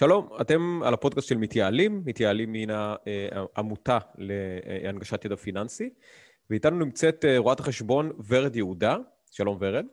שלום, 0.00 0.28
אתם 0.40 0.80
על 0.84 0.94
הפודקאסט 0.94 1.28
של 1.28 1.36
מתייעלים, 1.36 2.02
מתייעלים 2.04 2.52
מן 2.52 2.68
העמותה 3.32 3.98
להנגשת 4.18 5.24
ידע 5.24 5.36
פיננסי, 5.36 5.90
ואיתנו 6.50 6.78
נמצאת 6.78 7.24
אה, 7.24 7.38
רואת 7.38 7.60
החשבון 7.60 8.12
ורד 8.28 8.56
יהודה. 8.56 8.96
שלום 9.30 9.56
ורד. 9.60 9.86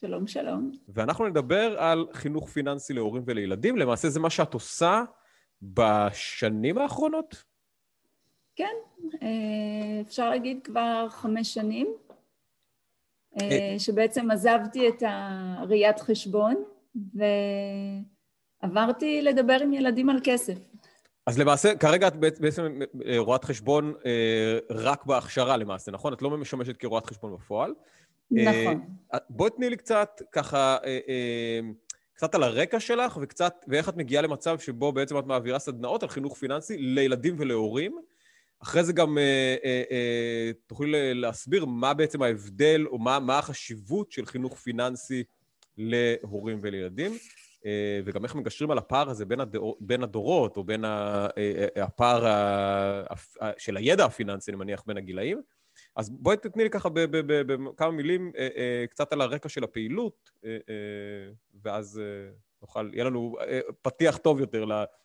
שלום, 0.00 0.26
שלום. 0.26 0.72
ואנחנו 0.88 1.28
נדבר 1.28 1.78
על 1.78 2.06
חינוך 2.12 2.48
פיננסי 2.48 2.92
להורים 2.92 3.22
ולילדים. 3.26 3.76
למעשה 3.76 4.08
זה 4.08 4.20
מה 4.20 4.30
שאת 4.30 4.54
עושה 4.54 5.02
בשנים 5.62 6.78
האחרונות? 6.78 7.44
כן, 8.54 8.74
אה, 9.22 10.00
אפשר 10.00 10.30
להגיד 10.30 10.60
כבר 10.64 11.06
חמש 11.10 11.54
שנים, 11.54 11.86
אה, 13.42 13.74
שבעצם 13.78 14.30
עזבתי 14.30 14.88
את 14.88 15.02
הראיית 15.06 16.00
חשבון, 16.00 16.54
ו... 16.96 17.24
עברתי 18.66 19.22
לדבר 19.22 19.58
עם 19.62 19.72
ילדים 19.72 20.10
על 20.10 20.18
כסף. 20.24 20.54
אז 21.26 21.38
למעשה, 21.38 21.76
כרגע 21.76 22.08
את 22.08 22.16
בעצם 22.16 22.80
אה, 23.06 23.18
רואת 23.18 23.44
חשבון 23.44 23.94
אה, 24.06 24.58
רק 24.70 25.06
בהכשרה 25.06 25.56
למעשה, 25.56 25.92
נכון? 25.92 26.12
את 26.12 26.22
לא 26.22 26.30
משמשת 26.30 26.76
כרואת 26.76 27.06
חשבון 27.06 27.34
בפועל. 27.34 27.74
נכון. 28.30 28.80
אה, 29.14 29.18
בואי 29.30 29.50
תני 29.50 29.70
לי 29.70 29.76
קצת 29.76 30.22
ככה, 30.32 30.76
קצת 32.14 32.34
על 32.34 32.42
הרקע 32.42 32.80
שלך 32.80 33.18
וקצת, 33.22 33.64
ואיך 33.68 33.88
את 33.88 33.96
מגיעה 33.96 34.22
למצב 34.22 34.58
שבו 34.58 34.92
בעצם 34.92 35.18
את 35.18 35.26
מעבירה 35.26 35.58
סדנאות 35.58 36.02
על 36.02 36.08
חינוך 36.08 36.36
פיננסי 36.36 36.76
לילדים 36.76 37.36
ולהורים. 37.38 37.98
אחרי 38.62 38.84
זה 38.84 38.92
גם 38.92 39.18
תוכלי 40.66 41.14
להסביר 41.14 41.64
מה 41.64 41.94
בעצם 41.94 42.22
ההבדל 42.22 42.86
או 42.86 42.98
מה, 42.98 43.18
מה 43.18 43.38
החשיבות 43.38 44.12
של 44.12 44.26
חינוך 44.26 44.56
פיננסי 44.56 45.24
להורים 45.78 46.58
ולילדים. 46.62 47.12
אה, 47.66 48.00
וגם 48.04 48.24
איך 48.24 48.34
מגשרים 48.34 48.70
על 48.70 48.78
הפער 48.78 49.10
הזה 49.10 49.24
בין, 49.24 49.40
הדור, 49.40 49.76
בין 49.80 50.02
הדורות, 50.02 50.56
או 50.56 50.64
בין 50.64 50.84
אה, 50.84 51.26
אה, 51.38 51.84
הפער 51.84 52.24
של 53.58 53.76
הידע 53.76 54.04
הפיננסי, 54.04 54.50
אני 54.50 54.58
מניח, 54.58 54.82
בין 54.86 54.96
הגילאים. 54.96 55.42
אז 55.96 56.10
בואי 56.10 56.36
תתני 56.36 56.62
לי 56.62 56.70
ככה 56.70 56.88
בכמה 56.92 57.90
מילים 57.90 58.32
קצת 58.90 59.12
על 59.12 59.20
הרקע 59.20 59.48
של 59.48 59.64
הפעילות, 59.64 60.30
ואז 61.62 62.00
נוכל, 62.62 62.90
יהיה 62.92 63.04
לנו 63.04 63.36
פתיח 63.82 64.16
טוב 64.16 64.40
יותר 64.40 64.64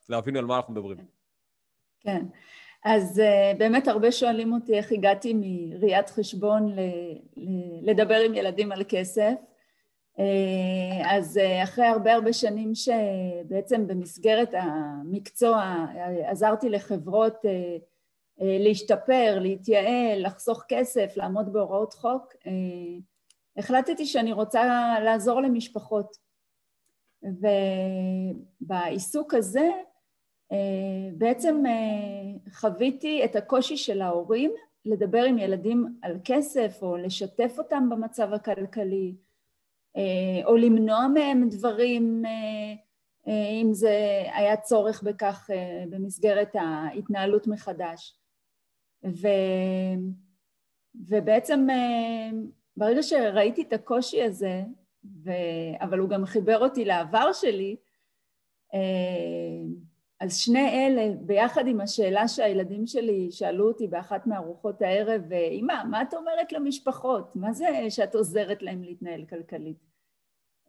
להבין 0.09 0.37
על 0.37 0.45
מה 0.45 0.57
אנחנו 0.57 0.73
מדברים. 0.73 0.97
כן. 1.99 2.25
אז 2.83 3.21
באמת 3.57 3.87
הרבה 3.87 4.11
שואלים 4.11 4.53
אותי 4.53 4.77
איך 4.77 4.91
הגעתי 4.91 5.33
מראיית 5.35 6.09
חשבון 6.09 6.75
לדבר 7.81 8.19
עם 8.25 8.33
ילדים 8.33 8.71
על 8.71 8.83
כסף. 8.89 9.33
אה, 10.19 11.15
אז 11.17 11.37
אה, 11.37 11.63
אחרי 11.63 11.85
הרבה 11.85 12.13
הרבה 12.13 12.33
שנים 12.33 12.71
שבעצם 12.75 13.87
במסגרת 13.87 14.53
המקצוע 14.53 15.85
עזרתי 16.25 16.69
לחברות 16.69 17.45
אה, 17.45 17.77
להשתפר, 18.37 19.39
להתייעל, 19.41 20.25
לחסוך 20.25 20.63
כסף, 20.67 21.13
לעמוד 21.15 21.53
בהוראות 21.53 21.93
חוק, 21.93 22.33
החלטתי 23.57 24.05
שאני 24.05 24.33
רוצה 24.33 24.95
לעזור 25.03 25.41
למשפחות. 25.41 26.17
ובעיסוק 28.61 29.33
הזה 29.33 29.69
בעצם 31.13 31.63
חוויתי 32.53 33.25
את 33.25 33.35
הקושי 33.35 33.77
של 33.77 34.01
ההורים 34.01 34.51
לדבר 34.85 35.23
עם 35.23 35.37
ילדים 35.37 35.95
על 36.01 36.17
כסף 36.25 36.79
או 36.81 36.97
לשתף 36.97 37.55
אותם 37.57 37.89
במצב 37.89 38.33
הכלכלי, 38.33 39.15
אה, 39.15 39.30
או 40.45 40.57
למנוע 40.57 41.07
מהם 41.07 41.49
דברים, 41.49 42.23
אה, 42.25 42.73
אה, 43.27 43.49
אם 43.61 43.73
זה 43.73 44.23
היה 44.33 44.57
צורך 44.57 45.03
בכך 45.03 45.49
במסגרת 45.89 46.55
ההתנהלות 46.55 47.47
מחדש. 47.47 48.17
ו, 49.05 49.27
ובעצם 50.95 51.67
ברגע 52.77 53.03
שראיתי 53.03 53.61
את 53.61 53.73
הקושי 53.73 54.23
הזה, 54.23 54.61
ו, 55.23 55.31
אבל 55.79 55.99
הוא 55.99 56.09
גם 56.09 56.25
חיבר 56.25 56.59
אותי 56.59 56.85
לעבר 56.85 57.33
שלי, 57.33 57.75
אז 60.21 60.37
שני 60.37 60.69
אלה, 60.69 61.15
ביחד 61.21 61.67
עם 61.67 61.81
השאלה 61.81 62.27
שהילדים 62.27 62.87
שלי 62.87 63.31
שאלו 63.31 63.67
אותי 63.67 63.87
באחת 63.87 64.27
מארוחות 64.27 64.81
הערב, 64.81 65.21
אמא, 65.33 65.83
מה 65.89 66.01
את 66.01 66.13
אומרת 66.13 66.51
למשפחות? 66.51 67.35
מה 67.35 67.53
זה 67.53 67.65
שאת 67.89 68.15
עוזרת 68.15 68.61
להם 68.61 68.83
להתנהל 68.83 69.25
כלכלית? 69.25 69.77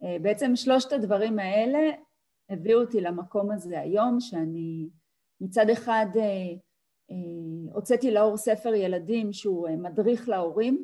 אה, 0.03 0.17
בעצם 0.21 0.55
שלושת 0.55 0.93
הדברים 0.93 1.39
האלה 1.39 1.79
הביאו 2.49 2.81
אותי 2.81 3.01
למקום 3.01 3.51
הזה 3.51 3.79
היום, 3.79 4.19
שאני 4.19 4.89
מצד 5.41 5.69
אחד 5.69 6.05
אה, 6.15 6.23
אה, 7.11 7.73
הוצאתי 7.73 8.11
לאור 8.11 8.37
ספר 8.37 8.73
ילדים 8.73 9.33
שהוא 9.33 9.69
מדריך 9.69 10.29
להורים, 10.29 10.83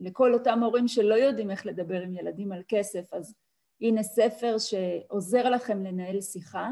לכל 0.00 0.34
אותם 0.34 0.62
הורים 0.62 0.88
שלא 0.88 1.14
יודעים 1.14 1.50
איך 1.50 1.66
לדבר 1.66 2.00
עם 2.00 2.14
ילדים 2.14 2.52
על 2.52 2.62
כסף, 2.68 3.14
אז 3.14 3.34
הנה 3.80 4.02
ספר 4.02 4.56
שעוזר 4.58 5.50
לכם 5.50 5.82
לנהל 5.82 6.20
שיחה. 6.20 6.70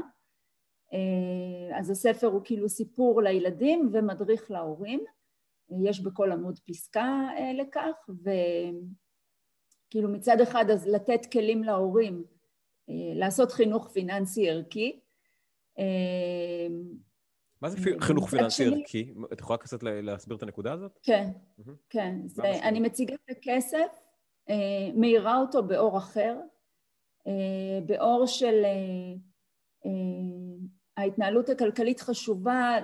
אה, 0.96 1.78
אז 1.78 1.90
הספר 1.90 2.26
הוא 2.26 2.40
כאילו 2.44 2.68
סיפור 2.68 3.22
לילדים 3.22 3.90
ומדריך 3.92 4.50
להורים, 4.50 5.04
אה, 5.72 5.76
יש 5.84 6.00
בכל 6.00 6.32
עמוד 6.32 6.58
פסקה 6.58 7.28
אה, 7.38 7.52
לכך, 7.52 8.08
וכאילו 9.88 10.08
מצד 10.08 10.40
אחד 10.40 10.70
אז 10.70 10.86
לתת 10.86 11.26
כלים 11.32 11.64
להורים 11.64 12.24
לעשות 13.14 13.52
חינוך 13.52 13.88
פיננסי 13.92 14.50
ערכי. 14.50 15.00
מה 17.60 17.70
זה 17.70 17.78
חינוך 18.00 18.30
פיננסי 18.30 18.64
ערכי? 18.64 19.14
את 19.32 19.40
יכולה 19.40 19.56
קצת 19.56 19.82
להסביר 19.82 20.36
את 20.36 20.42
הנקודה 20.42 20.72
הזאת? 20.72 20.98
כן, 21.02 21.30
כן. 21.90 22.18
אני 22.42 22.80
מציגה 22.80 23.14
את 23.14 23.36
הכסף, 23.36 24.00
מאירה 24.94 25.40
אותו 25.40 25.62
באור 25.62 25.98
אחר, 25.98 26.40
באור 27.86 28.26
של 28.26 28.64
ההתנהלות 30.96 31.48
הכלכלית 31.48 32.00
חשובה 32.00 32.78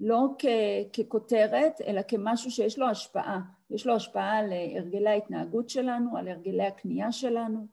לא 0.00 0.28
כ- 0.38 0.46
ככותרת, 0.92 1.80
אלא 1.86 2.00
כמשהו 2.08 2.50
שיש 2.50 2.78
לו 2.78 2.88
השפעה. 2.88 3.40
יש 3.70 3.86
לו 3.86 3.94
השפעה 3.94 4.38
על 4.38 4.52
הרגלי 4.52 5.10
ההתנהגות 5.10 5.68
שלנו, 5.68 6.16
על 6.16 6.28
הרגלי 6.28 6.66
הקנייה 6.66 7.12
שלנו, 7.12 7.66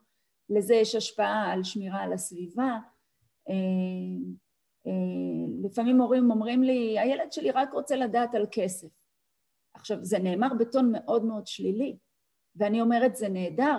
לזה 0.49 0.75
יש 0.75 0.95
השפעה 0.95 1.51
על 1.51 1.63
שמירה 1.63 2.01
על 2.01 2.13
הסביבה. 2.13 2.78
אה, 3.49 3.55
אה, 4.88 5.66
לפעמים 5.66 6.01
הורים 6.01 6.31
אומרים 6.31 6.63
לי, 6.63 6.99
הילד 6.99 7.31
שלי 7.31 7.51
רק 7.51 7.73
רוצה 7.73 7.95
לדעת 7.95 8.35
על 8.35 8.45
כסף. 8.51 8.88
עכשיו, 9.73 9.97
זה 10.01 10.19
נאמר 10.19 10.49
בטון 10.59 10.91
מאוד 10.91 11.25
מאוד 11.25 11.47
שלילי, 11.47 11.97
ואני 12.55 12.81
אומרת, 12.81 13.16
זה 13.16 13.29
נהדר, 13.29 13.78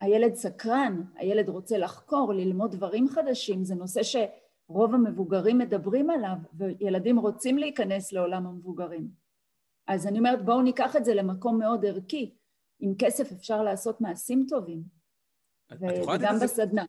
הילד 0.00 0.34
סקרן, 0.34 1.02
הילד 1.16 1.48
רוצה 1.48 1.78
לחקור, 1.78 2.32
ללמוד 2.32 2.72
דברים 2.72 3.08
חדשים, 3.08 3.64
זה 3.64 3.74
נושא 3.74 4.02
ש... 4.02 4.16
רוב 4.68 4.94
המבוגרים 4.94 5.58
מדברים 5.58 6.10
עליו, 6.10 6.36
וילדים 6.54 7.18
רוצים 7.18 7.58
להיכנס 7.58 8.12
לעולם 8.12 8.46
המבוגרים. 8.46 9.08
אז 9.86 10.06
אני 10.06 10.18
אומרת, 10.18 10.44
בואו 10.44 10.62
ניקח 10.62 10.96
את 10.96 11.04
זה 11.04 11.14
למקום 11.14 11.58
מאוד 11.58 11.84
ערכי. 11.84 12.34
עם 12.80 12.94
כסף 12.98 13.32
אפשר 13.32 13.62
לעשות 13.62 14.00
מעשים 14.00 14.46
טובים, 14.48 14.82
וגם 15.80 16.36
בסדנה. 16.42 16.84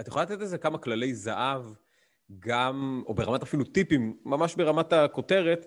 את 0.00 0.08
יכולה 0.08 0.24
לתת 0.24 0.40
לזה 0.40 0.58
כמה 0.58 0.78
כללי 0.78 1.14
זהב, 1.14 1.62
גם, 2.38 3.02
או 3.06 3.14
ברמת 3.14 3.42
אפילו 3.42 3.64
טיפים, 3.64 4.16
ממש 4.24 4.54
ברמת 4.54 4.92
הכותרת, 4.92 5.66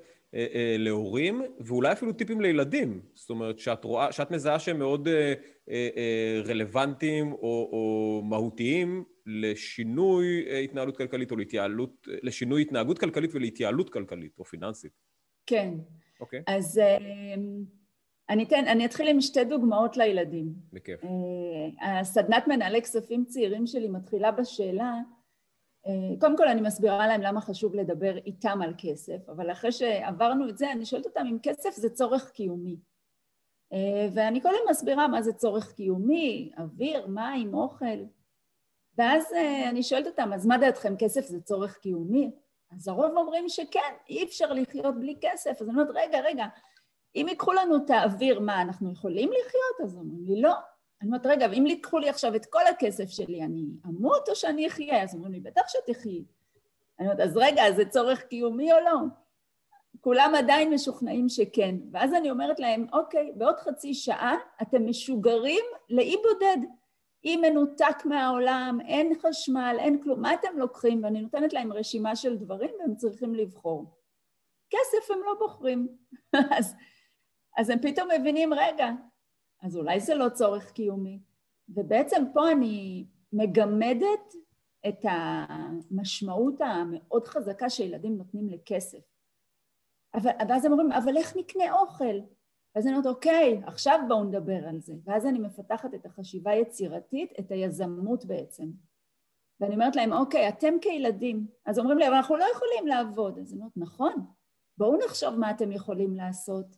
להורים, 0.77 1.41
ואולי 1.59 1.91
אפילו 1.91 2.13
טיפים 2.13 2.41
לילדים. 2.41 3.01
זאת 3.13 3.29
אומרת, 3.29 3.59
שאת 3.59 3.83
רואה, 3.83 4.11
שאת 4.11 4.31
מזהה 4.31 4.59
שהם 4.59 4.79
מאוד 4.79 5.07
אה, 5.07 5.33
אה, 5.69 5.89
אה 5.97 6.41
רלוונטיים 6.45 7.31
או, 7.31 7.69
או 7.71 8.21
מהותיים 8.25 9.03
לשינוי 9.25 10.45
אה, 10.49 10.57
התנהלות 10.59 10.97
כלכלית 10.97 11.31
או 11.31 11.35
להתייעלות, 11.35 12.07
לשינוי 12.23 12.61
התנהגות 12.61 12.99
כלכלית 12.99 13.31
ולהתייעלות 13.33 13.89
כלכלית 13.89 14.39
או 14.39 14.45
פיננסית. 14.45 14.91
כן. 15.45 15.73
אוקיי. 16.19 16.43
אז 16.47 16.77
אה, 16.77 16.97
אני 18.29 18.43
אתן, 18.43 18.67
אני 18.67 18.85
אתחיל 18.85 19.07
עם 19.07 19.21
שתי 19.21 19.43
דוגמאות 19.43 19.97
לילדים. 19.97 20.53
בכיף. 20.73 20.99
אה, 21.03 21.99
הסדנת 21.99 22.47
מנהלי 22.47 22.81
כספים 22.81 23.25
צעירים 23.25 23.67
שלי 23.67 23.87
מתחילה 23.87 24.31
בשאלה, 24.31 24.93
קודם 26.19 26.37
כל 26.37 26.47
אני 26.47 26.61
מסבירה 26.61 27.07
להם 27.07 27.21
למה 27.21 27.41
חשוב 27.41 27.75
לדבר 27.75 28.17
איתם 28.17 28.61
על 28.61 28.73
כסף, 28.77 29.29
אבל 29.29 29.51
אחרי 29.51 29.71
שעברנו 29.71 30.49
את 30.49 30.57
זה, 30.57 30.71
אני 30.71 30.85
שואלת 30.85 31.05
אותם 31.05 31.25
אם 31.29 31.37
כסף 31.43 31.75
זה 31.75 31.89
צורך 31.89 32.31
קיומי. 32.31 32.77
ואני 34.13 34.41
קודם 34.41 34.59
מסבירה 34.69 35.07
מה 35.07 35.21
זה 35.21 35.33
צורך 35.33 35.73
קיומי, 35.73 36.51
אוויר, 36.57 37.07
מים, 37.07 37.53
אוכל. 37.53 38.03
ואז 38.97 39.31
uh, 39.31 39.69
אני 39.69 39.83
שואלת 39.83 40.07
אותם, 40.07 40.33
אז 40.33 40.45
מה 40.45 40.57
דעתכם, 40.57 40.95
כסף 40.99 41.25
זה 41.25 41.41
צורך 41.41 41.77
קיומי? 41.77 42.31
אז 42.75 42.87
הרוב 42.87 43.17
אומרים 43.17 43.49
שכן, 43.49 43.93
אי 44.09 44.23
אפשר 44.23 44.53
לחיות 44.53 44.99
בלי 44.99 45.15
כסף. 45.21 45.61
אז 45.61 45.69
אני 45.69 45.77
אומרת, 45.77 45.95
רגע, 45.95 46.19
רגע, 46.19 46.45
אם 47.15 47.25
ייקחו 47.29 47.53
לנו 47.53 47.75
את 47.75 47.89
האוויר, 47.89 48.39
מה, 48.39 48.61
אנחנו 48.61 48.91
יכולים 48.91 49.29
לחיות? 49.29 49.81
אז 49.83 49.97
אומרים 49.97 50.25
לי, 50.25 50.41
לא. 50.41 50.53
אני 51.01 51.07
אומרת, 51.07 51.25
רגע, 51.25 51.47
ואם 51.51 51.67
ייקחו 51.67 51.99
לי 51.99 52.09
עכשיו 52.09 52.35
את 52.35 52.45
כל 52.45 52.67
הכסף 52.67 53.09
שלי, 53.09 53.43
אני 53.43 53.65
אמות 53.85 54.29
או 54.29 54.35
שאני 54.35 54.67
אחיה? 54.67 55.03
אז 55.03 55.15
אומרים 55.15 55.33
לי, 55.33 55.39
בטח 55.39 55.61
שתחי. 55.67 56.23
אני 56.99 57.07
אומרת, 57.07 57.19
אז 57.19 57.37
רגע, 57.37 57.63
זה 57.75 57.85
צורך 57.85 58.23
קיומי 58.23 58.73
או 58.73 58.79
לא? 58.79 58.97
כולם 60.01 60.33
עדיין 60.37 60.73
משוכנעים 60.73 61.29
שכן. 61.29 61.75
ואז 61.91 62.13
אני 62.13 62.31
אומרת 62.31 62.59
להם, 62.59 62.85
אוקיי, 62.93 63.31
בעוד 63.35 63.59
חצי 63.59 63.93
שעה 63.93 64.35
אתם 64.61 64.89
משוגרים 64.89 65.65
לאי 65.89 66.15
בודד. 66.23 66.57
אי 67.23 67.37
מנותק 67.37 68.05
מהעולם, 68.05 68.77
אין 68.87 69.13
חשמל, 69.21 69.75
אין 69.79 70.03
כלום. 70.03 70.21
מה 70.21 70.33
אתם 70.33 70.57
לוקחים? 70.57 71.03
ואני 71.03 71.21
נותנת 71.21 71.53
להם 71.53 71.73
רשימה 71.73 72.15
של 72.15 72.37
דברים 72.37 72.69
והם 72.79 72.95
צריכים 72.95 73.35
לבחור. 73.35 73.85
כסף 74.69 75.11
הם 75.11 75.19
לא 75.25 75.35
בוחרים. 75.39 75.87
אז, 76.57 76.75
אז 77.57 77.69
הם 77.69 77.79
פתאום 77.81 78.07
מבינים, 78.19 78.53
רגע, 78.53 78.89
אז 79.61 79.77
אולי 79.77 79.99
זה 79.99 80.15
לא 80.15 80.29
צורך 80.29 80.71
קיומי. 80.71 81.19
ובעצם 81.69 82.23
פה 82.33 82.51
אני 82.51 83.05
מגמדת 83.33 84.33
את 84.87 85.05
המשמעות 85.05 86.61
המאוד 86.61 87.27
חזקה 87.27 87.69
שילדים 87.69 88.17
נותנים 88.17 88.49
לכסף. 88.49 88.99
אבל, 90.13 90.31
ואז 90.49 90.65
הם 90.65 90.71
אומרים, 90.71 90.91
אבל 90.91 91.17
איך 91.17 91.37
נקנה 91.37 91.73
אוכל? 91.73 92.19
ואז 92.75 92.87
אני 92.87 92.95
אומרת, 92.95 93.05
אוקיי, 93.05 93.61
עכשיו 93.65 93.99
בואו 94.07 94.23
נדבר 94.23 94.67
על 94.67 94.79
זה. 94.79 94.93
ואז 95.03 95.25
אני 95.25 95.39
מפתחת 95.39 95.93
את 95.93 96.05
החשיבה 96.05 96.51
היצירתית, 96.51 97.33
את 97.39 97.51
היזמות 97.51 98.25
בעצם. 98.25 98.71
ואני 99.59 99.73
אומרת 99.73 99.95
להם, 99.95 100.13
אוקיי, 100.13 100.49
אתם 100.49 100.73
כילדים, 100.81 101.47
אז 101.65 101.79
אומרים 101.79 101.97
לי, 101.97 102.07
אבל 102.07 102.15
אנחנו 102.15 102.35
לא 102.35 102.45
יכולים 102.55 102.87
לעבוד. 102.87 103.39
אז 103.39 103.53
אני 103.53 103.59
אומרת, 103.59 103.77
נכון, 103.77 104.13
בואו 104.77 104.97
נחשוב 105.05 105.35
מה 105.35 105.51
אתם 105.51 105.71
יכולים 105.71 106.15
לעשות. 106.15 106.77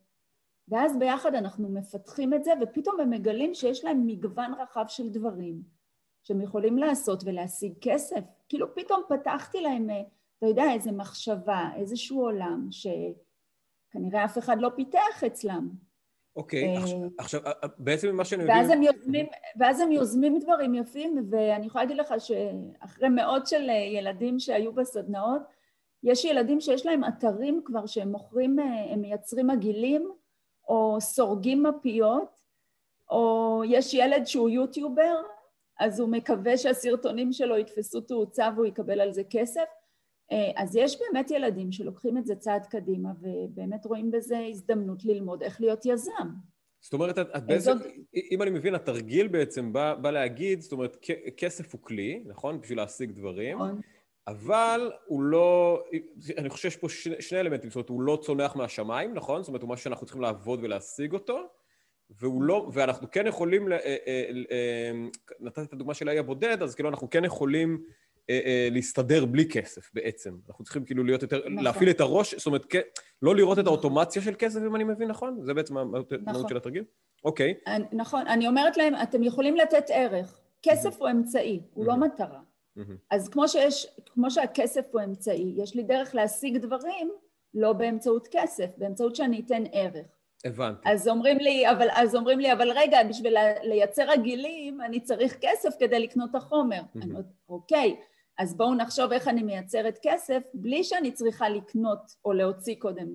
ואז 0.70 0.98
ביחד 1.00 1.36
אנחנו 1.36 1.70
מפתחים 1.70 2.34
את 2.34 2.44
זה, 2.44 2.52
ופתאום 2.62 3.00
הם 3.00 3.10
מגלים 3.10 3.54
שיש 3.54 3.86
להם 3.86 4.06
מגוון 4.06 4.54
רחב 4.54 4.86
של 4.88 5.10
דברים 5.10 5.62
שהם 6.24 6.42
יכולים 6.42 6.78
לעשות 6.78 7.24
ולהשיג 7.26 7.74
כסף. 7.82 8.20
כאילו 8.50 8.76
פתאום 8.76 9.02
פתחתי 9.10 9.62
להם, 9.62 9.90
אה, 9.90 10.02
אתה 10.38 10.48
יודע, 10.48 10.64
איזה 10.74 10.92
מחשבה, 10.92 11.70
איזשהו 11.76 12.22
עולם 12.22 12.68
שכנראה 12.72 14.26
אף 14.26 14.38
אחד 14.38 14.62
לא 14.62 14.70
פיתח 14.76 15.24
אצלם. 15.28 15.70
אוקיי, 16.36 16.78
okay, 16.78 16.80
אה, 16.80 17.08
עכשיו, 17.18 17.42
אה, 17.46 17.52
בעצם 17.78 18.10
ממה 18.10 18.26
שאני 18.26 18.44
מבין... 18.44 19.26
ואז 19.60 19.80
הם 19.80 19.92
יוזמים 19.92 20.40
דברים 20.40 20.76
יפים, 20.76 21.28
ואני 21.30 21.66
יכולה 21.66 21.84
להגיד 21.84 21.98
לך 21.98 22.14
שאחרי 22.18 23.10
מאות 23.10 23.48
של 23.48 23.70
ילדים 23.70 24.40
שהיו 24.40 24.74
בסדנאות, 24.74 25.42
יש 26.04 26.26
ילדים 26.26 26.62
שיש 26.62 26.86
להם 26.86 27.04
אתרים 27.04 27.62
כבר 27.66 27.86
שהם 27.86 28.12
מוכרים, 28.12 28.60
הם 28.60 29.02
מייצרים 29.02 29.48
מגעילים, 29.48 30.12
או 30.70 30.98
סורגים 31.02 31.64
מפיות, 31.64 32.40
או 33.12 33.62
יש 33.66 33.94
ילד 33.94 34.26
שהוא 34.26 34.50
יוטיובר, 34.50 35.16
אז 35.80 36.00
הוא 36.00 36.10
מקווה 36.10 36.58
שהסרטונים 36.58 37.34
שלו 37.34 37.58
יתפסו 37.58 38.02
תאוצה 38.02 38.50
והוא 38.56 38.66
יקבל 38.66 39.02
על 39.02 39.14
זה 39.14 39.22
כסף. 39.30 39.66
אה, 40.32 40.52
אז 40.56 40.76
יש 40.76 41.00
באמת 41.00 41.32
ילדים 41.32 41.72
שלוקחים 41.72 42.18
את 42.18 42.26
זה 42.26 42.36
צעד 42.36 42.66
קדימה 42.66 43.10
ובאמת 43.22 43.86
רואים 43.86 44.12
בזה 44.12 44.40
הזדמנות 44.50 45.06
ללמוד 45.06 45.44
איך 45.44 45.62
להיות 45.62 45.86
יזם. 45.86 46.30
זאת 46.82 46.94
אומרת, 46.94 47.20
את, 47.20 47.28
את 47.38 47.46
בעצם, 47.46 47.78
זאת... 47.78 47.88
אם 48.32 48.42
אני 48.42 48.50
מבין, 48.50 48.76
התרגיל 48.76 49.28
בעצם 49.28 49.74
בא, 49.74 49.96
בא 49.96 50.12
להגיד, 50.12 50.62
זאת 50.62 50.72
אומרת, 50.72 50.98
כסף 51.38 51.74
הוא 51.74 51.82
כלי, 51.82 52.24
נכון? 52.26 52.62
בשביל 52.62 52.78
להשיג 52.78 53.12
דברים. 53.12 53.58
נכון. 53.58 53.82
אבל 54.30 54.92
הוא 55.06 55.24
לא, 55.24 55.84
אני 56.38 56.50
חושב 56.50 56.70
שיש 56.70 56.78
פה 56.78 56.90
שני, 56.90 57.22
שני 57.22 57.40
אלמנטים, 57.40 57.70
זאת 57.70 57.76
אומרת, 57.76 57.90
הוא 57.90 58.02
לא 58.02 58.20
צונח 58.22 58.56
מהשמיים, 58.56 59.14
נכון? 59.14 59.42
זאת 59.42 59.48
אומרת, 59.48 59.62
הוא 59.62 59.70
משהו 59.70 59.84
שאנחנו 59.84 60.06
צריכים 60.06 60.22
לעבוד 60.22 60.60
ולהשיג 60.64 61.14
אותו, 61.14 61.40
והוא 62.10 62.44
לא, 62.44 62.70
ואנחנו 62.74 63.12
כן 63.12 63.28
יכולים, 63.28 63.72
אה, 63.72 63.78
אה, 63.78 64.30
אה, 64.52 64.92
נתת 65.40 65.60
את 65.60 65.74
הדוגמה 65.74 65.94
של 65.94 66.10
האי 66.10 66.20
הבודד, 66.20 66.64
אז 66.64 66.76
כאילו 66.76 66.90
אנחנו 66.90 67.10
כן 67.10 67.26
יכולים 67.26 67.84
להסתדר 68.72 69.26
בלי 69.26 69.50
כסף 69.50 69.90
בעצם. 69.94 70.36
אנחנו 70.50 70.64
צריכים 70.64 70.86
כאילו 70.86 71.04
להיות 71.04 71.22
יותר, 71.22 71.38
נכון. 71.38 71.64
להפעיל 71.64 71.90
את 71.90 72.02
הראש, 72.02 72.36
זאת 72.36 72.46
אומרת, 72.46 72.66
לא 73.22 73.36
לראות 73.36 73.60
את 73.60 73.68
האוטומציה 73.68 74.22
של 74.22 74.34
כסף, 74.40 74.60
אם 74.68 74.76
אני 74.76 74.84
מבין 74.84 75.08
נכון? 75.08 75.40
זה 75.42 75.54
בעצם 75.54 75.78
המהות 75.78 76.14
נכון. 76.22 76.50
של 76.50 76.58
התרגיל? 76.58 76.84
אוקיי. 77.26 77.54
נכון, 77.92 78.28
אני 78.28 78.48
אומרת 78.48 78.78
להם, 78.78 78.94
אתם 79.04 79.24
יכולים 79.24 79.56
לתת 79.56 79.84
ערך. 79.90 80.40
כסף 80.62 80.98
הוא 80.98 81.10
אמצעי, 81.10 81.62
הוא 81.74 81.86
לא 81.86 81.96
מטרה. 81.96 82.40
אז 83.12 83.30
כמו 83.30 83.48
שיש, 83.48 83.88
כמו 84.14 84.32
שהכסף 84.32 84.86
הוא 84.92 85.02
אמצעי, 85.02 85.54
יש 85.58 85.76
לי 85.76 85.84
דרך 85.84 86.16
להשיג 86.16 86.58
דברים 86.58 87.12
לא 87.54 87.74
באמצעות 87.74 88.28
כסף, 88.32 88.70
באמצעות 88.78 89.16
שאני 89.16 89.42
אתן 89.46 89.64
ערך. 89.72 90.08
הבנתי. 90.46 90.90
אז 90.90 91.08
אומרים 91.08 91.38
לי, 91.38 91.72
אבל, 91.72 91.88
אז 91.92 92.16
אומרים 92.16 92.40
לי, 92.40 92.54
אבל 92.54 92.72
רגע, 92.72 93.04
בשביל 93.04 93.36
לייצר 93.64 94.10
רגילים 94.10 94.82
אני 94.82 95.00
צריך 95.00 95.38
כסף 95.42 95.70
כדי 95.80 96.00
לקנות 96.00 96.30
את 96.30 96.36
החומר. 96.36 96.80
Mm-hmm. 96.80 97.04
אני 97.04 97.12
אומרת, 97.12 97.26
אוקיי, 97.50 97.96
אז 98.38 98.58
בואו 98.58 98.76
נחשוב 98.76 99.12
איך 99.12 99.28
אני 99.28 99.44
מייצרת 99.44 100.00
כסף 100.02 100.44
בלי 100.54 100.84
שאני 100.84 101.12
צריכה 101.12 101.50
לקנות 101.50 102.00
או 102.26 102.34
להוציא 102.34 102.76
קודם. 102.80 103.08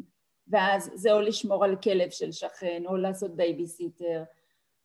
ואז 0.48 0.90
זה 0.94 1.12
או 1.12 1.20
לשמור 1.20 1.64
על 1.64 1.76
כלב 1.76 2.10
של 2.10 2.32
שכן, 2.32 2.82
או 2.86 2.96
לעשות 2.96 3.36
בייביסיטר, 3.36 4.22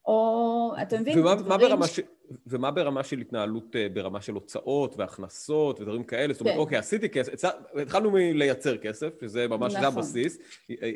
או, 0.10 0.74
אתה 0.82 1.00
מבין, 1.00 1.20
ומה, 1.20 1.36
דברים... 1.36 1.50
מה 1.50 1.58
ברמה 1.58 1.88
ש... 1.88 2.00
ומה 2.48 2.72
ברמה 2.72 3.04
של 3.04 3.20
התנהלות, 3.20 3.76
אה, 3.76 3.90
ברמה 3.90 4.22
של 4.22 4.34
הוצאות 4.34 4.96
והכנסות 4.98 5.80
ודברים 5.80 6.04
כאלה? 6.04 6.34
זאת 6.34 6.42
אומרת, 6.42 6.54
כן. 6.54 6.60
אוקיי, 6.60 6.78
עשיתי 6.78 7.10
כסף, 7.10 7.34
התחלנו 7.82 8.12
מלייצר 8.12 8.78
כסף, 8.78 9.22
שזה 9.22 9.48
ממש, 9.48 9.74
נכון. 9.74 9.82
זה 9.82 9.88
הבסיס, 9.88 10.38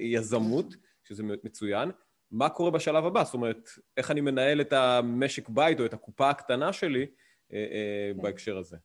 יזמות, 0.01 0.75
שזה 1.03 1.23
מצוין. 1.43 1.91
מה 2.31 2.49
קורה 2.49 2.71
בשלב 2.71 3.05
הבא? 3.05 3.23
זאת 3.23 3.33
אומרת, 3.33 3.69
איך 3.97 4.11
אני 4.11 4.21
מנהל 4.21 4.61
את 4.61 4.73
המשק 4.73 5.49
בית 5.49 5.79
או 5.79 5.85
את 5.85 5.93
הקופה 5.93 6.29
הקטנה 6.29 6.73
שלי 6.73 7.05
אה, 7.53 7.57
אה, 7.57 8.11
כן. 8.15 8.21
בהקשר 8.21 8.57
הזה? 8.57 8.77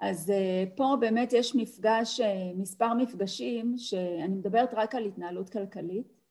אז 0.00 0.32
פה 0.76 0.96
באמת 1.00 1.32
יש 1.32 1.54
מפגש, 1.54 2.20
מספר 2.56 2.94
מפגשים, 2.94 3.74
שאני 3.76 4.34
מדברת 4.34 4.68
רק 4.72 4.94
על 4.94 5.04
התנהלות 5.04 5.50
כלכלית, 5.50 6.06
אה, 6.06 6.21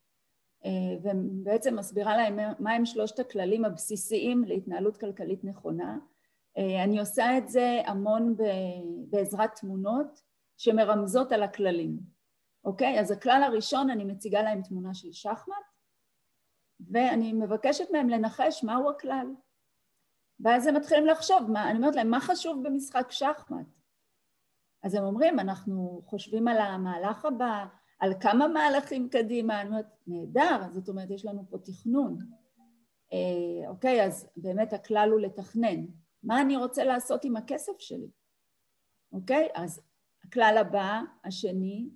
ובעצם 1.04 1.76
מסבירה 1.76 2.18
להם 2.18 2.40
מהם 2.60 2.86
שלושת 2.86 3.20
הכללים 3.20 3.66
הבסיסיים 3.66 4.44
להתנהלות 4.44 4.98
כלכלית 4.98 5.44
נכונה. 5.44 5.98
אני 6.58 7.00
עושה 7.00 7.38
את 7.38 7.50
זה 7.50 7.82
המון 7.86 8.36
בעזרת 9.10 9.56
תמונות 9.56 10.22
שמרמזות 10.58 11.32
על 11.32 11.44
הכללים, 11.44 11.98
אוקיי? 12.66 13.00
אז 13.00 13.12
הכלל 13.12 13.44
הראשון, 13.46 13.90
אני 13.90 14.04
מציגה 14.04 14.42
להם 14.42 14.62
תמונה 14.62 14.94
של 14.94 15.12
שחמט, 15.12 15.56
ואני 16.92 17.34
מבקשת 17.34 17.92
מהם 17.92 18.10
לנחש 18.10 18.64
מהו 18.64 18.90
הכלל. 18.90 19.28
ואז 20.40 20.68
הם 20.68 20.76
מתחילים 20.76 21.06
לחשוב, 21.06 21.52
מה, 21.52 21.70
אני 21.70 21.78
אומרת 21.78 21.96
להם, 21.96 22.10
מה 22.10 22.20
חשוב 22.20 22.68
במשחק 22.68 23.12
שחמט? 23.12 23.68
אז 24.84 24.96
הם 24.96 25.04
אומרים, 25.04 25.40
אנחנו 25.40 26.02
חושבים 26.06 26.48
על 26.48 26.58
המהלך 26.58 27.26
הבא, 27.26 27.66
על 28.02 28.14
כמה 28.20 28.48
מהלכים 28.48 29.10
קדימה, 29.10 29.62
אני 29.62 29.70
אומרת, 29.70 29.86
נהדר, 30.08 30.58
זאת 30.74 30.90
אומרת, 30.90 31.10
יש 31.10 31.26
לנו 31.26 31.44
פה 31.50 31.58
תכנון. 31.58 32.18
אה, 33.14 33.70
אוקיי, 33.70 34.06
אז 34.06 34.30
באמת 34.38 34.74
הכלל 34.74 35.10
הוא 35.12 35.20
לתכנן. 35.20 35.86
מה 36.24 36.42
אני 36.42 36.58
רוצה 36.58 36.84
לעשות 36.84 37.26
עם 37.26 37.36
הכסף 37.36 37.80
שלי? 37.80 38.08
אוקיי, 39.14 39.48
אז 39.54 39.82
הכלל 40.24 40.58
הבא, 40.60 41.02
השני, 41.24 41.90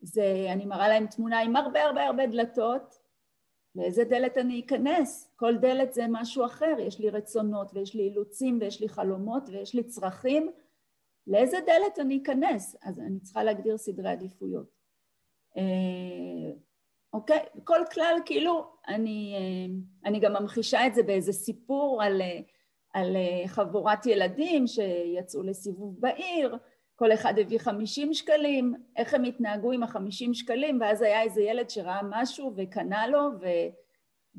זה 0.00 0.46
אני 0.52 0.66
מראה 0.66 0.88
להם 0.88 1.06
תמונה 1.06 1.40
עם 1.40 1.56
הרבה 1.56 1.84
הרבה 1.84 2.06
הרבה 2.06 2.26
דלתות, 2.26 2.94
לאיזה 3.74 4.04
דלת 4.04 4.38
אני 4.38 4.60
אכנס? 4.60 5.30
כל 5.36 5.56
דלת 5.56 5.92
זה 5.92 6.04
משהו 6.10 6.44
אחר, 6.44 6.74
יש 6.78 7.00
לי 7.00 7.10
רצונות 7.10 7.70
ויש 7.74 7.94
לי 7.94 8.02
אילוצים 8.02 8.58
ויש 8.60 8.80
לי 8.80 8.88
חלומות 8.88 9.48
ויש 9.48 9.74
לי 9.74 9.82
צרכים, 9.82 10.50
לאיזה 11.26 11.56
דלת 11.66 11.98
אני 11.98 12.22
אכנס? 12.22 12.76
אז 12.82 13.00
אני 13.00 13.20
צריכה 13.20 13.44
להגדיר 13.44 13.76
סדרי 13.76 14.10
עדיפויות. 14.10 14.77
אה, 15.56 16.52
אוקיי? 17.12 17.38
כל 17.64 17.80
כלל, 17.92 18.14
כאילו, 18.26 18.72
אני, 18.88 19.34
אה, 19.36 19.74
אני 20.10 20.20
גם 20.20 20.32
ממחישה 20.32 20.86
את 20.86 20.94
זה 20.94 21.02
באיזה 21.02 21.32
סיפור 21.32 22.02
על, 22.02 22.22
אה, 22.22 22.40
על 22.92 23.16
חבורת 23.46 24.06
ילדים 24.06 24.66
שיצאו 24.66 25.42
לסיבוב 25.42 26.00
בעיר, 26.00 26.58
כל 26.96 27.12
אחד 27.12 27.38
הביא 27.38 27.58
חמישים 27.58 28.14
שקלים, 28.14 28.74
איך 28.96 29.14
הם 29.14 29.24
התנהגו 29.24 29.72
עם 29.72 29.82
החמישים 29.82 30.34
שקלים, 30.34 30.80
ואז 30.80 31.02
היה 31.02 31.22
איזה 31.22 31.42
ילד 31.42 31.70
שראה 31.70 32.00
משהו 32.10 32.52
וקנה 32.56 33.06
לו, 33.06 33.30
ו, 33.40 33.46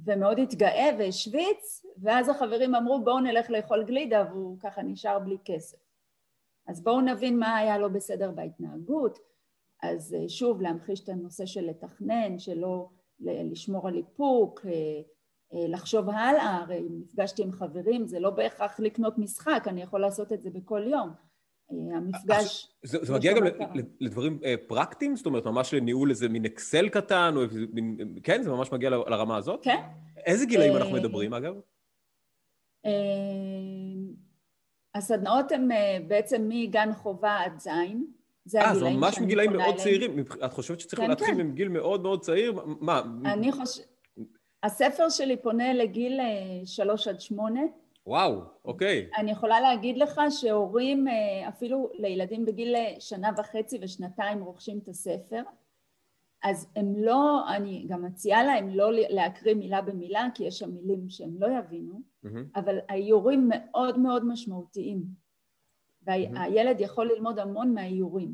ומאוד 0.05 0.39
התגאה 0.39 0.89
והשוויץ, 0.97 1.85
ואז 2.01 2.29
החברים 2.29 2.75
אמרו 2.75 3.03
בואו 3.03 3.19
נלך 3.19 3.49
לאכול 3.49 3.83
גלידה, 3.83 4.25
והוא 4.29 4.59
ככה 4.59 4.81
נשאר 4.81 5.19
בלי 5.19 5.37
כסף. 5.45 5.77
אז 6.67 6.83
בואו 6.83 7.01
נבין 7.01 7.39
מה 7.39 7.57
היה 7.57 7.77
לא 7.77 7.87
בסדר 7.87 8.31
בהתנהגות, 8.31 9.19
אז 9.83 10.13
אה, 10.13 10.29
שוב 10.29 10.61
להמחיש 10.61 11.03
את 11.03 11.09
הנושא 11.09 11.45
של 11.45 11.61
לתכנן, 11.61 12.39
שלא 12.39 12.89
לשמור 13.19 13.87
על 13.87 13.95
איפוק, 13.95 14.65
אה, 14.65 14.71
אה, 15.53 15.67
לחשוב 15.67 16.09
הלאה, 16.09 16.57
הרי 16.57 16.77
אם 16.77 16.99
נפגשתי 16.99 17.43
עם 17.43 17.51
חברים 17.51 18.07
זה 18.07 18.19
לא 18.19 18.29
בהכרח 18.29 18.79
לקנות 18.79 19.17
משחק, 19.17 19.63
אני 19.67 19.81
יכול 19.81 20.01
לעשות 20.01 20.33
את 20.33 20.41
זה 20.41 20.49
בכל 20.49 20.83
יום. 20.87 21.09
המפגש... 21.95 22.67
זה, 22.83 22.97
זה 23.01 23.13
מגיע 23.13 23.33
גם 23.33 23.43
לדברים 23.99 24.39
פרקטיים? 24.67 25.15
זאת 25.15 25.25
אומרת, 25.25 25.45
ממש 25.45 25.73
לניהול 25.73 26.09
איזה 26.09 26.29
מין 26.29 26.45
אקסל 26.45 26.89
קטן, 26.89 27.33
או 27.35 27.41
מין... 27.73 27.97
כן? 28.23 28.43
זה 28.43 28.49
ממש 28.49 28.71
מגיע 28.71 28.89
לרמה 28.89 29.37
הזאת? 29.37 29.63
כן. 29.63 29.81
איזה 30.25 30.45
גילאים 30.45 30.75
אנחנו 30.75 30.93
מדברים, 30.93 31.33
אגב? 31.33 31.53
הסדנאות 34.95 35.51
הן 35.51 35.69
בעצם 36.07 36.45
מגן 36.49 36.93
חובה 36.93 37.37
עד 37.37 37.59
זין. 37.59 38.05
זה 38.49 38.59
הגילאים 38.61 38.79
שאני 38.79 38.87
אה, 38.87 38.93
זה 38.93 38.97
ממש 38.97 39.19
מגילאים 39.19 39.53
מאוד 39.53 39.75
צעירים. 39.75 40.19
את 40.45 40.53
חושבת 40.53 40.79
שצריך 40.79 41.01
כן, 41.01 41.09
להתחיל 41.09 41.35
כן. 41.35 41.47
מגיל 41.47 41.69
מאוד 41.69 42.01
מאוד 42.01 42.21
צעיר? 42.21 42.53
מה? 42.79 43.01
אני 43.25 43.51
חושבת... 43.51 43.85
הספר 44.63 45.09
שלי 45.09 45.37
פונה 45.37 45.73
לגיל 45.73 46.19
שלוש 46.65 47.07
עד 47.07 47.21
שמונה. 47.21 47.61
וואו, 48.07 48.41
אוקיי. 48.65 49.09
אני 49.17 49.31
יכולה 49.31 49.61
להגיד 49.61 49.97
לך 49.97 50.21
שהורים, 50.29 51.07
אה, 51.07 51.49
אפילו 51.49 51.89
לילדים 51.93 52.45
בגיל 52.45 52.75
שנה 52.99 53.29
וחצי 53.37 53.77
ושנתיים 53.81 54.43
רוכשים 54.43 54.79
את 54.83 54.87
הספר, 54.87 55.41
אז 56.43 56.67
הם 56.75 56.93
לא, 56.97 57.49
אני 57.55 57.85
גם 57.89 58.05
מציעה 58.05 58.43
להם 58.43 58.69
לא 58.69 58.89
להקריא 58.93 59.53
מילה 59.53 59.81
במילה, 59.81 60.27
כי 60.33 60.43
יש 60.43 60.59
שם 60.59 60.71
מילים 60.71 61.09
שהם 61.09 61.35
לא 61.39 61.47
יבינו, 61.59 61.93
mm-hmm. 62.25 62.29
אבל 62.55 62.77
האיורים 62.89 63.49
מאוד 63.49 63.99
מאוד 63.99 64.25
משמעותיים, 64.25 65.03
והילד. 66.03 66.81
יכול 66.81 67.11
ללמוד 67.13 67.39
המון 67.39 67.73
מהאיורים. 67.73 68.31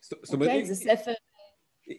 זאת 0.00 0.32
אומרת, 0.32 0.48
אוקיי? 0.48 0.64
זה 0.64 0.74
ספר... 0.74 1.12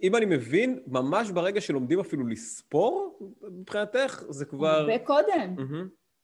אם 0.03 0.15
אני 0.15 0.25
מבין, 0.25 0.79
ממש 0.87 1.31
ברגע 1.31 1.61
שלומדים 1.61 1.99
אפילו 1.99 2.27
לספור, 2.27 3.19
מבחינתך, 3.51 4.23
זה 4.29 4.45
כבר... 4.45 4.67
הרבה 4.67 4.99
קודם. 4.99 5.55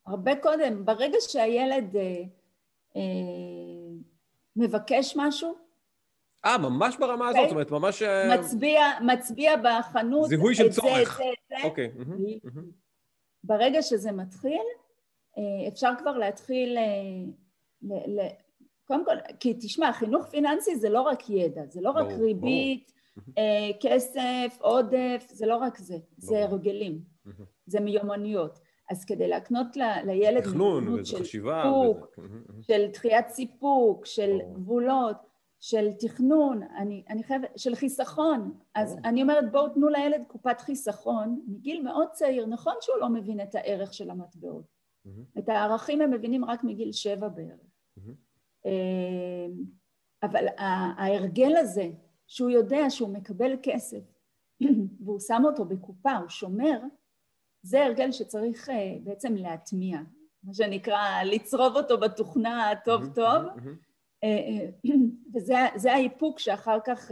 הרבה 0.07 0.35
קודם. 0.35 0.85
ברגע 0.85 1.17
שהילד 1.19 1.95
אה, 1.95 2.23
אה, 2.95 3.01
מבקש 4.55 5.13
משהו... 5.17 5.55
אה, 6.45 6.57
ממש 6.57 6.97
ברמה 6.97 7.29
הזאת, 7.29 7.41
זאת 7.43 7.51
אומרת, 7.51 7.71
ממש... 7.71 8.01
אה, 8.01 8.37
מצביע, 8.37 8.81
מצביע 9.01 9.51
בחנות... 9.63 10.29
זיהוי 10.29 10.55
של 10.55 10.71
צורך. 10.71 11.19
אוקיי. 11.63 11.91
ברגע 13.43 13.81
שזה 13.81 14.11
מתחיל, 14.11 14.61
אפשר 15.67 15.91
כבר 15.99 16.17
להתחיל... 16.17 16.77
קודם 18.85 19.05
כל, 19.05 19.15
כי 19.39 19.53
תשמע, 19.53 19.91
חינוך 19.91 20.25
פיננסי 20.25 20.75
זה 20.75 20.89
לא 20.89 21.01
רק 21.01 21.29
ידע, 21.29 21.61
זה 21.69 21.81
לא 21.81 21.91
רק 21.91 22.07
ריבית, 22.19 22.91
כסף, 23.79 24.57
עודף, 24.59 25.27
זה 25.31 25.45
לא 25.45 25.57
רק 25.57 25.77
זה, 25.77 25.95
זה 26.17 26.43
הרגלים, 26.43 26.99
זה 27.65 27.79
מיומנויות. 27.79 28.59
אז 28.89 29.05
כדי 29.05 29.27
להקנות 29.27 29.77
ל, 29.77 29.81
לילד 30.05 30.41
תכנון 30.41 31.05
של 31.05 31.19
חשיבה 31.19 31.63
סיפוק, 31.63 32.19
וזה... 32.19 32.37
של 32.61 32.85
דחיית 32.93 33.29
סיפוק, 33.29 34.05
של 34.05 34.37
או. 34.43 34.53
גבולות, 34.53 35.17
של 35.59 35.91
תכנון, 35.99 36.61
אני, 36.77 37.03
אני 37.09 37.23
חייבת, 37.23 37.49
של 37.57 37.75
חיסכון. 37.75 38.53
אז. 38.75 38.97
אני 39.03 39.21
אומרת 39.21 39.51
בואו 39.51 39.69
תנו 39.69 39.89
לילד 39.89 40.23
קופת 40.27 40.61
חיסכון 40.61 41.41
מגיל 41.47 41.83
מאוד 41.83 42.07
צעיר, 42.11 42.45
נכון 42.45 42.73
שהוא 42.81 42.97
לא 42.97 43.09
מבין 43.09 43.41
את 43.41 43.55
הערך 43.55 43.93
של 43.93 44.09
המטבעות. 44.09 44.65
את 45.37 45.49
הערכים 45.49 46.01
הם 46.01 46.11
מבינים 46.11 46.45
רק 46.45 46.63
מגיל 46.63 46.91
שבע 46.91 47.27
בערך. 47.27 47.74
Mm-hmm. 48.65 49.75
אבל 50.23 50.45
ההרגל 50.57 51.57
הזה, 51.57 51.89
שהוא 52.27 52.49
יודע 52.49 52.89
שהוא 52.89 53.09
מקבל 53.09 53.51
כסף 53.63 54.01
והוא 55.03 55.19
שם 55.19 55.41
אותו 55.45 55.65
בקופה, 55.65 56.11
הוא 56.11 56.29
שומר, 56.29 56.79
זה 57.61 57.85
הרגל 57.85 58.11
שצריך 58.11 58.69
אה, 58.69 58.97
בעצם 59.03 59.35
להטמיע, 59.35 59.99
מה 60.43 60.53
שנקרא 60.53 61.23
לצרוב 61.23 61.75
אותו 61.75 61.99
בתוכנה 61.99 62.71
טוב 62.85 63.05
טוב, 63.15 63.43
אה, 64.23 64.29
אה, 64.29 64.69
וזה 65.33 65.93
האיפוק 65.93 66.39
שאחר 66.39 66.77
כך 66.85 67.11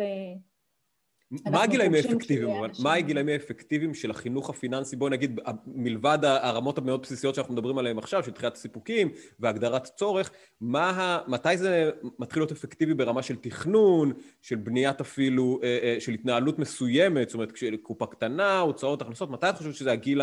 מה 1.52 1.63
הגילאים 1.63 1.94
האפקטיביים? 1.94 2.63
מה 2.84 2.94
הגילאים 2.94 3.28
האפקטיביים 3.28 3.94
של 3.94 4.12
החינוך 4.12 4.50
הפיננסי? 4.50 4.96
בואי 4.96 5.12
נגיד, 5.12 5.40
מלבד 5.66 6.18
הרמות 6.22 6.78
המאוד 6.78 7.02
בסיסיות 7.02 7.36
שאנחנו 7.36 7.54
מדברים 7.54 7.78
עליהן 7.78 7.98
עכשיו, 7.98 8.24
של 8.24 8.32
דחיית 8.32 8.54
הסיפוקים 8.54 9.12
והגדרת 9.40 9.84
צורך, 9.84 10.32
מה, 10.62 11.20
מתי 11.28 11.58
זה 11.58 11.92
מתחיל 12.20 12.42
להיות 12.42 12.52
אפקטיבי 12.52 12.94
ברמה 12.94 13.24
של 13.24 13.36
תכנון, 13.36 14.13
של 14.42 14.56
בניית 14.56 15.02
אפילו, 15.02 15.60
אה, 15.63 15.80
אה, 15.84 15.96
של 16.00 16.12
התנהלות 16.12 16.60
מסוימת, 16.60 17.30
זאת 17.30 17.34
אומרת, 17.34 17.52
קופה 17.82 18.06
קטנה, 18.06 18.60
הוצאות, 18.60 19.02
הכנסות, 19.02 19.30
מתי 19.30 19.50
את 19.50 19.58
חושבת 19.58 19.75
שזה 19.75 19.92
הגיל, 19.92 20.22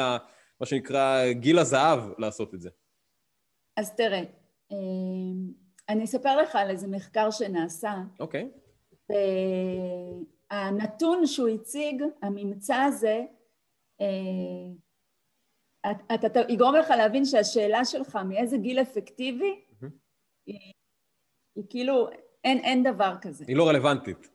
מה 0.60 0.66
שנקרא, 0.66 1.32
גיל 1.32 1.58
הזהב 1.58 2.00
לעשות 2.18 2.54
את 2.54 2.60
זה? 2.60 2.70
אז 3.76 3.94
תראה, 3.96 4.22
אה, 4.72 4.76
אני 5.88 6.04
אספר 6.04 6.36
לך 6.36 6.56
על 6.56 6.70
איזה 6.70 6.88
מחקר 6.88 7.30
שנעשה. 7.30 7.94
אוקיי. 8.20 8.48
Okay. 8.52 8.60
הנתון 10.50 11.26
שהוא 11.26 11.48
הציג, 11.48 12.02
הממצא 12.22 12.76
הזה, 12.76 13.20
אה, 14.00 14.06
אתה, 16.14 16.26
אתה 16.26 16.40
יגרום 16.48 16.74
לך 16.74 16.90
להבין 16.90 17.24
שהשאלה 17.24 17.84
שלך 17.84 18.18
מאיזה 18.28 18.56
גיל 18.56 18.80
אפקטיבי, 18.80 19.60
היא, 20.46 20.72
היא 21.56 21.64
כאילו, 21.68 22.08
אין, 22.44 22.58
אין 22.58 22.82
דבר 22.82 23.14
כזה. 23.20 23.44
היא 23.48 23.56
לא 23.56 23.68
רלוונטית. 23.68 24.28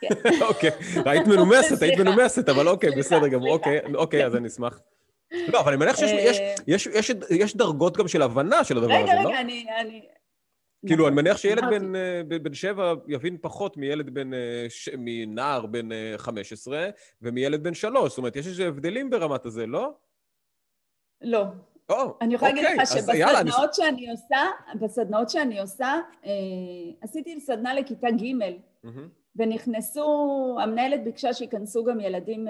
כן. 0.00 0.08
אוקיי, 0.48 0.70
היית 1.06 1.26
מנומסת, 1.26 1.82
היית 1.82 1.98
מנומסת, 1.98 2.48
אבל 2.48 2.68
אוקיי, 2.68 2.90
בסדר 2.90 3.28
גמור, 3.28 3.50
אוקיי, 3.50 3.80
אוקיי, 3.94 4.26
אז 4.26 4.36
אני 4.36 4.48
אשמח. 4.48 4.80
לא, 5.32 5.60
אבל 5.60 5.72
אני 5.72 5.76
מניח 5.76 5.96
שיש 7.36 7.56
דרגות 7.56 7.96
גם 7.96 8.08
של 8.08 8.22
הבנה 8.22 8.64
של 8.64 8.78
הדבר 8.78 8.94
הזה, 8.94 9.12
לא? 9.14 9.28
רגע, 9.28 9.28
רגע, 9.28 9.40
אני... 9.80 10.08
כאילו, 10.86 11.08
אני 11.08 11.16
מניח 11.16 11.36
שילד 11.36 11.64
בן, 11.70 11.96
אה, 11.96 12.22
בן 12.42 12.54
שבע 12.54 12.94
יבין 13.08 13.36
פחות 13.40 13.76
מילד 13.76 14.10
בן, 14.10 14.34
אה, 14.34 14.66
ש... 14.68 14.88
מנער 14.98 15.66
בן 15.66 15.88
15 16.16 16.78
אה, 16.78 16.90
ומילד 17.22 17.62
בן 17.62 17.74
שלוש. 17.74 18.08
זאת 18.08 18.18
אומרת, 18.18 18.36
יש 18.36 18.46
איזה 18.46 18.66
הבדלים 18.66 19.10
ברמת 19.10 19.46
הזה, 19.46 19.66
לא? 19.66 19.92
לא. 21.20 21.44
או, 21.88 22.18
אני 22.20 22.34
יכולה 22.34 22.52
להגיד 22.52 22.80
לך 22.80 22.88
שבסדנאות 22.88 23.74
שאני 23.74 24.10
עושה, 24.10 24.46
בסדנאות 24.80 25.30
שאני 25.30 25.60
עושה, 25.60 26.00
עשיתי 27.00 27.40
סדנה 27.40 27.74
לכיתה 27.74 28.08
ג' 28.10 28.52
ונכנסו, 29.36 30.56
המנהלת 30.62 31.04
ביקשה 31.04 31.34
שייכנסו 31.34 31.84
גם 31.84 32.00
ילדים 32.00 32.46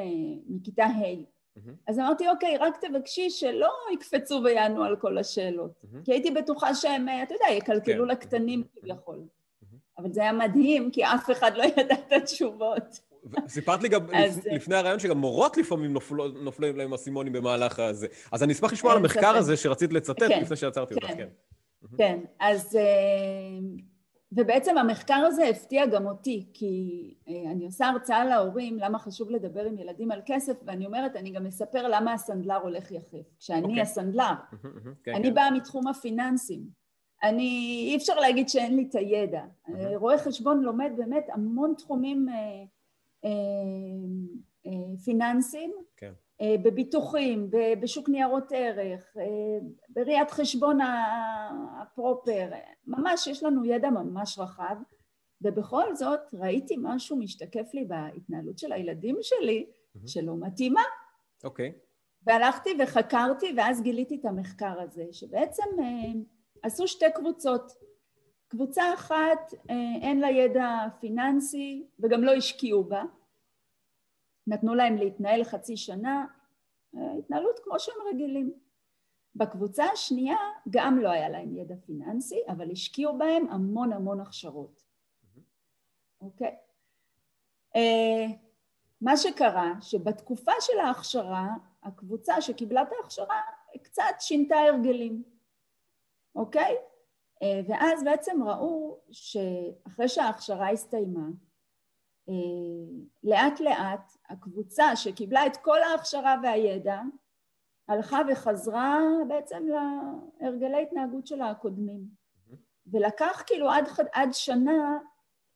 מכיתה 0.48 0.84
ה'. 0.84 1.37
Mm-hmm. 1.66 1.72
אז 1.86 1.98
אמרתי, 1.98 2.28
אוקיי, 2.28 2.56
רק 2.56 2.84
תבקשי 2.84 3.30
שלא 3.30 3.70
יקפצו 3.92 4.40
ויענו 4.44 4.84
על 4.84 4.96
כל 4.96 5.18
השאלות. 5.18 5.70
Mm-hmm. 5.70 6.04
כי 6.04 6.12
הייתי 6.12 6.30
בטוחה 6.30 6.74
שהם, 6.74 7.06
אתה 7.22 7.34
יודע, 7.34 7.56
יקלקלו 7.56 8.04
כן. 8.04 8.10
לקטנים 8.10 8.62
כביכול. 8.80 9.16
Mm-hmm. 9.16 9.76
אבל 9.98 10.12
זה 10.12 10.20
היה 10.20 10.32
מדהים, 10.32 10.90
כי 10.90 11.04
אף 11.04 11.30
אחד 11.30 11.56
לא 11.56 11.62
ידע 11.62 11.94
את 11.94 12.12
התשובות. 12.12 13.00
סיפרת 13.48 13.82
לי 13.82 13.88
גם 13.88 14.06
אז... 14.14 14.46
לפני 14.52 14.76
הרעיון 14.76 14.98
שגם 14.98 15.18
מורות 15.18 15.56
לפעמים 15.56 15.96
נופלים 16.42 16.76
להם 16.76 16.94
אסימונים 16.94 17.32
במהלך 17.32 17.78
הזה. 17.78 18.06
אז 18.32 18.42
אני 18.42 18.52
אשמח 18.52 18.72
לשמוע 18.72 18.92
על 18.92 18.98
המחקר 18.98 19.36
הזה 19.36 19.56
שרצית 19.56 19.92
לצטט 19.92 20.22
כן, 20.22 20.40
לפני 20.42 20.56
שעצרתי 20.56 20.94
אותך, 20.94 21.06
כן. 21.06 21.28
כן, 21.96 22.18
אז... 22.40 22.78
אה, 24.36 24.42
ובעצם 24.42 24.78
המחקר 24.78 25.24
הזה 25.26 25.48
הפתיע 25.48 25.86
גם 25.86 26.06
אותי, 26.06 26.46
כי 26.54 27.14
אה, 27.28 27.50
אני 27.52 27.66
עושה 27.66 27.88
הרצאה 27.88 28.24
להורים 28.24 28.78
למה 28.78 28.98
חשוב 28.98 29.30
לדבר 29.30 29.64
עם 29.64 29.78
ילדים 29.78 30.10
על 30.10 30.20
כסף, 30.26 30.56
ואני 30.66 30.86
אומרת, 30.86 31.16
אני 31.16 31.30
גם 31.30 31.46
אספר 31.46 31.88
למה 31.88 32.12
הסנדלר 32.12 32.56
הולך 32.56 32.92
יחף. 32.92 33.38
כשאני 33.38 33.60
okay. 33.60 33.64
אוקיי. 33.64 33.80
הסנדלר, 33.80 34.34
כן, 35.04 35.14
אני 35.14 35.28
כן. 35.28 35.34
באה 35.34 35.50
מתחום 35.50 35.88
הפיננסים. 35.88 36.78
אני, 37.22 37.84
אי 37.90 37.96
אפשר 37.96 38.14
להגיד 38.14 38.48
שאין 38.48 38.76
לי 38.76 38.86
את 38.90 38.94
הידע. 38.94 39.42
רואה 39.94 40.18
חשבון 40.18 40.60
לומד 40.60 40.92
באמת 40.96 41.26
המון 41.32 41.74
תחומים 41.78 42.28
אה, 42.28 42.34
אה, 43.24 43.30
אה, 44.66 44.96
פיננסיים. 45.04 45.72
כן. 45.96 46.06
אה, 46.06 46.27
בביטוחים, 46.42 47.50
בשוק 47.80 48.08
ניירות 48.08 48.52
ערך, 48.52 49.16
אה, 49.16 49.24
בראיית 49.88 50.30
חשבון 50.30 50.78
הפרופר, 51.82 52.48
ממש 52.86 53.26
יש 53.26 53.42
לנו 53.42 53.64
ידע 53.64 53.90
ממש 53.90 54.38
רחב 54.38 54.76
ובכל 55.42 55.94
זאת 55.94 56.20
ראיתי 56.34 56.74
משהו 56.82 57.16
משתקף 57.16 57.74
לי 57.74 57.84
בהתנהלות 57.84 58.58
של 58.58 58.72
הילדים 58.72 59.16
שלי 59.22 59.66
שלא 60.06 60.36
מתאימה. 60.36 60.82
אוקיי. 61.44 61.72
Okay. 61.74 61.88
והלכתי 62.26 62.70
וחקרתי 62.78 63.54
ואז 63.56 63.82
גיליתי 63.82 64.18
את 64.20 64.24
המחקר 64.24 64.80
הזה 64.80 65.04
שבעצם 65.12 65.64
אה, 65.82 66.12
עשו 66.62 66.88
שתי 66.88 67.06
קבוצות 67.14 67.72
קבוצה 68.48 68.94
אחת 68.94 69.54
אין 70.02 70.20
לה 70.20 70.30
ידע 70.30 70.86
פיננסי 71.00 71.86
וגם 71.98 72.24
לא 72.24 72.34
השקיעו 72.34 72.84
בה 72.84 73.02
נתנו 74.48 74.74
להם 74.74 74.96
להתנהל 74.96 75.44
חצי 75.44 75.76
שנה, 75.76 76.26
אה, 76.96 77.12
התנהלות 77.18 77.58
כמו 77.64 77.78
שהם 77.78 77.94
רגילים. 78.12 78.52
בקבוצה 79.34 79.84
השנייה 79.84 80.36
גם 80.70 80.98
לא 80.98 81.08
היה 81.08 81.28
להם 81.28 81.56
ידע 81.56 81.74
פיננסי, 81.86 82.40
אבל 82.48 82.70
השקיעו 82.70 83.18
בהם 83.18 83.46
המון 83.50 83.92
המון 83.92 84.20
הכשרות. 84.20 84.82
אוקיי? 86.20 86.56
Uh, 87.76 87.80
מה 89.00 89.16
שקרה, 89.16 89.72
שבתקופה 89.80 90.52
של 90.60 90.78
ההכשרה, 90.78 91.48
הקבוצה 91.82 92.40
שקיבלה 92.40 92.82
את 92.82 92.88
ההכשרה 93.00 93.40
קצת 93.82 94.02
שינתה 94.20 94.56
הרגלים, 94.56 95.22
אוקיי? 96.34 96.76
Uh, 97.34 97.44
ואז 97.68 98.04
בעצם 98.04 98.42
ראו 98.42 98.98
שאחרי 99.10 100.08
שההכשרה 100.08 100.70
הסתיימה, 100.70 101.20
אה, 101.20 101.47
לאט 103.24 103.60
לאט 103.60 104.12
הקבוצה 104.28 104.96
שקיבלה 104.96 105.46
את 105.46 105.56
כל 105.56 105.82
ההכשרה 105.82 106.36
והידע 106.42 107.00
הלכה 107.88 108.18
וחזרה 108.32 108.98
בעצם 109.28 109.66
להרגלי 110.40 110.82
התנהגות 110.82 111.26
שלה 111.26 111.50
הקודמים. 111.50 112.00
ולקח 112.86 113.42
כאילו 113.46 113.70
עד, 113.70 113.84
עד 114.12 114.28
שנה 114.32 114.98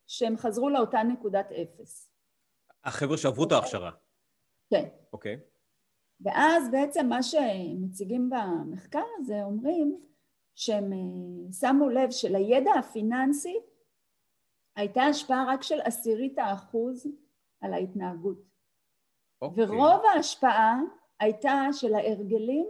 שהם 0.07 0.37
חזרו 0.37 0.71
לאותה 0.71 1.03
נקודת 1.03 1.53
אפס. 1.53 2.11
החבר'ה 2.85 3.17
שעברו 3.17 3.45
את 3.45 3.53
ההכשרה. 3.53 3.91
כן. 4.71 4.89
אוקיי. 5.13 5.41
ואז 6.21 6.71
בעצם 6.71 7.07
מה 7.09 7.23
שמציגים 7.23 8.31
במחקר 8.31 9.03
הזה 9.19 9.43
אומרים 9.43 10.01
שהם 10.55 10.93
אה, 10.93 11.53
שמו 11.53 11.89
לב 11.89 12.11
שלידע 12.11 12.71
הפיננסי 12.79 13.59
הייתה 14.77 15.03
השפעה 15.03 15.45
רק 15.49 15.63
של 15.63 15.81
עשירית 15.81 16.39
האחוז 16.39 17.07
על 17.61 17.75
ההתנהגות. 17.75 18.39
אוקיי. 19.43 19.65
ורוב 19.65 20.01
ההשפעה 20.15 20.81
הייתה 21.21 21.69
של 21.73 21.95
ההרגלים 21.95 22.67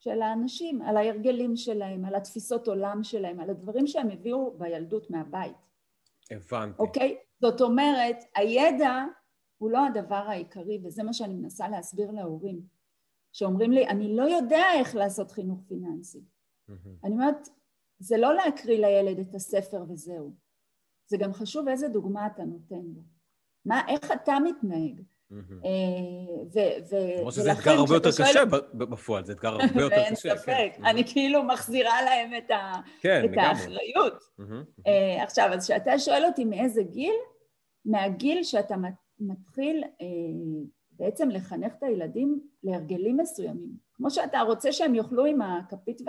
של 0.00 0.22
האנשים, 0.22 0.82
על 0.82 0.96
ההרגלים 0.96 1.56
שלהם, 1.56 2.04
על 2.04 2.14
התפיסות 2.14 2.68
עולם 2.68 3.02
שלהם, 3.02 3.40
על 3.40 3.50
הדברים 3.50 3.86
שהם 3.86 4.10
הביאו 4.10 4.58
בילדות 4.58 5.10
מהבית. 5.10 5.56
הבנתי. 6.30 6.78
אוקיי? 6.78 7.16
זאת 7.40 7.60
אומרת, 7.60 8.16
הידע 8.34 9.04
הוא 9.58 9.70
לא 9.70 9.86
הדבר 9.86 10.14
העיקרי, 10.14 10.80
וזה 10.84 11.02
מה 11.02 11.12
שאני 11.12 11.34
מנסה 11.34 11.68
להסביר 11.68 12.10
להורים, 12.10 12.60
שאומרים 13.32 13.72
לי, 13.72 13.88
אני 13.88 14.16
לא 14.16 14.22
יודע 14.22 14.64
איך 14.74 14.94
לעשות 14.94 15.30
חינוך 15.30 15.60
פיננסי. 15.68 16.24
אני 17.04 17.12
אומרת, 17.12 17.48
זה 17.98 18.16
לא 18.16 18.34
להקריא 18.34 18.78
לילד 18.86 19.18
את 19.18 19.34
הספר 19.34 19.84
וזהו. 19.88 20.34
זה 21.10 21.16
גם 21.16 21.32
חשוב 21.32 21.68
איזה 21.68 21.88
דוגמה 21.88 22.26
אתה 22.26 22.44
נותן 22.44 22.84
לו. 22.94 23.02
מה, 23.64 23.82
איך 23.88 24.12
אתה 24.12 24.38
מתנהג? 24.44 25.00
אה, 25.32 27.18
למרות 27.18 27.34
שזה 27.34 27.52
אתגר 27.52 27.70
הרבה 27.70 27.94
יותר 27.94 28.10
קשה 28.10 28.44
בפועל, 28.72 29.24
זה 29.24 29.32
אתגר 29.32 29.48
הרבה 29.48 29.80
יותר 29.82 29.96
קשה. 29.96 30.04
אין 30.04 30.14
ספק, 30.14 30.72
אני 30.84 31.04
כאילו 31.04 31.42
מחזירה 31.42 32.02
להם 32.02 32.30
את 32.38 32.50
כן, 33.00 33.38
האחריות. 33.38 34.22
אה, 34.86 35.22
עכשיו, 35.22 35.50
אז 35.52 35.64
כשאתה 35.64 35.98
שואל 35.98 36.24
אותי 36.24 36.44
מאיזה 36.44 36.82
גיל, 36.82 37.14
מהגיל 37.84 38.42
שאתה 38.42 38.74
מתחיל 39.18 39.84
אה, 40.00 40.06
בעצם 40.92 41.30
לחנך 41.30 41.72
את 41.78 41.82
הילדים 41.82 42.40
להרגלים 42.62 43.16
מסוימים. 43.16 43.72
כמו 43.94 44.10
שאתה 44.10 44.40
רוצה 44.40 44.72
שהם 44.72 44.94
יאכלו 44.94 45.24
עם 45.24 45.42
הכפית 45.42 46.02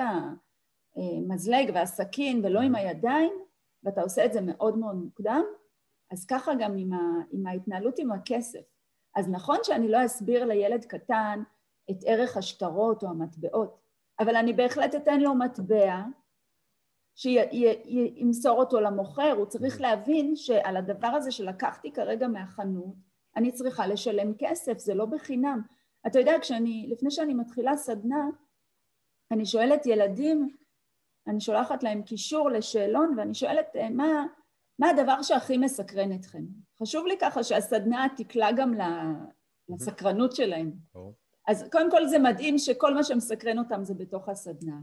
והמזלג 0.97 1.71
והסכין 1.73 2.41
ולא 2.43 2.59
עם 2.59 2.75
הידיים, 2.75 3.31
ואתה 3.83 4.01
עושה 4.01 4.25
את 4.25 4.33
זה 4.33 4.41
מאוד 4.41 4.77
מאוד 4.77 4.95
מוקדם, 4.95 5.43
אז 6.11 6.25
ככה 6.25 6.51
גם 6.59 6.77
עם, 6.77 6.93
ה, 6.93 6.99
עם 7.31 7.47
ההתנהלות 7.47 7.99
עם 7.99 8.11
הכסף. 8.11 8.61
אז 9.15 9.29
נכון 9.29 9.57
שאני 9.63 9.87
לא 9.87 10.05
אסביר 10.05 10.45
לילד 10.45 10.85
קטן 10.85 11.43
את 11.91 11.97
ערך 12.05 12.37
השטרות 12.37 13.03
או 13.03 13.09
המטבעות, 13.09 13.77
אבל 14.19 14.35
אני 14.35 14.53
בהחלט 14.53 14.95
אתן 14.95 15.19
לו 15.19 15.35
מטבע 15.35 16.03
שימסור 17.15 18.59
אותו 18.59 18.79
למוכר, 18.79 19.31
הוא 19.31 19.45
צריך 19.45 19.81
להבין 19.81 20.35
שעל 20.35 20.77
הדבר 20.77 21.07
הזה 21.07 21.31
שלקחתי 21.31 21.91
כרגע 21.91 22.27
מהחנות, 22.27 22.95
אני 23.35 23.51
צריכה 23.51 23.87
לשלם 23.87 24.33
כסף, 24.39 24.77
זה 24.77 24.93
לא 24.93 25.05
בחינם. 25.05 25.61
אתה 26.07 26.19
יודע, 26.19 26.33
כשאני, 26.41 26.87
לפני 26.91 27.11
שאני 27.11 27.33
מתחילה 27.33 27.77
סדנה, 27.77 28.29
אני 29.31 29.45
שואלת 29.45 29.85
ילדים, 29.85 30.55
אני 31.27 31.41
שולחת 31.41 31.83
להם 31.83 32.01
קישור 32.01 32.49
לשאלון 32.49 33.13
ואני 33.17 33.33
שואלת 33.33 33.67
מה, 33.91 34.25
מה 34.79 34.89
הדבר 34.89 35.21
שהכי 35.21 35.57
מסקרן 35.57 36.13
אתכם? 36.13 36.43
חשוב 36.81 37.05
לי 37.05 37.17
ככה 37.21 37.43
שהסדנה 37.43 38.07
תקלע 38.17 38.51
גם 38.51 38.73
לסקרנות 39.69 40.35
שלהם. 40.35 40.71
אז 41.47 41.69
קודם 41.71 41.91
כל 41.91 42.07
זה 42.07 42.19
מדהים 42.19 42.57
שכל 42.57 42.93
מה 42.93 43.03
שמסקרן 43.03 43.59
אותם 43.59 43.83
זה 43.83 43.93
בתוך 43.93 44.29
הסדנה. 44.29 44.79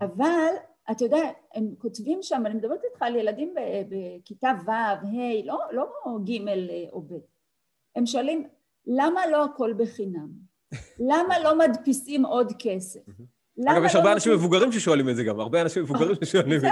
אבל 0.00 0.54
אתה 0.90 1.04
יודע, 1.04 1.30
הם 1.54 1.74
כותבים 1.78 2.18
שם, 2.22 2.42
אני 2.46 2.54
מדברת 2.54 2.80
איתך 2.84 3.02
על 3.02 3.16
ילדים 3.16 3.54
בכיתה 3.88 4.52
ו', 4.66 4.70
ה', 4.70 5.44
לא, 5.44 5.58
לא 5.72 5.86
ג' 6.24 6.48
או 6.92 7.02
ב'. 7.02 7.14
הם 7.96 8.06
שואלים, 8.06 8.48
למה 8.86 9.26
לא 9.26 9.44
הכל 9.44 9.74
בחינם? 9.78 10.28
למה 11.10 11.38
לא 11.38 11.58
מדפיסים 11.58 12.26
עוד 12.26 12.52
כסף? 12.58 13.00
אגב, 13.66 13.84
יש 13.84 13.94
הרבה 13.94 14.08
לא 14.08 14.14
אנשים 14.14 14.32
מבוגרים 14.32 14.72
ששואלים 14.72 15.08
את 15.08 15.16
זה 15.16 15.24
גם, 15.24 15.40
הרבה 15.40 15.62
אנשים 15.62 15.82
מבוגרים 15.82 16.14
ששואלים 16.24 16.56
את 16.56 16.60
זה. 16.60 16.68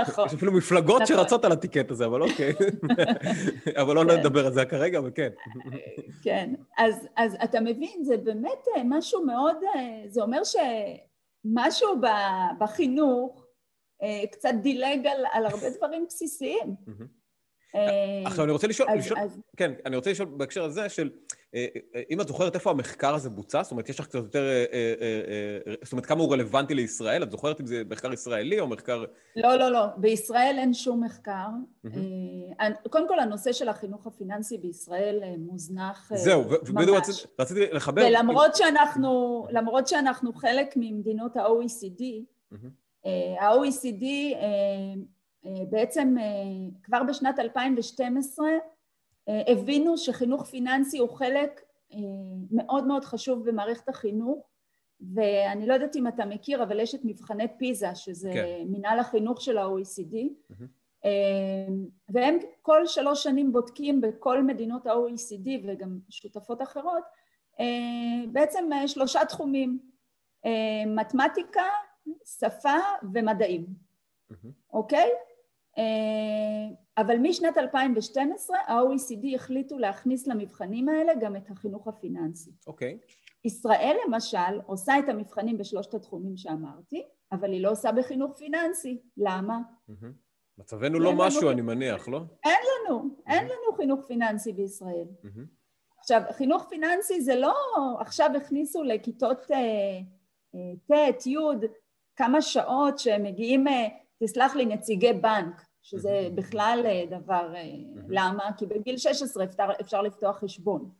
נכון. 0.00 0.26
יש 0.26 0.34
אפילו 0.34 0.52
מפלגות 0.52 1.02
נכון. 1.02 1.16
שרצות 1.16 1.44
על 1.44 1.52
הטיקט 1.52 1.90
הזה, 1.90 2.06
אבל 2.06 2.22
אוקיי. 2.22 2.52
אבל 3.82 3.94
לא 3.94 4.04
כן. 4.04 4.20
נדבר 4.20 4.46
על 4.46 4.52
זה 4.52 4.64
כרגע, 4.64 4.98
אבל 4.98 5.10
כן. 5.14 5.28
כן, 6.22 6.54
אז 7.16 7.36
אתה 7.44 7.60
מבין, 7.60 8.04
זה 8.04 8.16
באמת 8.16 8.64
אה, 8.76 8.82
משהו 8.84 9.26
מאוד, 9.26 9.56
אה, 9.74 10.02
זה 10.08 10.22
אומר 10.22 10.40
שמשהו 10.44 11.88
בחינוך 12.58 13.46
אה, 14.02 14.26
קצת 14.32 14.52
דילג 14.62 15.06
על 15.32 15.46
הרבה 15.46 15.70
דברים 15.76 16.04
בסיסיים. 16.08 16.74
עכשיו 18.26 18.44
אני 18.44 18.52
רוצה 18.52 18.66
לשאול. 18.66 18.88
כן, 19.56 19.72
אני 19.86 19.96
רוצה 19.96 20.10
לשאול 20.10 20.28
בהקשר 20.36 20.64
הזה 20.64 20.88
של, 20.88 21.10
אם 22.10 22.20
את 22.20 22.28
זוכרת 22.28 22.54
איפה 22.54 22.70
המחקר 22.70 23.14
הזה 23.14 23.30
בוצע, 23.30 23.62
זאת 23.62 23.72
אומרת, 23.72 23.88
יש 23.88 24.00
לך 24.00 24.06
קצת 24.06 24.14
יותר, 24.14 24.48
זאת 25.82 25.92
אומרת, 25.92 26.06
כמה 26.06 26.22
הוא 26.22 26.32
רלוונטי 26.32 26.74
לישראל? 26.74 27.22
את 27.22 27.30
זוכרת 27.30 27.60
אם 27.60 27.66
זה 27.66 27.82
מחקר 27.90 28.12
ישראלי 28.12 28.60
או 28.60 28.66
מחקר... 28.66 29.04
לא, 29.36 29.56
לא, 29.56 29.68
לא, 29.68 29.86
בישראל 29.96 30.56
אין 30.58 30.74
שום 30.74 31.04
מחקר. 31.04 31.46
קודם 32.90 33.08
כל, 33.08 33.18
הנושא 33.18 33.52
של 33.52 33.68
החינוך 33.68 34.06
הפיננסי 34.06 34.58
בישראל 34.58 35.20
מוזנח. 35.38 36.10
זהו, 36.14 36.44
ובדיוק 36.50 36.98
רציתי, 37.40 37.60
לחבר... 37.72 38.02
ולמרות 38.08 38.56
שאנחנו, 39.86 40.32
חלק 40.34 40.74
ממדינות 40.76 41.36
ה-OECD. 41.36 42.02
ה-OECD 43.40 44.04
אה, 45.46 45.64
בעצם 45.70 46.14
אה, 46.20 46.24
כבר 46.82 47.02
בשנת 47.08 47.38
2012 47.38 48.46
אה, 48.46 48.52
הבינו 49.28 49.98
שחינוך 49.98 50.44
פיננסי 50.44 50.98
הוא 50.98 51.10
חלק 51.10 51.60
מאוד 52.50 52.86
מאוד 52.86 53.04
חשוב 53.04 53.48
במערכת 53.48 53.88
החינוך 53.88 54.48
ואני 55.14 55.66
לא 55.66 55.74
יודעת 55.74 55.96
אם 55.96 56.08
אתה 56.08 56.24
מכיר 56.24 56.62
אבל 56.62 56.80
יש 56.80 56.94
את 56.94 57.00
מבחני 57.04 57.44
פיזה 57.58 57.94
שזה 57.94 58.30
כן. 58.34 58.62
מנהל 58.66 58.98
החינוך 58.98 59.40
של 59.40 59.58
ה-OECD 59.58 60.14
mm-hmm. 60.52 61.08
והם 62.08 62.38
כל 62.62 62.86
שלוש 62.86 63.22
שנים 63.22 63.52
בודקים 63.52 64.00
בכל 64.00 64.42
מדינות 64.42 64.86
ה-OECD 64.86 65.48
וגם 65.64 65.98
שותפות 66.10 66.62
אחרות 66.62 67.04
בעצם 68.32 68.70
שלושה 68.86 69.24
תחומים 69.24 69.78
מתמטיקה, 70.86 71.62
שפה 72.24 72.78
ומדעים, 73.14 73.66
mm-hmm. 73.66 74.48
אוקיי? 74.72 75.08
אבל 76.98 77.16
משנת 77.18 77.58
2012 77.58 78.56
ה-OECD 78.66 79.34
החליטו 79.34 79.78
להכניס 79.78 80.26
למבחנים 80.26 80.88
האלה 80.88 81.12
גם 81.20 81.36
את 81.36 81.50
החינוך 81.50 81.88
הפיננסי. 81.88 82.50
אוקיי. 82.66 82.98
Okay. 83.00 83.24
ישראל 83.44 83.96
למשל 84.06 84.60
עושה 84.66 84.98
את 84.98 85.08
המבחנים 85.08 85.58
בשלושת 85.58 85.94
התחומים 85.94 86.36
שאמרתי, 86.36 87.02
אבל 87.32 87.52
היא 87.52 87.62
לא 87.62 87.70
עושה 87.70 87.92
בחינוך 87.92 88.36
פיננסי. 88.36 89.00
למה? 89.16 89.58
Mm-hmm. 89.90 90.06
מצבנו 90.58 90.98
לא 90.98 91.12
משהו, 91.12 91.40
לנו... 91.40 91.50
אני 91.50 91.60
מניח, 91.60 92.08
לא? 92.08 92.20
אין 92.44 92.60
לנו, 92.88 93.02
mm-hmm. 93.02 93.32
אין 93.32 93.44
לנו 93.44 93.76
חינוך 93.76 94.00
פיננסי 94.06 94.52
בישראל. 94.52 95.06
Mm-hmm. 95.24 95.46
עכשיו, 95.98 96.22
חינוך 96.32 96.66
פיננסי 96.68 97.20
זה 97.20 97.36
לא 97.36 97.54
עכשיו 98.00 98.30
הכניסו 98.36 98.82
לכיתות 98.82 99.50
אה, 99.50 99.58
אה, 100.54 101.12
ט', 101.16 101.26
י', 101.26 101.36
כמה 102.16 102.42
שעות 102.42 102.98
שהם 102.98 103.22
מגיעים 103.22 103.68
אה, 103.68 103.88
תסלח 104.22 104.56
לי, 104.56 104.66
נציגי 104.66 105.12
בנק, 105.12 105.62
שזה 105.84 106.28
בכלל 106.34 106.82
אה, 106.86 107.18
דבר, 107.18 107.52
אה, 107.56 107.62
למה? 108.08 108.50
כי 108.56 108.66
בגיל 108.66 108.96
16 108.96 109.44
אפשר, 109.44 109.68
אפשר 109.80 110.02
לפתוח 110.02 110.38
חשבון. 110.38 110.90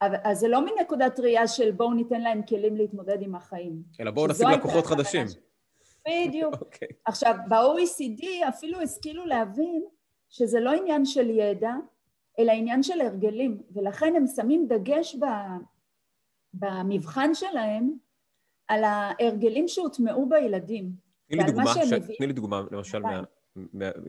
אז 0.00 0.38
זה 0.38 0.48
לא 0.48 0.64
מנקודת 0.64 1.20
ראייה 1.20 1.48
של 1.48 1.70
בואו 1.70 1.94
ניתן 1.94 2.20
להם 2.20 2.42
כלים 2.42 2.76
להתמודד 2.76 3.22
עם 3.22 3.34
החיים. 3.34 3.82
אלא 4.00 4.10
בואו 4.10 4.26
נשים 4.26 4.48
לקוחות 4.48 4.86
חדשים. 4.86 5.26
בדיוק. 6.08 6.54
okay. 6.54 6.58
אוקיי. 6.64 6.88
עכשיו, 7.04 7.34
ב-OECD 7.48 8.48
אפילו 8.48 8.80
השכילו 8.80 9.26
להבין 9.26 9.82
שזה 10.28 10.60
לא 10.60 10.70
עניין 10.70 11.04
של 11.04 11.30
ידע, 11.30 11.72
אלא 12.38 12.52
עניין 12.52 12.82
של 12.82 13.00
הרגלים, 13.00 13.62
ולכן 13.72 14.16
הם 14.16 14.26
שמים 14.26 14.66
דגש 14.68 15.16
ב, 15.16 15.26
במבחן 16.54 17.34
שלהם 17.34 17.92
על 18.68 18.84
ההרגלים 18.84 19.68
שהוטמעו 19.68 20.28
בילדים. 20.28 20.90
תני 21.28 21.38
לי 21.38 21.44
דוגמה, 21.44 21.74
ש... 21.74 21.92
תני 22.18 22.26
לי 22.26 22.32
דוגמה, 22.32 22.62
למשל, 22.70 22.98
מה... 22.98 23.22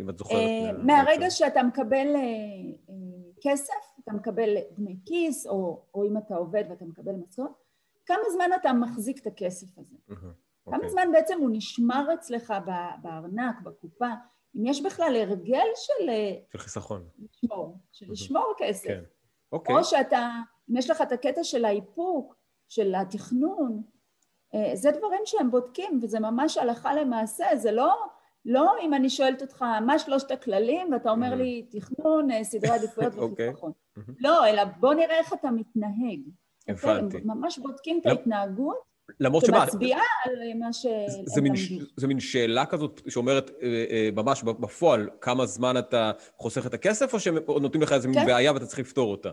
אם 0.01 0.09
את 0.09 0.17
זוכרת. 0.17 0.39
אה, 0.39 0.71
מהרגע 0.83 1.29
שאתה 1.29 1.63
מקבל 1.63 2.15
אה, 2.15 2.21
אה, 2.89 2.95
כסף, 3.41 3.73
אתה 4.03 4.13
מקבל 4.13 4.57
דמי 4.71 4.97
כיס, 5.05 5.47
או, 5.47 5.85
או 5.93 6.05
אם 6.07 6.17
אתה 6.17 6.35
עובד 6.35 6.63
ואתה 6.69 6.85
מקבל 6.85 7.11
משכורת, 7.11 7.51
כמה 8.05 8.29
זמן 8.33 8.49
אתה 8.61 8.73
מחזיק 8.73 9.19
את 9.21 9.27
הכסף 9.27 9.77
הזה? 9.77 9.95
כמה 10.65 10.75
אוקיי. 10.75 10.89
זמן 10.89 11.07
בעצם 11.11 11.39
הוא 11.41 11.49
נשמר 11.53 12.13
אצלך 12.13 12.53
בארנק, 13.01 13.61
בקופה? 13.63 14.07
אם 14.55 14.65
יש 14.65 14.81
בכלל 14.81 15.15
הרגל 15.15 15.67
של... 15.75 16.09
של 16.51 16.57
חיסכון. 16.57 17.07
לשמור, 17.19 17.77
של 17.91 18.05
לשמור 18.11 18.53
כסף. 18.57 18.87
כן. 18.87 19.03
אוקיי. 19.51 19.75
או 19.75 19.83
שאתה, 19.83 20.29
אם 20.71 20.77
יש 20.77 20.89
לך 20.89 21.01
את 21.01 21.11
הקטע 21.11 21.43
של 21.43 21.65
האיפוק, 21.65 22.35
של 22.69 22.95
התכנון, 22.95 23.83
זה 24.73 24.91
דברים 24.91 25.21
שהם 25.25 25.51
בודקים 25.51 25.99
וזה 26.01 26.19
ממש 26.19 26.57
הלכה 26.57 26.93
למעשה, 26.93 27.45
זה 27.55 27.71
לא, 27.71 27.93
לא 28.45 28.73
אם 28.81 28.93
אני 28.93 29.09
שואלת 29.09 29.41
אותך 29.41 29.61
מה 29.85 29.99
שלושת 29.99 30.31
הכללים 30.31 30.93
ואתה 30.93 31.09
אומר 31.09 31.35
לי 31.35 31.65
תכנון, 31.69 32.31
אה, 32.31 32.43
סדרי 32.43 32.71
עדיפויות 32.71 33.13
אוקיי. 33.17 33.49
וחיסכון. 33.49 33.71
לא, 34.19 34.47
אלא 34.47 34.63
בוא 34.63 34.93
נראה 34.93 35.17
איך 35.17 35.33
אתה 35.33 35.51
מתנהג. 35.51 36.19
אוקיי? 36.69 36.91
הבנתי. 36.91 37.17
ממש 37.25 37.59
בודקים 37.59 37.99
את 38.01 38.05
ההתנהגות 38.05 38.93
למרות 39.19 39.45
שמה... 39.45 39.65
שמצביעה 39.65 40.01
על 40.25 40.33
מה 40.59 40.73
שהם 40.73 41.45
למדו. 41.45 41.85
זה 41.97 42.07
מין 42.07 42.19
שאלה 42.19 42.65
כזאת 42.65 43.01
שאומרת 43.09 43.51
ממש 44.13 44.43
בפועל 44.43 45.09
כמה 45.21 45.45
זמן 45.45 45.77
אתה 45.77 46.11
חוסך 46.37 46.65
את 46.65 46.73
הכסף, 46.73 47.13
או 47.13 47.19
שהם 47.19 47.35
נותנים 47.61 47.81
לך 47.83 47.93
איזה 47.93 48.07
מין 48.07 48.19
כן. 48.19 48.25
בעיה 48.25 48.53
ואתה 48.53 48.65
צריך 48.65 48.79
לפתור 48.79 49.11
אותה? 49.11 49.29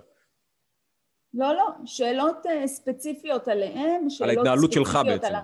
לא, 1.34 1.54
לא, 1.54 1.68
שאלות 1.84 2.46
אה, 2.46 2.66
ספציפיות 2.66 3.48
עליהם, 3.48 4.06
על 4.20 4.30
ההתנהלות 4.30 4.72
שלך 4.72 4.98
בעצם. 5.06 5.26
על... 5.26 5.34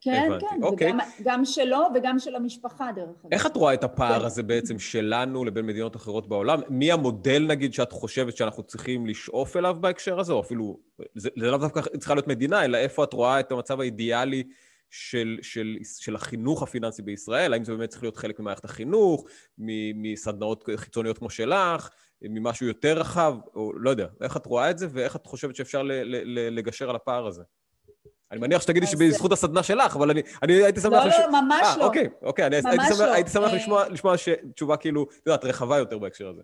כן, 0.00 0.24
הבנתי. 0.26 0.46
כן, 0.46 0.62
אוקיי. 0.62 0.88
וגם 0.88 0.98
גם 1.22 1.44
שלו 1.44 1.78
וגם 1.94 2.18
של 2.18 2.36
המשפחה 2.36 2.90
דרך 2.96 3.24
אגב. 3.24 3.32
איך 3.32 3.46
את 3.46 3.56
רואה 3.56 3.74
את 3.74 3.84
הפער 3.84 4.20
כן. 4.20 4.26
הזה 4.26 4.42
בעצם 4.42 4.78
שלנו 4.78 5.44
לבין 5.44 5.66
מדינות 5.66 5.96
אחרות 5.96 6.28
בעולם? 6.28 6.60
מי 6.68 6.92
המודל, 6.92 7.46
נגיד, 7.48 7.74
שאת 7.74 7.92
חושבת 7.92 8.36
שאנחנו 8.36 8.62
צריכים 8.62 9.06
לשאוף 9.06 9.56
אליו 9.56 9.76
בהקשר 9.80 10.20
הזה? 10.20 10.32
או 10.32 10.40
אפילו, 10.40 10.78
זה, 11.14 11.28
זה 11.38 11.50
לאו 11.50 11.58
דווקא 11.58 11.80
צריכה 11.98 12.14
להיות 12.14 12.28
מדינה, 12.28 12.64
אלא 12.64 12.78
איפה 12.78 13.04
את 13.04 13.12
רואה 13.12 13.40
את 13.40 13.52
המצב 13.52 13.80
האידיאלי 13.80 14.44
של, 14.90 15.38
של, 15.42 15.76
של 15.82 16.14
החינוך 16.14 16.62
הפיננסי 16.62 17.02
בישראל? 17.02 17.52
האם 17.52 17.64
זה 17.64 17.72
באמת 17.72 17.88
צריך 17.88 18.02
להיות 18.02 18.16
חלק 18.16 18.40
ממערכת 18.40 18.64
החינוך, 18.64 19.24
מסדנאות 19.94 20.64
חיצוניות 20.76 21.18
כמו 21.18 21.30
שלך? 21.30 21.90
ממשהו 22.22 22.66
יותר 22.66 22.98
רחב, 22.98 23.34
או 23.54 23.72
לא 23.72 23.90
יודע, 23.90 24.06
איך 24.20 24.36
את 24.36 24.46
רואה 24.46 24.70
את 24.70 24.78
זה 24.78 24.86
ואיך 24.90 25.16
את 25.16 25.26
חושבת 25.26 25.56
שאפשר 25.56 25.82
ל, 25.82 25.92
ל, 25.92 26.16
ל, 26.24 26.58
לגשר 26.58 26.90
על 26.90 26.96
הפער 26.96 27.26
הזה? 27.26 27.42
אני 28.32 28.40
מניח 28.40 28.62
שתגידי 28.62 28.86
שבזכות 28.86 29.32
הסדנה 29.32 29.62
שלך, 29.62 29.96
אבל 29.96 30.10
אני, 30.10 30.22
אני 30.42 30.52
הייתי 30.52 30.80
שמח... 30.80 30.92
לא, 30.92 31.04
לש... 31.04 31.14
לא, 31.18 31.40
ממש 31.42 31.62
아, 31.62 31.66
אה, 31.66 31.76
לא. 31.76 31.84
אוקיי, 31.84 32.08
אוקיי, 32.22 32.46
אני 32.46 32.56
הייתי 32.56 32.68
שמח, 32.70 33.00
לא. 33.00 33.12
הייתי 33.12 33.30
שמח 33.30 33.52
לשמוע, 33.52 33.88
לשמוע 33.88 34.18
ש... 34.18 34.28
תשובה 34.54 34.76
כאילו, 34.76 35.02
את 35.02 35.26
יודעת, 35.26 35.44
רחבה 35.44 35.78
יותר 35.78 35.98
בהקשר 35.98 36.28
הזה. 36.28 36.42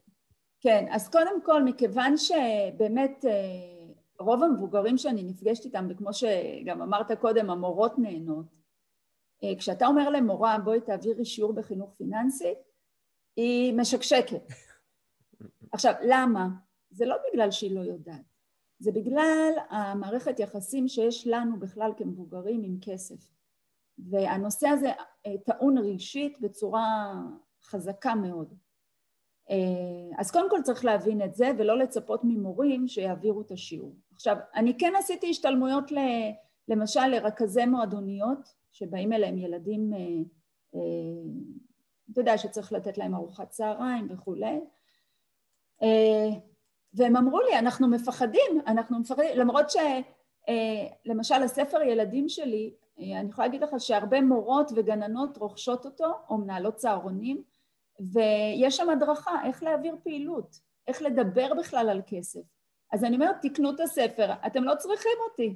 כן, 0.60 0.86
אז 0.90 1.08
קודם 1.08 1.42
כל, 1.42 1.62
מכיוון 1.62 2.16
שבאמת 2.16 3.24
אה, 3.28 3.32
רוב 4.18 4.42
המבוגרים 4.42 4.98
שאני 4.98 5.22
נפגשת 5.22 5.64
איתם, 5.64 5.86
וכמו 5.90 6.10
שגם 6.12 6.82
אמרת 6.82 7.12
קודם, 7.12 7.50
המורות 7.50 7.98
נהנות, 7.98 8.56
אה, 9.44 9.52
כשאתה 9.58 9.86
אומר 9.86 10.10
למורה, 10.10 10.58
בואי 10.58 10.80
תעבירי 10.80 11.24
שיעור 11.24 11.52
בחינוך 11.52 11.94
פיננסי, 11.96 12.54
היא 13.36 13.74
משקשקת. 13.74 14.42
עכשיו, 15.72 15.92
למה? 16.02 16.48
זה 16.90 17.06
לא 17.06 17.16
בגלל 17.32 17.50
שהיא 17.50 17.74
לא 17.74 17.80
יודעת, 17.80 18.35
זה 18.78 18.92
בגלל 18.92 19.52
המערכת 19.70 20.40
יחסים 20.40 20.88
שיש 20.88 21.26
לנו 21.26 21.58
בכלל 21.58 21.92
כמבוגרים 21.96 22.62
עם 22.62 22.78
כסף. 22.80 23.36
והנושא 23.98 24.68
הזה 24.68 24.90
אה, 25.26 25.38
טעון 25.44 25.78
רגשית 25.78 26.40
בצורה 26.40 27.14
חזקה 27.64 28.14
מאוד. 28.14 28.54
אה, 29.50 30.18
אז 30.18 30.30
קודם 30.30 30.50
כל 30.50 30.62
צריך 30.62 30.84
להבין 30.84 31.22
את 31.22 31.34
זה 31.34 31.50
ולא 31.58 31.78
לצפות 31.78 32.20
ממורים 32.24 32.88
שיעבירו 32.88 33.40
את 33.40 33.50
השיעור. 33.50 33.94
עכשיו, 34.14 34.36
אני 34.54 34.78
כן 34.78 34.92
עשיתי 34.98 35.30
השתלמויות 35.30 35.92
למשל 36.68 37.06
לרכזי 37.06 37.66
מועדוניות 37.66 38.54
שבאים 38.72 39.12
אליהם 39.12 39.38
ילדים, 39.38 39.92
אה, 39.94 40.80
אתה 42.12 42.20
יודע 42.20 42.38
שצריך 42.38 42.72
לתת 42.72 42.98
להם 42.98 43.14
ארוחת 43.14 43.50
צהריים 43.50 44.06
וכולי, 44.10 44.60
והם 46.96 47.16
אמרו 47.16 47.40
לי, 47.40 47.58
אנחנו 47.58 47.88
מפחדים, 47.88 48.60
אנחנו 48.66 48.98
מפחדים, 48.98 49.26
למרות 49.34 49.66
שלמשל 49.70 51.34
אה, 51.34 51.44
הספר 51.44 51.82
ילדים 51.82 52.28
שלי, 52.28 52.74
אה, 53.00 53.20
אני 53.20 53.28
יכולה 53.28 53.46
להגיד 53.46 53.62
לך 53.62 53.70
שהרבה 53.78 54.20
מורות 54.20 54.72
וגננות 54.76 55.36
רוכשות 55.36 55.84
אותו, 55.84 56.12
או 56.30 56.38
מנהלות 56.38 56.76
צהרונים, 56.76 57.42
ויש 58.12 58.76
שם 58.76 58.90
הדרכה 58.90 59.44
איך 59.44 59.62
להעביר 59.62 59.96
פעילות, 60.02 60.60
איך 60.88 61.02
לדבר 61.02 61.54
בכלל 61.58 61.88
על 61.88 62.02
כסף. 62.06 62.40
אז 62.92 63.04
אני 63.04 63.16
אומרת, 63.16 63.36
תקנו 63.42 63.70
את 63.70 63.80
הספר, 63.80 64.32
אתם 64.46 64.64
לא 64.64 64.74
צריכים 64.74 65.18
אותי, 65.30 65.54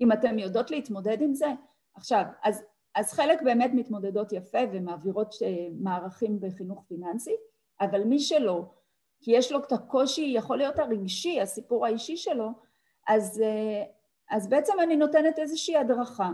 אם 0.00 0.12
אתם 0.12 0.38
יודעות 0.38 0.70
להתמודד 0.70 1.22
עם 1.22 1.34
זה. 1.34 1.52
עכשיו, 1.94 2.24
אז, 2.44 2.62
אז 2.94 3.12
חלק 3.12 3.42
באמת 3.42 3.70
מתמודדות 3.74 4.32
יפה 4.32 4.58
ומעבירות 4.72 5.34
מערכים 5.72 6.40
בחינוך 6.40 6.84
פיננסי, 6.88 7.34
אבל 7.80 8.04
מי 8.04 8.18
שלא, 8.18 8.64
כי 9.26 9.32
יש 9.32 9.52
לו 9.52 9.58
את 9.58 9.72
הקושי, 9.72 10.32
יכול 10.36 10.58
להיות 10.58 10.78
הרגשי, 10.78 11.40
הסיפור 11.40 11.86
האישי 11.86 12.16
שלו, 12.16 12.50
אז, 13.08 13.40
אה, 13.40 13.82
אז 14.30 14.48
בעצם 14.48 14.72
אני 14.82 14.96
נותנת 14.96 15.38
איזושהי 15.38 15.76
הדרכה, 15.76 16.30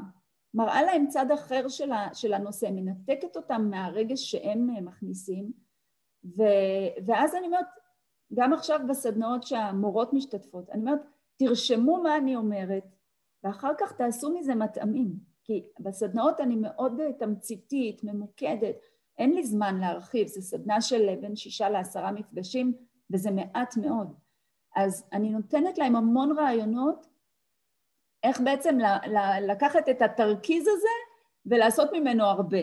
מראה 0.54 0.82
להם 0.82 1.06
צד 1.06 1.30
אחר 1.30 1.68
של, 1.68 1.92
ה, 1.92 2.14
של 2.14 2.34
הנושא, 2.34 2.66
מנתקת 2.72 3.36
אותם 3.36 3.68
מהרגש 3.70 4.30
שהם 4.30 4.70
אה, 4.70 4.80
מכניסים, 4.80 5.52
ו, 6.24 6.42
ואז 7.06 7.34
אני 7.34 7.46
אומרת, 7.46 7.66
גם 8.34 8.52
עכשיו 8.52 8.80
בסדנאות 8.88 9.42
שהמורות 9.42 10.12
משתתפות, 10.12 10.70
אני 10.70 10.80
אומרת, 10.80 11.00
תרשמו 11.36 12.02
מה 12.02 12.16
אני 12.16 12.36
אומרת, 12.36 12.84
ואחר 13.44 13.72
כך 13.78 13.92
תעשו 13.92 14.34
מזה 14.34 14.54
מטעמים, 14.54 15.12
כי 15.44 15.64
בסדנאות 15.80 16.40
אני 16.40 16.56
מאוד 16.56 17.00
אה, 17.00 17.12
תמציתית, 17.12 18.04
ממוקדת, 18.04 18.76
אין 19.22 19.34
לי 19.34 19.44
זמן 19.44 19.80
להרחיב, 19.80 20.26
זו 20.26 20.42
סדנה 20.42 20.80
של 20.80 21.16
בין 21.20 21.36
שישה 21.36 21.70
לעשרה 21.70 22.12
מפגשים 22.12 22.74
וזה 23.10 23.30
מעט 23.30 23.76
מאוד. 23.76 24.14
אז 24.76 25.04
אני 25.12 25.30
נותנת 25.30 25.78
להם 25.78 25.96
המון 25.96 26.38
רעיונות 26.38 27.06
איך 28.22 28.40
בעצם 28.40 28.78
לקחת 29.42 29.88
את 29.88 30.02
התרכיז 30.02 30.62
הזה 30.68 30.88
ולעשות 31.46 31.90
ממנו 31.92 32.24
הרבה, 32.24 32.58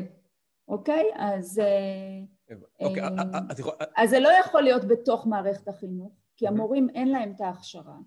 אוקיי? 0.68 1.06
אז, 1.16 1.60
אה, 1.60 2.56
אוקיי, 2.82 3.04
אה, 3.04 3.10
אה, 3.34 3.86
אז 3.98 4.10
זה 4.10 4.20
לא 4.20 4.30
יכול 4.30 4.62
להיות 4.62 4.86
בתוך 4.86 5.28
מערכת 5.28 5.68
החינוך, 5.68 6.12
כי 6.38 6.48
המורים 6.48 6.90
אין 6.90 7.08
להם 7.08 7.32
את 7.36 7.42
ההכשרה, 7.42 7.98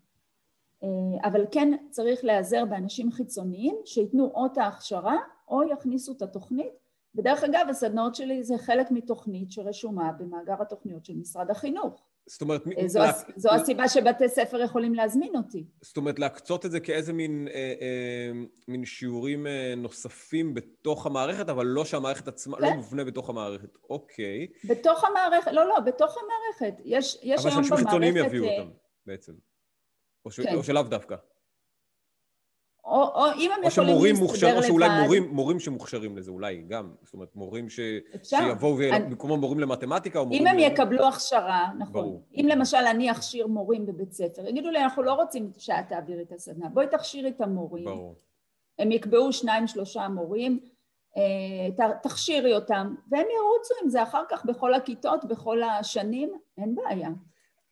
אבל 1.25 1.47
כן 1.51 1.77
צריך 1.91 2.25
להיעזר 2.25 2.65
באנשים 2.65 3.13
חיצוניים 3.13 3.77
שייתנו 3.85 4.25
או 4.35 4.47
את 4.47 4.59
ההכשרה 4.59 5.17
או 5.49 5.63
יכניסו 5.63 6.13
את 6.13 6.23
התוכנית 6.23 6.82
ודרך 7.15 7.45
אגב, 7.45 7.67
הסדנאות 7.71 8.15
שלי 8.15 8.45
זה 8.45 8.55
חלק 8.59 8.91
מתוכנית 8.91 9.53
שרשומה 9.53 10.13
במאגר 10.13 10.63
התוכניות 10.63 11.05
של 11.05 11.15
משרד 11.17 11.51
החינוך. 11.51 12.03
זאת 12.27 12.43
אומרת... 12.43 12.63
אה, 12.79 12.89
זו, 12.89 12.99
לה... 12.99 13.13
זו 13.37 13.51
הסיבה 13.53 13.89
שבתי 13.89 14.29
ספר 14.29 14.61
יכולים 14.61 14.95
להזמין 14.95 15.37
אותי. 15.37 15.65
זאת 15.81 15.97
אומרת, 15.97 16.19
להקצות 16.19 16.67
את 16.67 16.71
זה 16.71 16.81
כאיזה 16.81 17.13
מין, 17.13 17.49
אה, 17.49 17.75
אה, 17.81 18.31
מין 18.69 18.85
שיעורים 18.85 19.47
אה, 19.47 19.75
נוספים 19.77 20.55
בתוך 20.55 21.07
המערכת, 21.07 21.49
אבל 21.49 21.67
לא 21.67 21.85
שהמערכת 21.85 22.29
עצמה, 22.29 22.57
לא 22.61 22.67
כן? 22.67 22.71
לא 22.71 22.77
מובנה 22.77 23.05
בתוך 23.05 23.31
המערכת. 23.31 23.79
אוקיי. 23.91 24.47
בתוך 24.65 25.05
המערכת, 25.05 25.53
לא, 25.53 25.69
לא, 25.69 25.81
בתוך 25.81 26.17
המערכת. 26.19 26.81
יש, 26.85 27.19
יש 27.23 27.23
היום 27.23 27.33
במערכת... 27.33 27.47
אבל 27.47 27.51
שאנשים 27.53 27.77
חיצוניים 27.77 28.17
יביאו 28.17 28.45
אותם, 28.45 28.71
בעצם. 29.07 29.33
או, 30.25 30.31
ש... 30.31 30.41
כן. 30.41 30.55
או 30.55 30.65
שלאו 30.65 30.83
דווקא. 30.83 31.17
או, 32.85 33.03
או 33.03 33.25
אם 33.39 33.51
הם 33.57 33.65
יכולים 33.65 33.97
להסתדר 33.97 34.25
מוכשר, 34.25 34.47
לבד... 34.49 34.57
או 34.57 34.63
שאולי 34.63 34.89
מורים, 35.03 35.29
מורים 35.29 35.61
שמוכשרים 35.61 36.17
לזה, 36.17 36.31
אולי 36.31 36.63
גם. 36.69 36.93
זאת 37.03 37.15
אומרת, 37.15 37.37
מורים 37.37 37.69
ש... 37.69 37.81
שיבואו 38.23 38.77
במקום 38.77 39.33
המורים 39.33 39.61
למתמטיקה 39.61 40.19
או 40.19 40.25
מורים... 40.25 40.43
אם 40.43 40.47
הם 40.47 40.57
ל... 40.57 40.61
יקבלו 40.61 41.09
הכשרה, 41.09 41.69
נכון. 41.79 41.93
ברור. 41.93 42.23
אם 42.35 42.47
למשל 42.49 42.77
אני 42.77 43.11
אכשיר 43.11 43.47
מורים 43.47 43.87
בבית 43.87 44.13
ספר, 44.13 44.49
יגידו 44.49 44.71
לי, 44.71 44.83
אנחנו 44.83 45.03
לא 45.03 45.13
רוצים 45.13 45.51
שאת 45.59 45.89
תעבירי 45.89 46.23
את 46.23 46.33
הסדנה, 46.33 46.69
בואי 46.69 46.87
תכשירי 46.91 47.31
את 47.31 47.41
המורים. 47.41 47.85
ברור. 47.85 48.15
הם 48.79 48.93
יקבעו 48.93 49.33
שניים, 49.33 49.67
שלושה 49.67 50.09
מורים, 50.09 50.61
אה, 51.17 51.89
תכשירי 52.03 52.55
אותם, 52.55 52.95
והם 53.11 53.27
ירוצו 53.37 53.75
עם 53.83 53.89
זה 53.89 54.03
אחר 54.03 54.23
כך 54.29 54.45
בכל 54.45 54.75
הכיתות, 54.75 55.25
בכל 55.25 55.63
השנים, 55.63 56.33
אין 56.59 56.75
בעיה. 56.75 57.09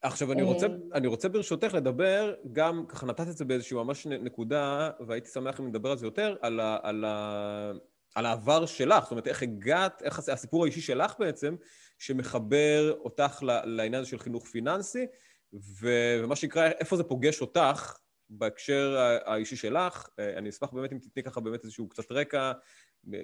עכשיו, 0.03 0.33
אני 0.33 0.43
רוצה, 0.43 0.67
אה. 0.67 0.73
אני 0.95 1.07
רוצה 1.07 1.29
ברשותך 1.29 1.75
לדבר, 1.75 2.35
גם 2.53 2.85
ככה 2.89 3.07
נתת 3.07 3.29
את 3.29 3.37
זה 3.37 3.45
באיזושהי 3.45 3.77
ממש 3.77 4.07
נקודה, 4.07 4.91
והייתי 5.07 5.29
שמח 5.29 5.61
אם 5.61 5.67
נדבר 5.67 5.91
על 5.91 5.99
זה 5.99 6.07
יותר, 6.07 6.37
על, 6.41 6.61
ה, 6.61 6.79
על, 6.83 7.05
ה, 7.05 7.73
על 8.15 8.27
העבר 8.27 8.67
שלך, 8.67 9.03
זאת 9.03 9.11
אומרת, 9.11 9.27
איך 9.27 9.43
הגעת, 9.43 10.03
איך 10.03 10.19
הסיפור 10.19 10.65
האישי 10.65 10.81
שלך 10.81 11.15
בעצם, 11.19 11.57
שמחבר 11.99 12.95
אותך 12.99 13.43
לעניין 13.43 13.95
הזה 13.95 14.11
של 14.11 14.19
חינוך 14.19 14.47
פיננסי, 14.47 15.07
ומה 15.53 16.37
שנקרא, 16.37 16.67
איפה 16.67 16.97
זה 16.97 17.05
פוגש 17.05 17.41
אותך 17.41 17.99
בהקשר 18.31 18.97
האישי 19.25 19.57
שלך. 19.57 20.09
אה, 20.19 20.39
אני 20.39 20.49
אשמח 20.49 20.73
באמת 20.73 20.93
אם 20.93 20.99
תתני 20.99 21.23
ככה 21.23 21.41
באמת 21.41 21.65
איזשהו 21.65 21.89
קצת 21.89 22.13
רקע, 22.13 22.53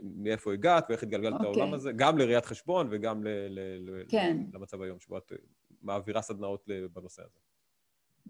מאיפה 0.03 0.53
הגעת 0.53 0.87
ואיך 0.89 1.03
התגלגלת 1.03 1.41
okay. 1.41 1.43
לעולם 1.43 1.61
אוקיי. 1.61 1.75
הזה, 1.75 1.93
גם 1.93 2.19
לראיית 2.19 2.47
חשבון 2.47 2.89
וגם 2.91 3.25
ל, 3.25 3.29
ל, 3.49 4.05
כן. 4.09 4.37
למצב 4.55 4.83
היום 4.83 5.01
שבו 5.01 5.19
את 5.19 5.33
מעבירה 5.83 6.23
סדנאות 6.23 6.69
בנושא 6.93 7.23
הזה. 7.23 7.39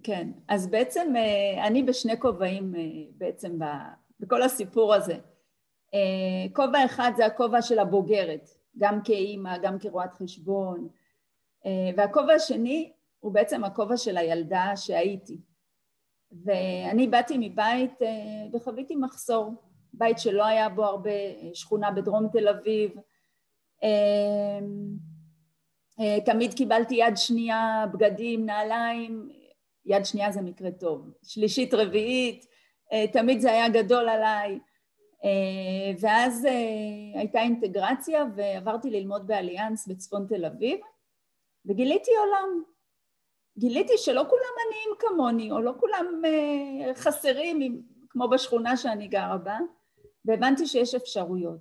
כן, 0.02 0.28
אז 0.48 0.66
בעצם 0.66 1.12
אה, 1.16 1.66
אני 1.66 1.82
בשני 1.82 2.20
כובעים 2.20 2.74
אה, 2.74 2.80
בעצם 3.16 3.58
בכל 4.20 4.42
הסיפור 4.42 4.94
הזה. 4.94 5.18
אה, 5.94 6.00
כובע 6.52 6.84
אחד 6.84 7.12
זה 7.16 7.26
הכובע 7.26 7.62
של 7.62 7.78
הבוגרת, 7.78 8.48
גם 8.78 9.00
כאימא, 9.04 9.58
גם 9.58 9.78
כרואת 9.78 10.14
חשבון, 10.14 10.88
והכובע 11.96 12.32
השני 12.32 12.92
הוא 13.20 13.32
בעצם 13.32 13.64
הכובע 13.64 13.96
של 13.96 14.16
הילדה 14.16 14.72
שהייתי. 14.76 15.40
ואני 16.44 17.06
באתי 17.06 17.36
מבית 17.38 17.92
וחוויתי 18.52 18.96
מחסור, 18.96 19.54
בית 19.92 20.18
שלא 20.18 20.44
היה 20.44 20.68
בו 20.68 20.84
הרבה, 20.84 21.10
שכונה 21.54 21.90
בדרום 21.90 22.28
תל 22.32 22.48
אביב. 22.48 22.90
תמיד 26.24 26.54
קיבלתי 26.54 26.94
יד 26.94 27.16
שנייה, 27.16 27.84
בגדים, 27.92 28.46
נעליים, 28.46 29.28
יד 29.86 30.04
שנייה 30.04 30.32
זה 30.32 30.42
מקרה 30.42 30.70
טוב, 30.70 31.10
שלישית, 31.22 31.74
רביעית, 31.74 32.46
תמיד 33.12 33.40
זה 33.40 33.52
היה 33.52 33.68
גדול 33.68 34.08
עליי. 34.08 34.58
ואז 36.00 36.48
הייתה 37.14 37.40
אינטגרציה 37.40 38.24
ועברתי 38.36 38.90
ללמוד 38.90 39.26
באליאנס 39.26 39.88
בצפון 39.88 40.26
תל 40.28 40.44
אביב, 40.44 40.80
וגיליתי 41.66 42.10
עולם. 42.18 42.62
גיליתי 43.58 43.92
שלא 43.96 44.22
כולם 44.28 44.52
עניים 44.66 44.90
כמוני, 44.98 45.50
או 45.50 45.60
לא 45.60 45.72
כולם 45.80 46.22
חסרים, 46.94 47.82
כמו 48.08 48.28
בשכונה 48.28 48.76
שאני 48.76 49.08
גרה 49.08 49.36
בה, 49.38 49.58
והבנתי 50.24 50.66
שיש 50.66 50.94
אפשרויות. 50.94 51.60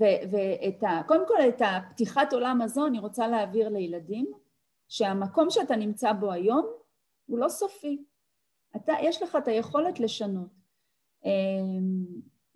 Uh, 0.00 0.04
ואת 0.30 0.82
ה... 0.82 1.00
קודם 1.06 1.28
כל, 1.28 1.48
את 1.48 1.62
הפתיחת 1.64 2.32
עולם 2.32 2.62
הזו 2.62 2.86
אני 2.86 2.98
רוצה 2.98 3.28
להעביר 3.28 3.68
לילדים, 3.68 4.32
שהמקום 4.88 5.50
שאתה 5.50 5.76
נמצא 5.76 6.12
בו 6.12 6.32
היום 6.32 6.66
הוא 7.26 7.38
לא 7.38 7.48
סופי. 7.48 8.04
אתה, 8.76 8.92
יש 9.02 9.22
לך 9.22 9.36
את 9.36 9.48
היכולת 9.48 10.00
לשנות. 10.00 10.50
Uh, 11.24 11.28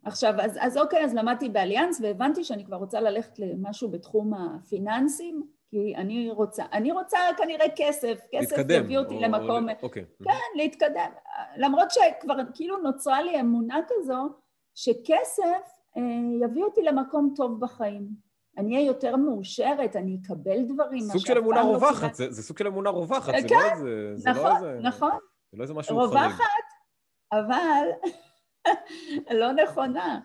עכשיו, 0.05 0.35
אז, 0.41 0.59
אז 0.61 0.79
אוקיי, 0.79 1.05
אז 1.05 1.15
למדתי 1.15 1.49
באליאנס 1.49 2.01
והבנתי 2.01 2.45
שאני 2.45 2.65
כבר 2.65 2.77
רוצה 2.77 3.01
ללכת 3.01 3.39
למשהו 3.39 3.91
בתחום 3.91 4.35
הפיננסים, 4.35 5.43
כי 5.71 5.95
אני 5.97 6.31
רוצה, 6.31 6.65
אני 6.73 6.93
רוצה 6.93 7.19
כנראה 7.37 7.67
כסף, 7.77 8.21
כסף 8.33 8.57
להתקדם, 8.57 8.85
יביא 8.85 8.99
אותי 8.99 9.15
או, 9.15 9.21
למקום, 9.21 9.69
או, 9.69 9.75
אוקיי. 9.83 10.05
כן, 10.25 10.31
להתקדם, 10.57 11.11
למרות 11.57 11.91
שכבר 11.91 12.35
כאילו 12.55 12.79
נוצרה 12.79 13.23
לי 13.23 13.41
אמונה 13.41 13.81
כזו, 13.89 14.29
שכסף 14.75 15.78
יביא 16.43 16.65
אותי 16.65 16.83
למקום 16.83 17.33
טוב 17.37 17.61
בחיים. 17.61 18.09
אני 18.59 18.77
אהיה 18.77 18.87
יותר 18.87 19.17
מאושרת, 19.17 19.97
אני 19.97 20.19
אקבל 20.23 20.63
דברים. 20.63 21.01
סוג 21.01 21.27
של 21.27 21.39
אמונה 21.39 21.63
לא 21.63 21.67
רווחת, 21.67 22.15
זה, 22.15 22.31
זה 22.31 22.43
סוג 22.43 22.59
של 22.59 22.67
אמונה 22.67 22.91
רווחת, 22.91 23.35
כן, 23.35 23.49
זה 23.49 23.55
לא 23.55 23.73
איזה... 23.73 24.17
זה 24.17 24.31
נכון, 24.31 24.45
לא 24.45 24.57
איזה, 24.57 24.79
נכון. 24.83 25.19
זה 25.53 25.59
לא 25.59 25.63
איזה 25.63 25.75
משהו 25.75 25.97
רווחת, 25.97 26.15
חריג. 26.15 26.31
רווחת, 26.31 26.45
אבל 27.33 27.89
לא 29.41 29.53
נכונה. 29.53 30.21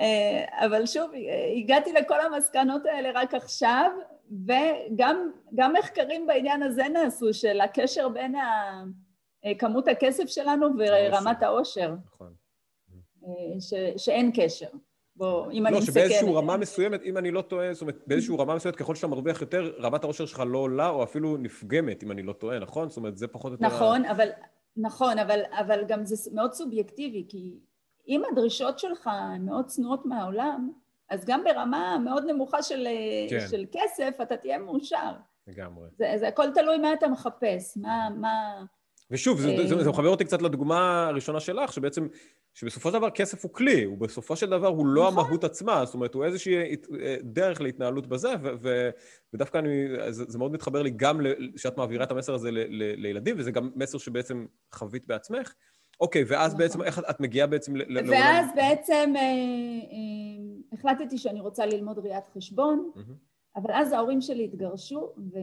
אה, 0.00 0.66
אבל 0.66 0.86
שוב, 0.86 1.10
הגעתי 1.56 1.92
לכל 1.92 2.20
המסקנות 2.20 2.86
האלה 2.86 3.10
רק 3.14 3.34
עכשיו, 3.34 3.90
וגם 4.30 5.72
מחקרים 5.78 6.26
בעניין 6.26 6.62
הזה 6.62 6.88
נעשו, 6.88 7.34
של 7.34 7.60
הקשר 7.60 8.08
בין 8.08 8.34
ה, 8.34 8.72
כמות 9.58 9.88
הכסף 9.88 10.26
שלנו 10.26 10.66
ורמת 10.78 11.42
העושר. 11.42 11.94
נכון. 12.06 12.32
אה, 13.26 13.60
ש, 13.60 13.74
שאין 13.96 14.30
קשר. 14.34 14.68
בוא, 15.16 15.52
אם 15.52 15.62
לא, 15.62 15.68
אני 15.68 15.78
מסתכלת... 15.78 15.96
לא, 15.96 16.02
שבאיזושהי 16.02 16.34
רמה 16.34 16.56
מסוימת, 16.56 17.02
אם 17.02 17.18
אני 17.18 17.30
לא 17.30 17.42
טועה, 17.42 17.72
זאת 17.72 17.82
אומרת, 17.82 17.96
באיזושהי 18.06 18.36
רמה 18.38 18.54
מסוימת, 18.54 18.76
ככל 18.76 18.94
שאתה 18.94 19.06
מרוויח 19.06 19.40
יותר, 19.40 19.72
רמת 19.78 20.04
העושר 20.04 20.26
שלך 20.26 20.42
לא 20.46 20.58
עולה, 20.58 20.88
או 20.88 21.02
אפילו 21.02 21.36
נפגמת, 21.36 22.02
אם 22.02 22.10
אני 22.10 22.22
לא 22.22 22.32
טועה, 22.32 22.58
נכון? 22.58 22.88
זאת 22.88 22.96
אומרת, 22.96 23.16
זה 23.16 23.28
פחות 23.28 23.52
או 23.52 23.54
יותר... 23.54 23.66
נכון, 23.66 24.04
אבל, 24.04 24.28
נכון, 24.76 25.18
אבל, 25.18 25.40
אבל 25.52 25.84
גם 25.88 26.04
זה 26.04 26.30
מאוד 26.32 26.52
סובייקטיבי, 26.52 27.24
כי 27.28 27.58
אם 28.08 28.22
הדרישות 28.32 28.78
שלך 28.78 29.10
מאוד 29.40 29.66
צנועות 29.66 30.06
מהעולם, 30.06 30.72
אז 31.10 31.24
גם 31.24 31.44
ברמה 31.44 31.98
מאוד 32.04 32.24
נמוכה 32.24 32.62
של, 32.62 32.88
כן. 33.30 33.46
של 33.50 33.64
כסף, 33.72 34.10
אתה 34.22 34.36
תהיה 34.36 34.58
מאושר. 34.58 35.12
לגמרי. 35.46 35.88
זה, 35.96 36.14
זה 36.16 36.28
הכל 36.28 36.50
תלוי 36.54 36.78
מה 36.78 36.92
אתה 36.92 37.08
מחפש, 37.08 37.76
מה... 37.76 38.08
מה... 38.16 38.64
ושוב, 39.10 39.40
זה, 39.40 39.68
זה, 39.68 39.84
זה 39.84 39.90
מחבר 39.90 40.08
אותי 40.08 40.24
קצת 40.24 40.42
לדוגמה 40.42 41.06
הראשונה 41.06 41.40
שלך, 41.40 41.72
שבעצם, 41.72 42.06
שבסופו 42.54 42.90
של 42.90 42.98
דבר 42.98 43.10
כסף 43.10 43.44
הוא 43.44 43.52
כלי, 43.52 43.84
הוא 43.84 43.98
בסופו 43.98 44.36
של 44.36 44.50
דבר 44.50 44.68
הוא 44.68 44.86
לא 44.86 45.10
נכון. 45.10 45.24
המהות 45.24 45.44
עצמה, 45.44 45.84
זאת 45.84 45.94
אומרת, 45.94 46.14
הוא 46.14 46.24
איזושהי 46.24 46.56
אה, 47.00 47.16
דרך 47.22 47.60
להתנהלות 47.60 48.06
בזה, 48.06 48.34
ו, 48.42 48.48
ו, 48.60 48.90
ודווקא 49.34 49.58
אני, 49.58 49.86
זה, 50.10 50.24
זה 50.28 50.38
מאוד 50.38 50.52
מתחבר 50.52 50.82
לי 50.82 50.90
גם 50.90 51.20
שאת 51.56 51.76
מעבירה 51.76 52.04
את 52.04 52.10
המסר 52.10 52.34
הזה 52.34 52.50
ל, 52.50 52.58
ל, 52.58 53.00
לילדים, 53.02 53.36
וזה 53.38 53.50
גם 53.50 53.70
מסר 53.76 53.98
שבעצם 53.98 54.46
חווית 54.74 55.06
בעצמך. 55.06 55.54
אוקיי, 56.00 56.24
ואז 56.26 56.52
נכון. 56.52 56.58
בעצם, 56.58 56.82
איך 56.82 56.98
את 57.10 57.20
מגיעה 57.20 57.46
בעצם 57.46 57.76
לעולם? 57.76 58.10
ואז 58.10 58.46
בעצם 58.56 59.12
אה, 59.16 59.20
אה, 59.22 60.72
החלטתי 60.72 61.18
שאני 61.18 61.40
רוצה 61.40 61.66
ללמוד 61.66 61.98
ראיית 61.98 62.26
חשבון, 62.26 62.90
mm-hmm. 62.96 63.56
אבל 63.56 63.70
אז 63.72 63.92
ההורים 63.92 64.20
שלי 64.20 64.44
התגרשו, 64.44 65.12
ו... 65.18 65.38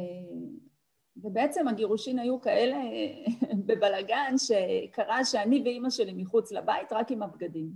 ובעצם 1.18 1.68
הגירושין 1.68 2.20
היו 2.20 2.42
כאלה 2.42 2.78
בבלגן, 3.66 4.36
שקרה 4.38 5.26
שאני 5.26 5.62
ואימא 5.66 5.90
שלי 5.90 6.14
מחוץ 6.14 6.52
לבית, 6.52 6.92
רק 6.94 7.12
עם 7.12 7.24
הבגדים. 7.24 7.72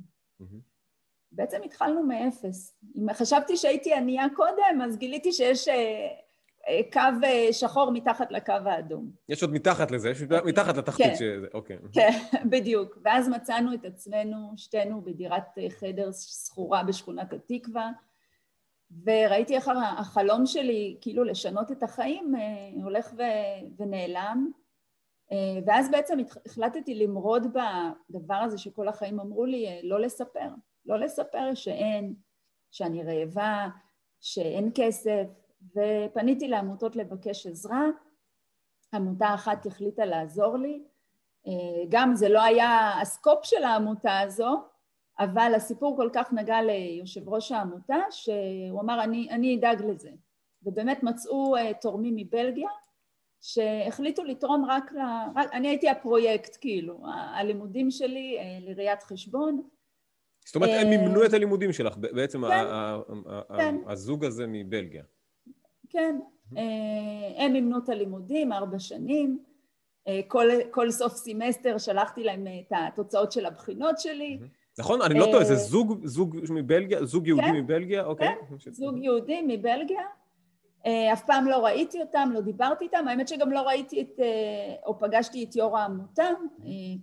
בעצם 1.31 1.57
התחלנו 1.65 2.03
מאפס. 2.03 2.77
אם 2.97 3.13
חשבתי 3.13 3.57
שהייתי 3.57 3.93
ענייה 3.93 4.25
קודם, 4.35 4.81
אז 4.83 4.97
גיליתי 4.97 5.31
שיש 5.31 5.67
אה, 5.67 6.79
קו 6.93 6.99
אה, 7.23 7.53
שחור 7.53 7.91
מתחת 7.91 8.31
לקו 8.31 8.53
האדום. 8.65 9.11
יש 9.29 9.43
עוד 9.43 9.53
מתחת 9.53 9.91
לזה, 9.91 10.09
יש 10.09 10.21
אוקיי. 10.21 10.39
מתחת 10.45 10.77
לתחתית 10.77 11.05
כן. 11.05 11.15
שזה, 11.15 11.47
אוקיי. 11.53 11.77
כן, 11.93 12.11
בדיוק. 12.51 12.97
ואז 13.03 13.29
מצאנו 13.29 13.73
את 13.73 13.85
עצמנו, 13.85 14.53
שתינו, 14.57 15.01
בדירת 15.01 15.57
אה, 15.57 15.69
חדר 15.69 16.09
שכורה 16.11 16.83
בשכונת 16.83 17.33
התקווה, 17.33 17.91
וראיתי 19.05 19.55
איך 19.55 19.71
החלום 19.97 20.45
שלי, 20.45 20.97
כאילו 21.01 21.23
לשנות 21.23 21.71
את 21.71 21.83
החיים, 21.83 22.35
אה, 22.35 22.83
הולך 22.83 23.13
ו- 23.17 23.81
ונעלם. 23.81 24.51
ואז 25.65 25.91
בעצם 25.91 26.17
החלטתי 26.45 26.95
למרוד 26.95 27.43
בדבר 27.53 28.35
הזה 28.35 28.57
שכל 28.57 28.87
החיים 28.87 29.19
אמרו 29.19 29.45
לי, 29.45 29.81
לא 29.83 29.99
לספר. 29.99 30.49
לא 30.85 30.99
לספר 30.99 31.53
שאין, 31.53 32.13
שאני 32.71 33.03
רעבה, 33.03 33.67
שאין 34.21 34.71
כסף, 34.75 35.25
ופניתי 35.75 36.47
לעמותות 36.47 36.95
לבקש 36.95 37.47
עזרה, 37.47 37.83
עמותה 38.93 39.33
אחת 39.33 39.65
החליטה 39.65 40.05
לעזור 40.05 40.57
לי, 40.57 40.83
אה, 41.47 41.83
גם 41.89 42.15
זה 42.15 42.29
לא 42.29 42.43
היה 42.43 43.01
הסקופ 43.01 43.39
של 43.45 43.63
העמותה 43.63 44.19
הזו, 44.19 44.63
אבל 45.19 45.53
הסיפור 45.55 45.97
כל 45.97 46.09
כך 46.13 46.33
נגע 46.33 46.61
ליושב 46.61 47.29
ראש 47.29 47.51
העמותה, 47.51 47.97
שהוא 48.09 48.81
אמר 48.81 49.03
אני, 49.03 49.27
אני 49.31 49.57
אדאג 49.57 49.81
לזה. 49.81 50.09
ובאמת 50.63 51.03
מצאו 51.03 51.57
uh, 51.57 51.59
תורמים 51.81 52.15
מבלגיה, 52.15 52.69
שהחליטו 53.41 54.23
לתרום 54.23 54.65
רק 54.65 54.91
ל... 54.91 54.97
רק, 55.35 55.53
אני 55.53 55.67
הייתי 55.67 55.89
הפרויקט, 55.89 56.57
כאילו, 56.61 57.03
הלימודים 57.35 57.91
שלי 57.91 58.37
uh, 58.39 58.69
לראיית 58.69 59.03
חשבון. 59.03 59.61
זאת 60.45 60.55
אומרת, 60.55 60.69
הם 60.81 60.89
מימנו 60.89 61.25
את 61.25 61.33
הלימודים 61.33 61.73
שלך, 61.73 61.97
בעצם 61.97 62.41
כן, 62.47 62.65
כן. 63.57 63.75
הזוג 63.87 64.25
הזה 64.25 64.45
מבלגיה. 64.47 65.03
כן, 65.89 66.19
אה, 66.57 67.43
הם 67.45 67.53
מימנו 67.53 67.77
את 67.77 67.89
הלימודים 67.89 68.53
ארבע 68.53 68.79
שנים, 68.79 69.43
אה, 70.07 70.19
כל, 70.27 70.47
כל 70.71 70.91
סוף 70.91 71.13
סמסטר 71.13 71.77
שלחתי 71.77 72.23
להם 72.23 72.47
את 72.47 72.71
התוצאות 72.71 73.31
של 73.31 73.45
הבחינות 73.45 73.99
שלי. 73.99 74.39
נכון? 74.79 75.01
אני 75.01 75.19
לא 75.19 75.25
טועה, 75.25 75.43
זה 75.43 75.55
זוג, 75.55 76.05
זוג 76.05 76.37
מבלגיה, 76.49 77.05
זוג 77.05 77.27
יהודי 77.27 77.43
כן, 77.43 77.55
מבלגיה? 77.55 78.05
אוקיי. 78.05 78.27
כן, 78.27 78.71
זוג 78.71 78.97
יהודי 78.97 79.41
מבלגיה. 79.47 80.01
אה, 80.85 81.13
אף 81.13 81.25
פעם 81.25 81.47
לא 81.47 81.65
ראיתי 81.65 82.01
אותם, 82.01 82.29
לא 82.33 82.41
דיברתי 82.41 82.85
איתם, 82.85 83.07
האמת 83.07 83.27
שגם 83.27 83.51
לא 83.51 83.61
ראיתי 83.61 84.01
את, 84.01 84.19
או 84.85 84.99
פגשתי 84.99 85.43
את 85.43 85.55
יו"ר 85.55 85.77
העמותה, 85.77 86.29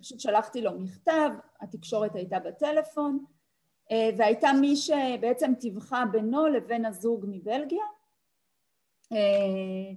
פשוט 0.01 0.21
שלחתי 0.21 0.61
לו 0.61 0.81
מכתב, 0.81 1.31
התקשורת 1.61 2.15
הייתה 2.15 2.39
בטלפון, 2.39 3.25
והייתה 4.19 4.53
מי 4.61 4.77
שבעצם 4.77 5.53
טיווחה 5.61 6.05
בינו 6.13 6.47
לבין 6.47 6.85
הזוג 6.85 7.25
מבלגיה, 7.29 7.85
אה, 9.13 9.93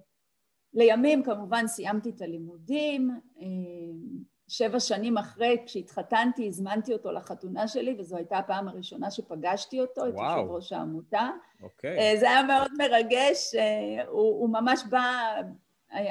לימים 0.74 1.24
כמובן 1.24 1.68
סיימתי 1.68 2.10
את 2.10 2.22
הלימודים, 2.22 3.12
אה, 3.42 3.46
שבע 4.48 4.80
שנים 4.80 5.18
אחרי, 5.18 5.58
כשהתחתנתי, 5.66 6.48
הזמנתי 6.48 6.94
אותו 6.94 7.12
לחתונה 7.12 7.68
שלי, 7.68 7.96
וזו 8.00 8.18
הייתה 8.18 8.38
הפעם 8.38 8.68
הראשונה 8.68 9.12
שפגשתי 9.12 9.82
אותו, 9.82 10.02
וואו. 10.02 10.12
את 10.12 10.38
יושב 10.38 10.52
ראש 10.52 10.74
העמותה. 10.74 11.30
אוקיי. 11.64 12.00
אה, 12.00 12.20
זה 12.20 12.30
היה 12.30 12.44
מאוד 12.44 12.72
מרגש, 12.78 13.56
הוא, 14.08 14.42
הוא 14.42 14.50
ממש 14.50 14.84
בא 14.90 15.36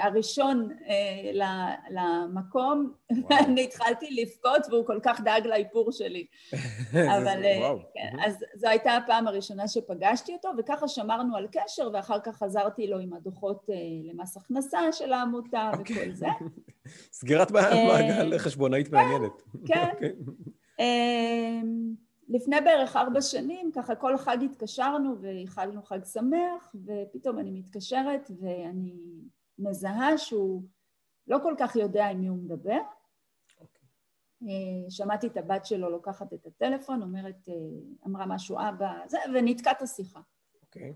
הראשון 0.03 0.69
אה, 0.89 1.51
למקום, 1.91 2.93
ואני 3.29 3.65
התחלתי 3.65 4.11
לבכות 4.11 4.67
והוא 4.71 4.87
כל 4.87 4.99
כך 5.03 5.21
דאג 5.21 5.47
לאיפור 5.47 5.93
שלי. 5.93 6.27
אבל 7.17 7.45
אה, 7.45 7.73
כן, 7.95 8.17
אז 8.27 8.45
זו 8.55 8.69
הייתה 8.69 8.97
הפעם 8.97 9.27
הראשונה 9.27 9.69
שפגשתי 9.69 10.33
אותו, 10.33 10.49
וככה 10.59 10.89
שמרנו 10.89 11.37
על 11.37 11.47
קשר, 11.53 11.91
ואחר 11.93 12.19
כך 12.25 12.37
חזרתי 12.37 12.87
לו 12.87 12.99
עם 12.99 13.13
הדוחות 13.13 13.67
אה, 13.71 13.75
למס 14.13 14.37
הכנסה 14.37 14.93
של 14.93 15.13
העמותה 15.13 15.71
אוקיי. 15.79 15.97
וכל 15.97 16.15
זה. 16.15 16.27
סגירת 17.13 17.51
מעגל 17.51 18.39
חשבונאית 18.39 18.93
מעניינת. 18.93 19.43
כן. 19.67 19.89
אוקיי. 19.95 20.13
לפני 22.29 22.57
בערך 22.65 22.97
ארבע 22.97 23.21
שנים, 23.21 23.71
ככה 23.75 23.95
כל 23.95 24.17
חג 24.17 24.39
התקשרנו 24.45 25.17
ואיחלנו 25.21 25.83
חג 25.83 26.05
שמח, 26.05 26.75
ופתאום 26.85 27.39
אני 27.39 27.51
מתקשרת 27.51 28.31
ואני 28.41 28.97
מזהה 29.59 30.19
שהוא 30.19 30.63
לא 31.27 31.39
כל 31.43 31.55
כך 31.59 31.77
יודע 31.77 32.07
עם 32.07 32.21
מי 32.21 32.27
הוא 32.27 32.37
מדבר. 32.37 32.79
אה, 34.49 34.91
שמעתי 34.91 35.27
את 35.27 35.37
הבת 35.37 35.67
שלו 35.67 35.91
לוקחת 35.91 36.33
את 36.33 36.47
הטלפון, 36.47 37.03
אומרת, 37.03 37.49
אה, 37.49 37.55
אמרה 38.07 38.27
משהו 38.27 38.59
אבא, 38.69 38.93
זה, 39.07 39.19
ונתקעת 39.35 39.83
השיחה. 39.83 40.21
אוקיי. 40.63 40.91
Okay. 40.91 40.95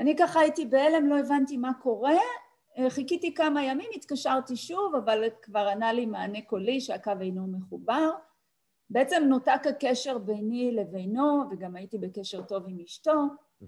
אני 0.00 0.16
ככה 0.16 0.40
הייתי 0.40 0.66
בהלם, 0.66 1.06
לא 1.06 1.18
הבנתי 1.18 1.56
מה 1.56 1.74
קורה, 1.82 2.18
אה, 2.78 2.90
חיכיתי 2.90 3.34
כמה 3.34 3.64
ימים, 3.64 3.90
התקשרתי 3.94 4.56
שוב, 4.56 4.94
אבל 4.94 5.24
כבר 5.42 5.68
ענה 5.68 5.92
לי 5.92 6.06
מענה 6.06 6.42
קולי 6.42 6.80
שהקו 6.80 7.12
אינו 7.20 7.46
מחובר. 7.46 8.10
בעצם 8.90 9.22
נותק 9.28 9.60
הקשר 9.70 10.18
ביני 10.18 10.72
לבינו, 10.72 11.42
וגם 11.50 11.76
הייתי 11.76 11.98
בקשר 11.98 12.42
טוב 12.42 12.64
עם 12.68 12.80
אשתו, 12.80 13.12
mm-hmm. 13.62 13.66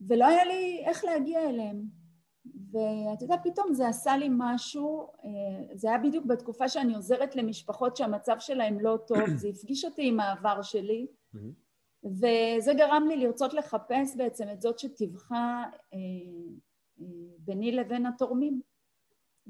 ולא 0.00 0.26
היה 0.26 0.44
לי 0.44 0.84
איך 0.86 1.04
להגיע 1.04 1.48
אליהם. 1.48 1.82
ואתה 2.70 3.24
יודע, 3.24 3.36
פתאום 3.44 3.74
זה 3.74 3.88
עשה 3.88 4.16
לי 4.16 4.28
משהו, 4.30 5.08
אה, 5.24 5.74
זה 5.74 5.88
היה 5.88 5.98
בדיוק 5.98 6.26
בתקופה 6.26 6.68
שאני 6.68 6.94
עוזרת 6.94 7.36
למשפחות 7.36 7.96
שהמצב 7.96 8.36
שלהם 8.38 8.80
לא 8.80 8.98
טוב, 9.06 9.26
זה 9.36 9.48
הפגיש 9.48 9.84
אותי 9.84 10.08
עם 10.08 10.20
העבר 10.20 10.62
שלי, 10.62 11.06
וזה 12.04 12.74
גרם 12.76 13.06
לי 13.08 13.16
לרצות 13.16 13.54
לחפש 13.54 14.16
בעצם 14.16 14.48
את 14.52 14.60
זאת 14.60 14.78
שטיווחה 14.78 15.64
אה, 15.94 15.98
אה, 17.00 17.06
ביני 17.38 17.72
לבין 17.72 18.06
התורמים. 18.06 18.60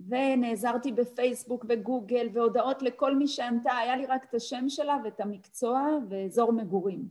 ונעזרתי 0.08 0.92
בפייסבוק 0.92 1.64
וגוגל 1.68 2.28
והודעות 2.32 2.82
לכל 2.82 3.16
מי 3.16 3.26
שענתה, 3.26 3.76
היה 3.76 3.96
לי 3.96 4.06
רק 4.06 4.24
את 4.24 4.34
השם 4.34 4.68
שלה 4.68 4.96
ואת 5.04 5.20
המקצוע 5.20 5.88
ואזור 6.08 6.52
מגורים. 6.52 7.08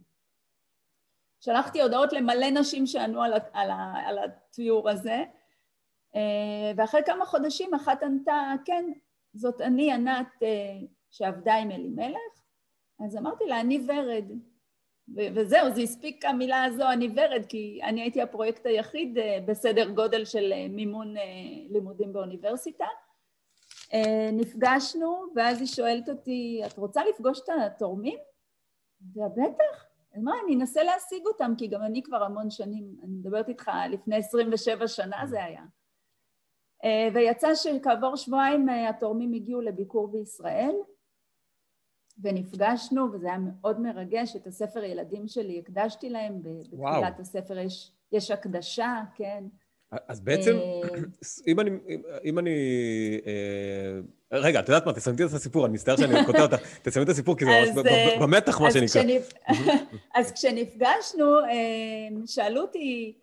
שלחתי 1.39 1.81
הודעות 1.81 2.13
למלא 2.13 2.49
נשים 2.49 2.85
שענו 2.85 3.21
על, 3.21 3.33
על, 3.53 3.71
על 4.05 4.17
התיאור 4.19 4.89
הזה, 4.89 5.23
ואחרי 6.77 7.01
כמה 7.05 7.25
חודשים 7.25 7.73
אחת 7.73 8.03
ענתה, 8.03 8.53
כן, 8.65 8.91
זאת 9.33 9.61
אני, 9.61 9.91
ענת, 9.91 10.27
אה, 10.43 10.87
שעבדה 11.09 11.55
עם 11.55 11.71
אלימלך, 11.71 12.41
אז 13.05 13.17
אמרתי 13.17 13.45
לה, 13.45 13.61
אני 13.61 13.85
ורד. 13.87 14.31
וזהו, 15.15 15.71
זה 15.75 15.81
הספיק 15.81 16.25
המילה 16.25 16.63
הזו, 16.63 16.91
אני 16.91 17.09
ורד, 17.15 17.45
כי 17.49 17.79
אני 17.83 18.01
הייתי 18.01 18.21
הפרויקט 18.21 18.65
היחיד 18.65 19.17
אה, 19.17 19.39
בסדר 19.45 19.89
גודל 19.89 20.25
של 20.25 20.53
מימון 20.69 21.13
לימודים 21.69 22.13
באוניברסיטה. 22.13 22.85
נפגשנו, 24.33 25.25
ואז 25.35 25.59
היא 25.59 25.67
שואלת 25.67 26.09
אותי, 26.09 26.61
את 26.65 26.77
רוצה 26.77 27.01
לפגוש 27.05 27.39
את 27.39 27.49
התורמים? 27.49 28.17
היא 30.13 30.23
אמרה, 30.23 30.35
אני 30.45 30.55
אנסה 30.55 30.83
להשיג 30.83 31.25
אותם, 31.25 31.53
כי 31.57 31.67
גם 31.67 31.83
אני 31.83 32.03
כבר 32.03 32.23
המון 32.23 32.49
שנים, 32.49 32.95
אני 33.03 33.11
מדברת 33.13 33.49
איתך, 33.49 33.71
לפני 33.89 34.15
27 34.15 34.87
שנה 34.87 35.27
זה 35.27 35.43
היה. 35.43 35.61
אה, 36.83 37.09
ויצא 37.13 37.55
שכעבור 37.55 38.15
שבועיים 38.15 38.69
אה, 38.69 38.89
התורמים 38.89 39.33
הגיעו 39.33 39.61
לביקור 39.61 40.11
בישראל 40.11 40.75
ונפגשנו 42.21 43.07
וזה 43.13 43.27
היה 43.27 43.37
מאוד 43.37 43.79
מרגש, 43.79 44.35
את 44.35 44.47
הספר 44.47 44.83
ילדים 44.83 45.27
שלי 45.27 45.59
הקדשתי 45.59 46.09
להם, 46.09 46.41
בתחילת 46.41 47.19
הספר 47.19 47.57
יש, 47.57 47.91
יש 48.11 48.31
הקדשה, 48.31 49.01
כן. 49.15 49.43
אז 49.91 50.19
בעצם, 50.19 50.55
אה, 50.55 50.89
אם 51.47 51.59
אני... 51.59 51.69
אם 52.25 52.39
אני 52.39 52.55
רגע, 54.31 54.59
את 54.59 54.69
יודעת 54.69 54.85
מה, 54.85 54.93
תסיימתי 54.93 55.23
את 55.23 55.33
הסיפור, 55.33 55.65
אני 55.65 55.73
מצטער 55.73 55.97
שאני 55.97 56.25
קוטע 56.25 56.41
אותה, 56.41 56.57
תסיימי 56.83 57.05
את 57.05 57.09
הסיפור, 57.09 57.37
כי 57.37 57.45
זה 57.45 57.51
ממש 57.83 58.13
במתח, 58.21 58.61
מה 58.61 58.71
שנקרא. 58.71 59.03
אז 60.17 60.31
כשנפגשנו, 60.31 61.25
שאלו 62.25 62.61
אותי, 62.61 63.17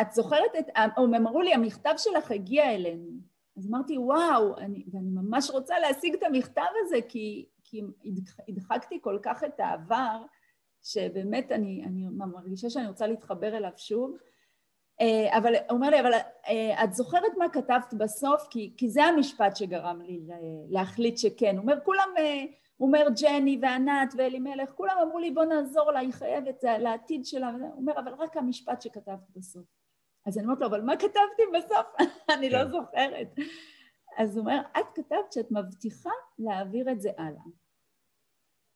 את 0.00 0.12
זוכרת 0.12 0.56
את, 0.58 0.66
הם 0.96 1.14
אמרו 1.14 1.42
לי, 1.42 1.54
המכתב 1.54 1.94
שלך 1.96 2.30
הגיע 2.30 2.74
אלינו. 2.74 3.10
אז 3.56 3.66
אמרתי, 3.68 3.98
וואו, 3.98 4.58
אני, 4.58 4.84
ואני 4.92 5.10
ממש 5.10 5.50
רוצה 5.50 5.78
להשיג 5.78 6.14
את 6.14 6.22
המכתב 6.22 6.62
הזה, 6.80 6.96
כי, 7.08 7.46
כי 7.64 7.82
הדחקתי 8.48 8.98
כל 9.02 9.18
כך 9.22 9.44
את 9.44 9.60
העבר, 9.60 10.22
שבאמת 10.82 11.52
אני, 11.52 11.84
אני 11.86 12.06
מרגישה 12.10 12.70
שאני 12.70 12.86
רוצה 12.86 13.06
להתחבר 13.06 13.56
אליו 13.56 13.72
שוב. 13.76 14.16
אה, 15.00 15.38
אבל 15.38 15.54
הוא 15.54 15.76
אומר 15.76 15.90
לי, 15.90 16.00
אבל 16.00 16.12
אה, 16.48 16.84
את 16.84 16.92
זוכרת 16.92 17.32
מה 17.38 17.48
כתבת 17.48 17.94
בסוף? 17.98 18.46
כי, 18.50 18.74
כי 18.76 18.88
זה 18.88 19.04
המשפט 19.04 19.56
שגרם 19.56 20.00
לי 20.00 20.20
להחליט 20.68 21.18
שכן. 21.18 21.56
הוא 21.56 21.62
אומר, 21.62 21.78
כולם, 21.84 22.08
אה, 22.18 22.44
הוא 22.76 22.86
אומר, 22.86 23.06
ג'ני 23.22 23.58
וענת 23.62 24.14
ואלימלך, 24.16 24.70
כולם 24.70 24.96
אמרו 25.02 25.18
לי, 25.18 25.30
בוא 25.30 25.44
נעזור 25.44 25.92
לה, 25.92 25.98
היא 25.98 26.12
חייבת, 26.12 26.64
לעתיד 26.64 27.26
שלה. 27.26 27.50
הוא 27.50 27.76
אומר, 27.76 27.92
אבל 27.98 28.12
רק 28.18 28.36
המשפט 28.36 28.82
שכתבת 28.82 29.30
בסוף. 29.36 29.75
אז 30.26 30.38
אני 30.38 30.46
אומרת 30.46 30.60
לו, 30.60 30.66
אבל 30.66 30.80
מה 30.80 30.96
כתבתי 30.96 31.42
בסוף? 31.58 31.86
אני 32.34 32.50
לא 32.50 32.58
כן. 32.58 32.70
זוכרת. 32.70 33.34
אז 34.18 34.36
הוא 34.36 34.40
אומר, 34.40 34.60
את 34.78 34.86
כתבת 34.94 35.32
שאת 35.32 35.50
מבטיחה 35.50 36.10
להעביר 36.38 36.90
את 36.90 37.00
זה 37.00 37.10
הלאה. 37.18 37.42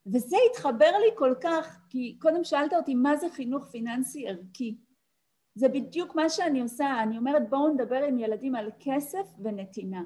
וזה 0.05 0.37
התחבר 0.51 0.91
לי 0.97 1.17
כל 1.17 1.33
כך, 1.41 1.81
כי 1.89 2.17
קודם 2.21 2.43
שאלת 2.43 2.73
אותי 2.73 2.95
מה 2.95 3.15
זה 3.15 3.29
חינוך 3.29 3.65
פיננסי 3.65 4.27
ערכי. 4.27 4.77
זה 5.55 5.69
בדיוק 5.69 6.15
מה 6.15 6.29
שאני 6.29 6.61
עושה, 6.61 7.03
אני 7.03 7.17
אומרת 7.17 7.49
בואו 7.49 7.73
נדבר 7.73 8.03
עם 8.03 8.19
ילדים 8.19 8.55
על 8.55 8.71
כסף 8.79 9.27
ונתינה. 9.43 10.03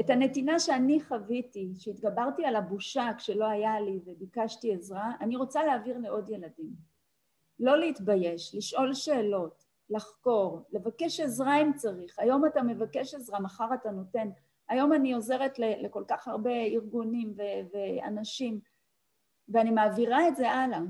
את 0.00 0.10
הנתינה 0.10 0.58
שאני 0.58 1.00
חוויתי, 1.00 1.72
שהתגברתי 1.78 2.44
על 2.44 2.56
הבושה 2.56 3.10
כשלא 3.18 3.44
היה 3.44 3.80
לי 3.80 4.00
וביקשתי 4.04 4.74
עזרה, 4.74 5.12
אני 5.20 5.36
רוצה 5.36 5.64
להעביר 5.64 5.98
לעוד 5.98 6.30
ילדים. 6.30 6.70
לא 7.60 7.78
להתבייש, 7.78 8.54
לשאול 8.54 8.94
שאלות, 8.94 9.61
לחקור, 9.92 10.62
לבקש 10.72 11.20
עזרה 11.20 11.62
אם 11.62 11.72
צריך. 11.72 12.18
היום 12.18 12.46
אתה 12.46 12.62
מבקש 12.62 13.14
עזרה, 13.14 13.40
מחר 13.40 13.74
אתה 13.74 13.90
נותן. 13.90 14.28
היום 14.68 14.92
אני 14.92 15.12
עוזרת 15.12 15.58
לכל 15.58 16.04
כך 16.08 16.28
הרבה 16.28 16.50
ארגונים 16.50 17.34
ואנשים, 17.72 18.60
ואני 19.48 19.70
מעבירה 19.70 20.28
את 20.28 20.36
זה 20.36 20.50
הלאה. 20.50 20.80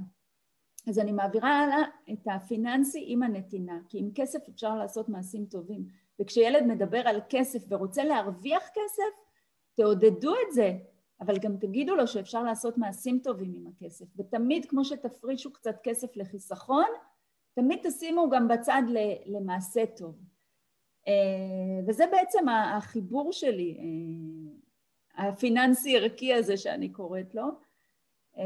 אז 0.88 0.98
אני 0.98 1.12
מעבירה 1.12 1.58
הלאה 1.58 1.82
את 2.12 2.26
הפיננסי 2.26 3.04
עם 3.06 3.22
הנתינה, 3.22 3.78
כי 3.88 3.98
עם 3.98 4.10
כסף 4.14 4.48
אפשר 4.48 4.74
לעשות 4.74 5.08
מעשים 5.08 5.46
טובים. 5.46 5.84
וכשילד 6.20 6.66
מדבר 6.66 7.08
על 7.08 7.20
כסף 7.28 7.64
ורוצה 7.68 8.04
להרוויח 8.04 8.62
כסף, 8.62 9.22
תעודדו 9.74 10.34
את 10.34 10.52
זה, 10.52 10.72
אבל 11.20 11.38
גם 11.38 11.56
תגידו 11.56 11.96
לו 11.96 12.06
שאפשר 12.06 12.42
לעשות 12.42 12.78
מעשים 12.78 13.18
טובים 13.18 13.52
עם 13.54 13.66
הכסף. 13.66 14.04
ותמיד 14.16 14.64
כמו 14.64 14.84
שתפרישו 14.84 15.52
קצת 15.52 15.76
כסף 15.82 16.16
לחיסכון, 16.16 16.88
תמיד 17.54 17.78
תשימו 17.82 18.30
גם 18.30 18.48
בצד 18.48 18.82
למעשה 19.26 19.86
טוב. 19.86 20.14
אה, 21.08 21.12
וזה 21.86 22.04
בעצם 22.12 22.48
החיבור 22.48 23.32
שלי, 23.32 23.76
אה, 23.78 25.28
הפיננסי 25.28 25.96
ערכי 25.96 26.34
הזה 26.34 26.56
שאני 26.56 26.88
קוראת 26.88 27.34
לו. 27.34 27.44
אה, 28.38 28.44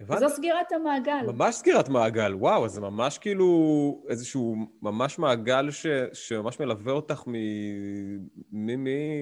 הבנתי. 0.00 0.28
זו 0.28 0.34
סגירת 0.36 0.72
המעגל. 0.72 1.26
ממש 1.26 1.54
סגירת 1.54 1.88
מעגל, 1.88 2.34
וואו, 2.34 2.68
זה 2.68 2.80
ממש 2.80 3.18
כאילו 3.18 3.46
איזשהו, 4.08 4.56
ממש 4.82 5.18
מעגל 5.18 5.70
ש, 5.70 5.86
שממש 6.12 6.60
מלווה 6.60 6.92
אותך 6.92 7.22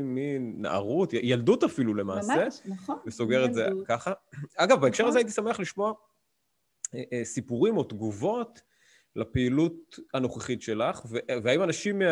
מנערות, 0.02 1.12
ילדות 1.12 1.64
אפילו 1.64 1.94
למעשה. 1.94 2.34
ממש, 2.36 2.60
נכון. 2.66 2.96
וסוגר 3.06 3.44
את 3.44 3.54
זה 3.54 3.68
ככה. 3.86 4.12
אגב, 4.56 4.80
בהקשר 4.80 5.02
נכון. 5.02 5.08
הזה 5.08 5.18
הייתי 5.18 5.32
שמח 5.32 5.60
לשמוע 5.60 5.92
סיפורים 7.24 7.76
או 7.76 7.84
תגובות 7.84 8.60
לפעילות 9.16 9.98
הנוכחית 10.14 10.62
שלך, 10.62 11.06
והאם 11.42 11.62
אנשים 11.62 12.02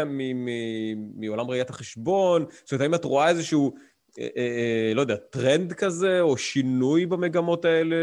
מעולם 1.14 1.50
ראיית 1.50 1.70
החשבון, 1.70 2.46
זאת 2.64 2.72
אומרת, 2.72 2.82
האם 2.82 2.94
את 2.94 3.04
רואה 3.04 3.28
איזשהו, 3.28 3.74
אה, 4.18 4.92
לא 4.94 5.00
יודע, 5.00 5.16
טרנד 5.16 5.72
כזה, 5.72 6.20
או 6.20 6.36
שינוי 6.36 7.06
במגמות 7.06 7.64
האלה 7.64 7.96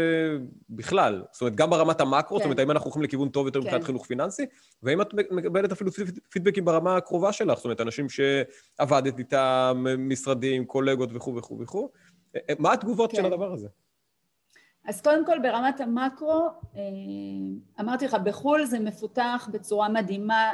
בכלל? 0.70 1.22
זאת 1.32 1.40
אומרת, 1.40 1.56
גם 1.56 1.70
ברמת 1.70 2.00
המקרו, 2.00 2.36
כן. 2.36 2.42
זאת 2.42 2.44
אומרת, 2.44 2.58
האם 2.58 2.70
אנחנו 2.70 2.84
הולכים 2.84 3.02
לכיוון 3.02 3.28
טוב 3.28 3.46
יותר 3.46 3.60
כן. 3.60 3.66
מבחינת 3.66 3.84
חינוך 3.84 4.06
פיננסי? 4.06 4.46
והאם 4.82 5.00
את 5.00 5.14
מקבלת 5.30 5.72
אפילו 5.72 5.90
פידבקים 6.30 6.64
ברמה 6.64 6.96
הקרובה 6.96 7.32
שלך? 7.32 7.56
זאת 7.56 7.64
אומרת, 7.64 7.80
אנשים 7.80 8.06
שעבדת 8.08 9.18
איתם, 9.18 9.84
משרדים, 9.98 10.64
קולגות 10.64 11.10
וכו' 11.12 11.36
וכו' 11.36 11.58
וכו'. 11.60 11.88
מה 12.58 12.72
התגובות 12.72 13.10
כן. 13.10 13.16
של 13.16 13.26
הדבר 13.26 13.52
הזה? 13.52 13.68
אז 14.86 15.00
קודם 15.00 15.26
כל 15.26 15.38
ברמת 15.38 15.80
המקרו, 15.80 16.48
אה, 16.76 16.80
אמרתי 17.80 18.04
לך, 18.04 18.16
בחו"ל 18.24 18.64
זה 18.64 18.78
מפותח 18.78 19.48
בצורה 19.52 19.88
מדהימה, 19.88 20.52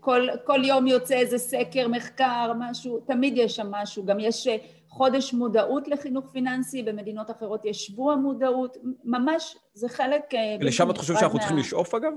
כל, 0.00 0.28
כל 0.44 0.64
יום 0.64 0.86
יוצא 0.86 1.14
איזה 1.14 1.38
סקר, 1.38 1.88
מחקר, 1.88 2.52
משהו, 2.58 3.00
תמיד 3.00 3.34
יש 3.36 3.56
שם 3.56 3.70
משהו, 3.70 4.04
גם 4.04 4.20
יש 4.20 4.46
אה, 4.46 4.56
חודש 4.88 5.32
מודעות 5.32 5.88
לחינוך 5.88 6.30
פיננסי, 6.32 6.82
במדינות 6.82 7.30
אחרות 7.30 7.64
יש 7.64 7.86
שבוע 7.86 8.16
מודעות, 8.16 8.76
ממש 9.04 9.56
זה 9.74 9.88
חלק... 9.88 10.34
אה, 10.34 10.56
לשם 10.60 10.90
את 10.90 10.98
חושבת 10.98 11.18
שאנחנו 11.18 11.36
מה... 11.36 11.40
צריכים 11.40 11.58
לשאוף 11.58 11.94
אגב? 11.94 12.12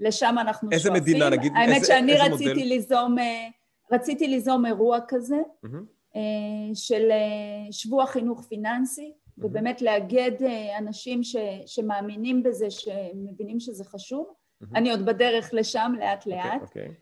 לשם 0.00 0.34
אנחנו 0.38 0.68
איזה 0.72 0.82
שואפים. 0.82 1.02
איזה 1.02 1.12
מדינה, 1.12 1.30
נגיד, 1.30 1.52
האמת 1.56 1.74
איזה, 1.74 1.86
שאני 1.86 2.12
איזה 2.12 2.24
רציתי 2.24 2.48
מודל? 2.48 2.62
ליזום, 2.62 3.16
רציתי 3.92 4.28
ליזום 4.28 4.66
אירוע 4.66 4.98
כזה, 5.08 5.36
mm-hmm. 5.36 6.18
של 6.74 7.10
שבוע 7.70 8.06
חינוך 8.06 8.44
פיננסי, 8.48 9.12
ובאמת 9.38 9.82
לאגד 9.82 10.42
אה, 10.42 10.78
אנשים 10.78 11.22
ש, 11.22 11.36
שמאמינים 11.66 12.42
בזה, 12.42 12.70
שמבינים 12.70 13.60
שזה 13.60 13.84
חשוב. 13.84 14.26
אני 14.74 14.90
עוד 14.90 15.06
בדרך 15.06 15.50
לשם 15.52 15.92
לאט-לאט. 15.98 16.62
אוקיי, 16.62 16.94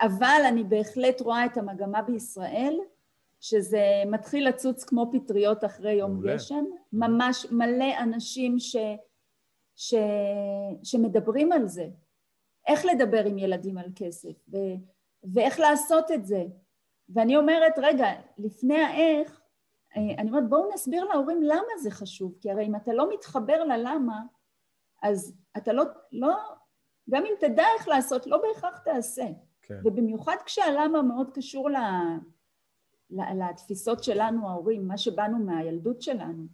אבל 0.00 0.40
אני 0.48 0.64
בהחלט 0.64 1.20
רואה 1.20 1.44
את 1.44 1.56
המגמה 1.56 2.02
בישראל, 2.02 2.78
שזה 3.40 4.02
מתחיל 4.06 4.48
לצוץ 4.48 4.84
כמו 4.84 5.10
פטריות 5.12 5.64
אחרי 5.64 5.92
יום 5.92 6.12
מעולה. 6.12 6.34
גשם. 6.34 6.64
ממש 6.92 7.46
מלא 7.50 7.98
אנשים 8.00 8.58
ש... 8.58 8.76
ש... 9.76 9.94
שמדברים 10.82 11.52
על 11.52 11.68
זה. 11.68 11.88
איך 12.68 12.84
לדבר 12.84 13.24
עם 13.24 13.38
ילדים 13.38 13.78
על 13.78 13.88
כסף, 13.96 14.48
ו... 14.52 14.56
ואיך 15.24 15.60
לעשות 15.60 16.10
את 16.10 16.26
זה. 16.26 16.44
ואני 17.08 17.36
אומרת, 17.36 17.72
רגע, 17.82 18.06
לפני 18.38 18.78
האיך, 18.78 19.30
אה, 19.30 19.43
אני 19.96 20.28
אומרת, 20.28 20.48
בואו 20.48 20.70
נסביר 20.74 21.04
להורים 21.04 21.42
למה 21.42 21.78
זה 21.82 21.90
חשוב, 21.90 22.34
כי 22.40 22.50
הרי 22.50 22.66
אם 22.66 22.76
אתה 22.76 22.92
לא 22.92 23.14
מתחבר 23.14 23.64
ללמה, 23.64 24.22
אז 25.02 25.36
אתה 25.56 25.72
לא, 25.72 25.84
לא, 26.12 26.36
גם 27.10 27.22
אם 27.26 27.32
תדע 27.40 27.64
איך 27.78 27.88
לעשות, 27.88 28.26
לא 28.26 28.42
בהכרח 28.42 28.78
תעשה. 28.78 29.26
כן. 29.62 29.80
ובמיוחד 29.84 30.36
כשהלמה 30.46 31.02
מאוד 31.02 31.30
קשור 31.34 31.70
ל, 31.70 31.76
ל, 33.10 33.20
לתפיסות 33.42 34.04
שלנו, 34.04 34.48
ההורים, 34.48 34.88
מה 34.88 34.98
שבאנו 34.98 35.38
מהילדות 35.38 36.02
שלנו. 36.02 36.46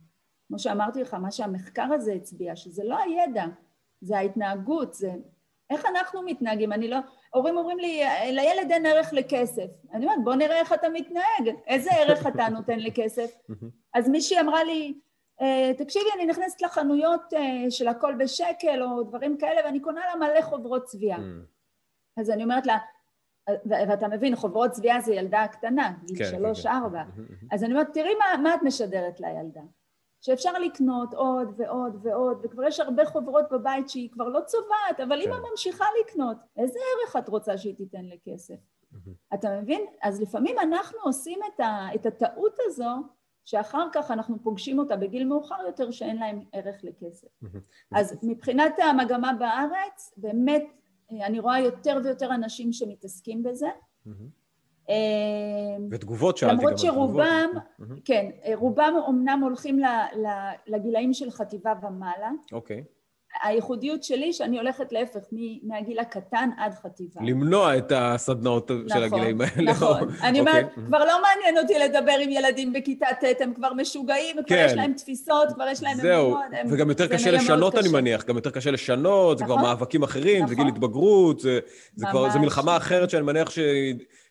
כמו 0.49 0.59
שאמרתי 0.59 1.03
לך, 1.03 1.15
מה 1.15 1.31
שהמחקר 1.31 1.89
הזה 1.93 2.13
הצביע, 2.13 2.57
שזה 2.57 2.85
לא 2.85 2.99
הידע, 2.99 3.45
זה 4.01 4.19
ההתנהגות, 4.19 4.95
זה 4.95 5.13
איך 5.71 5.87
אנחנו 5.87 6.23
מתנהגים. 6.23 6.73
אני 6.73 6.89
לא... 6.89 6.99
הורים 7.31 7.57
אומרים 7.57 7.79
לי, 7.79 8.03
לילד 8.33 8.71
אין 8.71 8.87
ערך 8.87 9.13
לכסף. 9.13 9.67
אני 9.93 10.05
אומרת, 10.07 10.19
בוא 10.25 10.35
נראה 10.35 10.57
איך 10.59 10.73
אתה 10.73 10.89
מתנהג, 10.89 11.57
איזה 11.67 11.91
ערך 11.93 12.27
אתה 12.27 12.49
נותן 12.49 12.79
לכסף. 12.79 13.31
אז 13.95 14.09
מישהי 14.09 14.41
אמרה 14.41 14.65
לי, 14.65 14.95
"אה, 15.41 15.71
תקשיבי, 15.79 16.05
אני 16.15 16.27
נכנסת 16.27 16.63
לחנויות 16.63 17.35
אה, 17.35 17.71
של 17.71 17.89
הכל 17.89 18.15
בשקל 18.19 18.83
או 18.83 19.03
דברים 19.03 19.37
כאלה, 19.39 19.61
ואני 19.65 19.81
קונה 19.81 20.01
לה 20.01 20.17
מלא 20.29 20.43
חוברות 20.43 20.85
צביעה. 20.85 21.19
אז 22.17 22.31
אני 22.31 22.43
אומרת 22.43 22.67
לה, 22.67 22.79
ואתה 23.67 24.09
מבין, 24.09 24.37
חוברות 24.37 24.71
צביעה 24.71 25.01
זה 25.01 25.15
ילדה 25.15 25.47
קטנה, 25.53 25.93
גיל 26.07 26.19
כן, 26.19 26.25
כן. 26.63 26.69
ארבע. 26.69 27.03
אז 27.53 27.65
אני 27.65 27.73
אומרת, 27.73 27.95
תראי 27.95 28.15
מה, 28.15 28.43
מה 28.43 28.55
את 28.55 28.63
משדרת 28.63 29.21
לילדה. 29.21 29.61
שאפשר 30.21 30.53
לקנות 30.53 31.15
עוד 31.15 31.55
ועוד 31.57 31.97
ועוד, 32.03 32.41
וכבר 32.45 32.63
יש 32.63 32.81
הרבה 32.81 33.07
חוברות 33.07 33.45
בבית 33.51 33.89
שהיא 33.89 34.11
כבר 34.13 34.29
לא 34.29 34.41
צובעת, 34.47 35.01
אבל 35.03 35.23
כן. 35.23 35.29
אמא 35.29 35.37
ממשיכה 35.51 35.85
לקנות. 36.01 36.37
איזה 36.57 36.79
ערך 36.79 37.17
את 37.17 37.29
רוצה 37.29 37.59
שהיא 37.59 37.77
תיתן 37.77 38.05
לכסף? 38.05 38.55
אתה 39.35 39.61
מבין? 39.61 39.87
אז 40.03 40.21
לפעמים 40.21 40.59
אנחנו 40.59 40.99
עושים 41.03 41.39
את, 41.55 41.61
ה, 41.61 41.89
את 41.95 42.07
הטעות 42.07 42.57
הזו, 42.67 42.91
שאחר 43.45 43.87
כך 43.93 44.11
אנחנו 44.11 44.43
פוגשים 44.43 44.79
אותה 44.79 44.97
בגיל 44.97 45.25
מאוחר 45.25 45.63
יותר, 45.67 45.91
שאין 45.91 46.17
להם 46.17 46.45
ערך 46.53 46.85
לכסף. 46.85 47.29
אז 47.93 48.19
מבחינת 48.23 48.75
המגמה 48.79 49.33
בארץ, 49.39 50.15
באמת, 50.17 50.65
אני 51.11 51.41
רואה 51.41 51.61
יותר 51.61 51.99
ויותר 52.05 52.35
אנשים 52.35 52.73
שמתעסקים 52.73 53.43
בזה. 53.43 53.69
ותגובות 55.91 56.37
שאלתי 56.37 56.55
גם 56.55 56.61
על 56.61 56.65
למרות 56.67 56.79
שרובם, 56.79 57.49
תגובות. 57.77 57.99
כן, 58.05 58.31
אה, 58.45 58.53
רובם 58.55 58.93
אומנם 59.07 59.41
הולכים 59.43 59.81
לגילאים 60.67 61.15
של 61.15 61.31
חטיבה 61.31 61.73
ומעלה. 61.83 62.31
אוקיי. 62.53 62.85
הייחודיות 63.43 64.03
שלי 64.05 64.33
שאני 64.33 64.59
הולכת 64.59 64.93
להפך, 64.93 65.21
מהגיל 65.63 65.99
הקטן 65.99 66.51
עד 66.59 66.75
חטיבה. 66.75 67.21
למנוע 67.25 67.77
את 67.79 67.93
הסדנאות 67.97 68.69
של 68.69 68.85
נכון, 68.85 69.03
הגילאים 69.03 69.41
האלה. 69.41 69.71
נכון. 69.73 70.09
אני 70.23 70.41
אוקיי. 70.41 70.53
אומרת, 70.55 70.75
כבר 70.87 71.05
לא 71.05 71.23
מעניין 71.23 71.59
אותי 71.59 71.75
לדבר 71.79 72.13
עם 72.21 72.31
ילדים 72.31 72.73
בכיתה 72.73 73.07
ט', 73.21 73.41
הם 73.41 73.55
כבר 73.55 73.73
משוגעים, 73.75 74.37
כבר 74.37 74.57
כן. 74.57 74.65
יש 74.67 74.73
להם 74.73 74.93
תפיסות, 74.93 75.53
כבר 75.55 75.69
יש 75.69 75.83
להם 75.83 75.97
זהו. 75.97 76.37
הם- 76.53 76.67
וגם 76.71 76.89
יותר 76.89 77.07
קשה 77.07 77.31
לשנות, 77.31 77.75
אני 77.75 77.83
קשה. 77.83 77.93
מניח. 77.93 78.25
גם 78.25 78.37
יותר 78.37 78.51
קשה 78.51 78.71
לשנות, 78.71 79.39
זה 79.39 79.45
כבר 79.45 79.55
נכון. 79.57 79.67
מאבקים 79.69 80.03
אחרים, 80.03 80.47
זה 80.49 80.55
גיל 80.55 80.65
נכון. 80.65 80.77
התבגרות, 80.77 81.41
זה 81.41 81.59
זה 81.95 82.07
כבר, 82.11 82.31
זה. 82.31 82.39
מלחמה 82.39 82.77
אחרת 82.77 83.11
שאני 83.11 83.23
מניח 83.23 83.51
ש... 83.51 83.59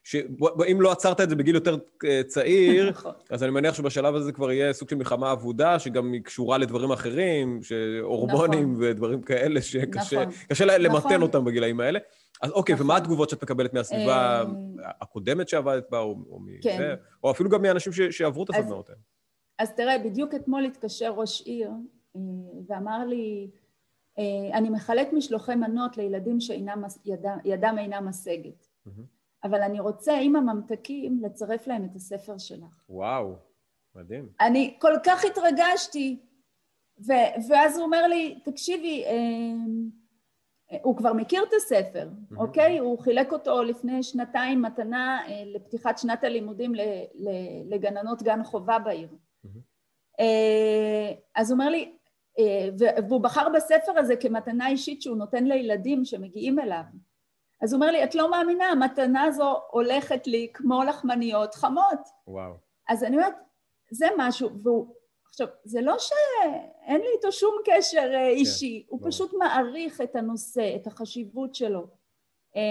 שאם 0.04 0.82
לא 0.82 0.92
עצרת 0.92 1.22
את 1.22 1.30
זה 1.30 1.36
בגיל 1.36 1.56
יותר 1.56 1.78
אה, 2.06 2.22
צעיר, 2.28 2.90
נכון. 2.92 3.14
אז 3.30 3.44
אני 3.44 3.52
מניח 3.52 3.74
שבשלב 3.74 4.16
הזה 4.16 4.32
כבר 4.32 4.52
יהיה 4.52 4.74
סוג 4.74 4.90
של 4.90 4.96
מלחמה 4.96 5.32
אבודה, 5.32 5.80
שגם 5.80 6.14
היא 6.14 6.22
קשורה 6.24 6.58
לדברים 6.58 6.92
אחרים, 6.92 7.64
שהורמונים 7.64 8.74
נכון. 8.74 8.84
ודברים 8.90 9.22
כאלה, 9.22 9.62
שקשה 9.62 10.26
נכון. 10.26 10.68
למתן 10.68 10.98
נכון. 11.08 11.22
אותם 11.22 11.46
בגילאים 11.46 11.80
האלה. 11.80 12.00
אז 12.42 12.52
אוקיי, 12.52 12.76
נכון. 12.76 12.86
ומה 12.86 12.98
התגובות 12.98 13.30
שאת 13.30 13.44
מקבלת 13.44 13.74
מהסביבה 13.74 14.42
אה, 14.42 14.46
הקודמת 15.02 15.50
שעבדת 15.50 15.90
בה, 15.90 16.00
או 16.00 16.18
או 16.30 16.40
מזה, 16.40 16.58
כן. 16.62 16.96
או 17.24 17.32
אפילו 17.32 17.50
גם 17.50 17.62
מאנשים 17.62 17.94
ש- 17.94 18.02
שעברו 18.02 18.44
את 18.44 18.50
הסדנאות 18.50 18.90
האלה? 18.90 19.02
אז 19.60 19.72
תראה, 19.76 19.98
בדיוק 19.98 20.36
אתמול 20.36 20.66
התקשר 20.66 21.12
ראש 21.12 21.42
עיר 21.42 21.70
אה, 22.16 22.22
ואמר 22.68 23.06
לי, 23.06 23.50
אה, 24.20 24.58
אני 24.58 24.70
מחלק 24.70 25.14
משלוחי 25.14 25.56
מנות 25.56 25.98
לילדים 25.98 26.40
שידם 26.40 26.84
ידם 27.46 27.76
אינה 27.80 28.02
משגת, 28.02 28.68
מהמם. 28.86 29.19
אבל 29.44 29.62
אני 29.62 29.80
רוצה 29.80 30.14
עם 30.22 30.36
הממתקים 30.36 31.20
לצרף 31.24 31.68
להם 31.68 31.86
את 31.86 31.96
הספר 31.96 32.38
שלך. 32.38 32.84
וואו, 32.90 33.36
מדהים. 33.96 34.30
אני 34.42 34.76
כל 34.80 34.94
כך 35.06 35.26
התרגשתי, 35.26 36.20
ו- 37.08 37.50
ואז 37.50 37.78
הוא 37.78 37.86
אומר 37.86 38.08
לי, 38.08 38.40
תקשיבי, 38.46 39.04
אה, 39.06 40.80
הוא 40.84 40.98
כבר 40.98 41.14
מכיר 41.14 41.44
את 41.44 41.54
הספר, 41.58 42.10
אוקיי? 42.38 42.78
הוא 42.78 43.00
חילק 43.00 43.32
אותו 43.34 43.64
לפני 43.64 44.04
שנתיים 44.04 44.62
מתנה 44.62 45.22
אה, 45.28 45.44
לפתיחת 45.46 45.98
שנת 45.98 46.24
הלימודים 46.24 46.76
ל- 46.76 46.82
ל- 47.14 47.74
לגננות 47.74 48.22
גן 48.24 48.44
חובה 48.44 48.80
בעיר. 48.80 49.10
אה, 50.20 51.12
אז 51.36 51.52
הוא 51.52 51.60
אומר 51.60 51.70
לי, 51.70 51.92
אה, 52.40 52.70
והוא 53.10 53.22
בחר 53.22 53.48
בספר 53.56 53.92
הזה 53.98 54.16
כמתנה 54.16 54.68
אישית 54.68 55.02
שהוא 55.02 55.18
נותן 55.18 55.44
לילדים 55.46 56.06
שמגיעים 56.06 56.60
אליו. 56.60 56.84
אז 57.62 57.74
הוא 57.74 57.82
אומר 57.82 57.92
לי, 57.92 58.04
את 58.04 58.16
לא 58.16 58.32
מאמינה, 58.32 58.66
המתנה 58.66 59.24
הזו 59.24 59.62
הולכת 59.72 60.28
לי 60.28 60.48
כמו 60.54 60.84
לחמניות 60.84 61.56
חמות. 61.56 62.00
וואו. 62.28 62.54
אז 62.90 63.04
אני 63.04 63.18
אומרת, 63.18 63.34
זה 63.92 64.08
משהו, 64.18 64.50
והוא... 64.64 64.96
עכשיו, 65.26 65.48
זה 65.64 65.82
לא 65.82 65.96
שאין 66.00 67.02
לי 67.02 67.08
איתו 67.16 67.32
שום 67.32 67.56
קשר 67.66 68.12
אה, 68.14 68.28
אישי, 68.28 68.86
הוא 68.90 69.00
ברור. 69.00 69.12
פשוט 69.12 69.34
מעריך 69.34 70.02
את 70.02 70.16
הנושא, 70.16 70.76
את 70.76 70.88
החשיבות 70.88 71.56
שלו. 71.56 71.88
אה, 72.56 72.62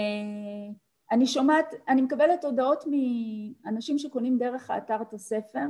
אני 1.11 1.27
שומעת, 1.27 1.73
אני 1.87 2.01
מקבלת 2.01 2.45
הודעות 2.45 2.83
מאנשים 3.65 3.97
שקונים 3.97 4.37
דרך 4.37 4.69
האתר 4.69 5.01
את 5.01 5.13
הספר, 5.13 5.65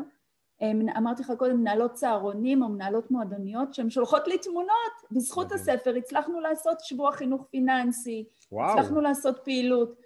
אמרתי 0.97 1.23
לך 1.23 1.33
קודם, 1.37 1.57
מנהלות 1.57 1.93
צהרונים 1.93 2.63
או 2.63 2.69
מנהלות 2.69 3.11
מועדוניות, 3.11 3.73
שהן 3.73 3.89
שולחות 3.89 4.27
לי 4.27 4.37
תמונות, 4.37 4.93
בזכות. 5.11 5.51
הספר 5.51 5.95
הצלחנו 5.95 6.39
לעשות 6.39 6.79
שבוע 6.79 7.11
חינוך 7.11 7.45
פיננסי, 7.51 8.25
וואו. 8.51 8.79
הצלחנו 8.79 9.01
לעשות 9.01 9.39
פעילות. 9.43 9.99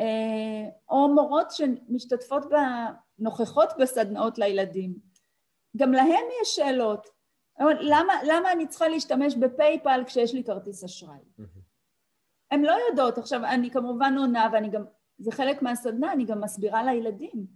אה, 0.00 0.68
או 0.90 1.14
מורות 1.14 1.50
שמשתתפות, 1.50 2.44
ב... 2.44 2.54
נוכחות 3.20 3.68
בסדנאות 3.78 4.38
לילדים. 4.38 4.94
גם 5.76 5.92
להם 5.92 6.24
יש 6.42 6.48
שאלות. 6.48 7.06
למה, 7.80 8.12
למה 8.26 8.52
אני 8.52 8.66
צריכה 8.66 8.88
להשתמש 8.88 9.34
בפייפל 9.34 10.02
כשיש 10.06 10.34
לי 10.34 10.44
כרטיס 10.44 10.84
אשראי? 10.84 11.18
הן 12.50 12.62
לא 12.62 12.76
יודעות. 12.90 13.18
עכשיו, 13.18 13.44
אני 13.44 13.70
כמובן 13.70 14.14
עונה, 14.18 14.48
ואני 14.52 14.70
גם, 14.70 14.84
זה 15.18 15.32
חלק 15.32 15.62
מהסדנה, 15.62 16.12
אני 16.12 16.24
גם 16.24 16.40
מסבירה 16.40 16.82
לילדים. 16.82 17.46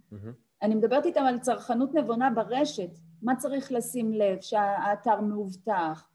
אני 0.65 0.75
מדברת 0.75 1.05
איתם 1.05 1.23
על 1.23 1.39
צרכנות 1.39 1.93
נבונה 1.93 2.29
ברשת, 2.29 2.89
מה 3.21 3.35
צריך 3.35 3.71
לשים 3.71 4.13
לב, 4.13 4.37
שהאתר 4.41 5.21
מאובטח, 5.21 6.09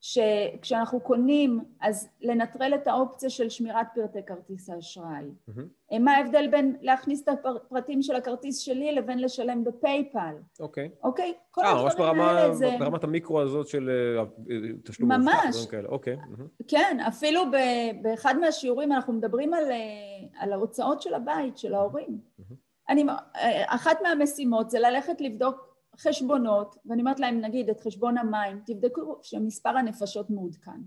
שכשאנחנו 0.00 1.00
קונים, 1.00 1.60
אז 1.80 2.08
לנטרל 2.20 2.74
את 2.74 2.86
האופציה 2.86 3.30
של 3.30 3.48
שמירת 3.48 3.86
פרטי 3.94 4.18
כרטיס 4.26 4.70
האשראי. 4.70 5.24
מהמם. 5.48 6.04
מה 6.04 6.12
ההבדל 6.12 6.48
בין 6.50 6.76
להכניס 6.80 7.22
את 7.22 7.28
הפרטים 7.28 8.02
של 8.02 8.16
הכרטיס 8.16 8.58
שלי 8.58 8.92
לבין 8.92 9.18
לשלם 9.18 9.64
בפייפל, 9.64 10.34
אוקיי. 10.60 10.90
אוקיי? 11.04 11.34
כל 11.50 11.64
אה, 11.64 11.82
ממש 11.82 11.92
הדברים 11.92 12.18
ברמה, 12.18 12.30
האלה 12.30 12.54
זה... 12.54 12.76
ברמת 12.78 13.04
המיקרו 13.04 13.40
הזאת 13.40 13.68
של 13.68 13.90
אה, 13.90 14.22
אה, 14.22 14.72
תשלום 14.84 15.12
ממש. 15.12 15.66
אוקיי. 15.88 16.16
מהמם. 16.16 16.46
כן, 16.68 16.98
אפילו 17.08 17.40
ב- 17.50 18.02
באחד 18.02 18.34
מהשיעורים 18.40 18.92
אנחנו 18.92 19.12
מדברים 19.12 19.54
על, 19.54 19.70
אה, 19.70 20.42
על 20.42 20.52
ההוצאות 20.52 21.02
של 21.02 21.14
הבית, 21.14 21.58
של 21.58 21.74
ההורים. 21.74 22.18
אני, 22.88 23.04
אה, 23.36 23.74
אחת 23.74 23.96
מהמשימות 24.02 24.70
זה 24.70 24.78
ללכת 24.78 25.20
לבדוק 25.20 25.72
חשבונות, 25.98 26.76
ואני 26.86 27.00
אומרת 27.00 27.20
להם, 27.20 27.40
נגיד, 27.40 27.70
את 27.70 27.80
חשבון 27.80 28.18
המים, 28.18 28.60
תבדקו 28.66 29.18
שמספר 29.22 29.76
הנפשות 29.76 30.30
מעודכן. 30.30 30.80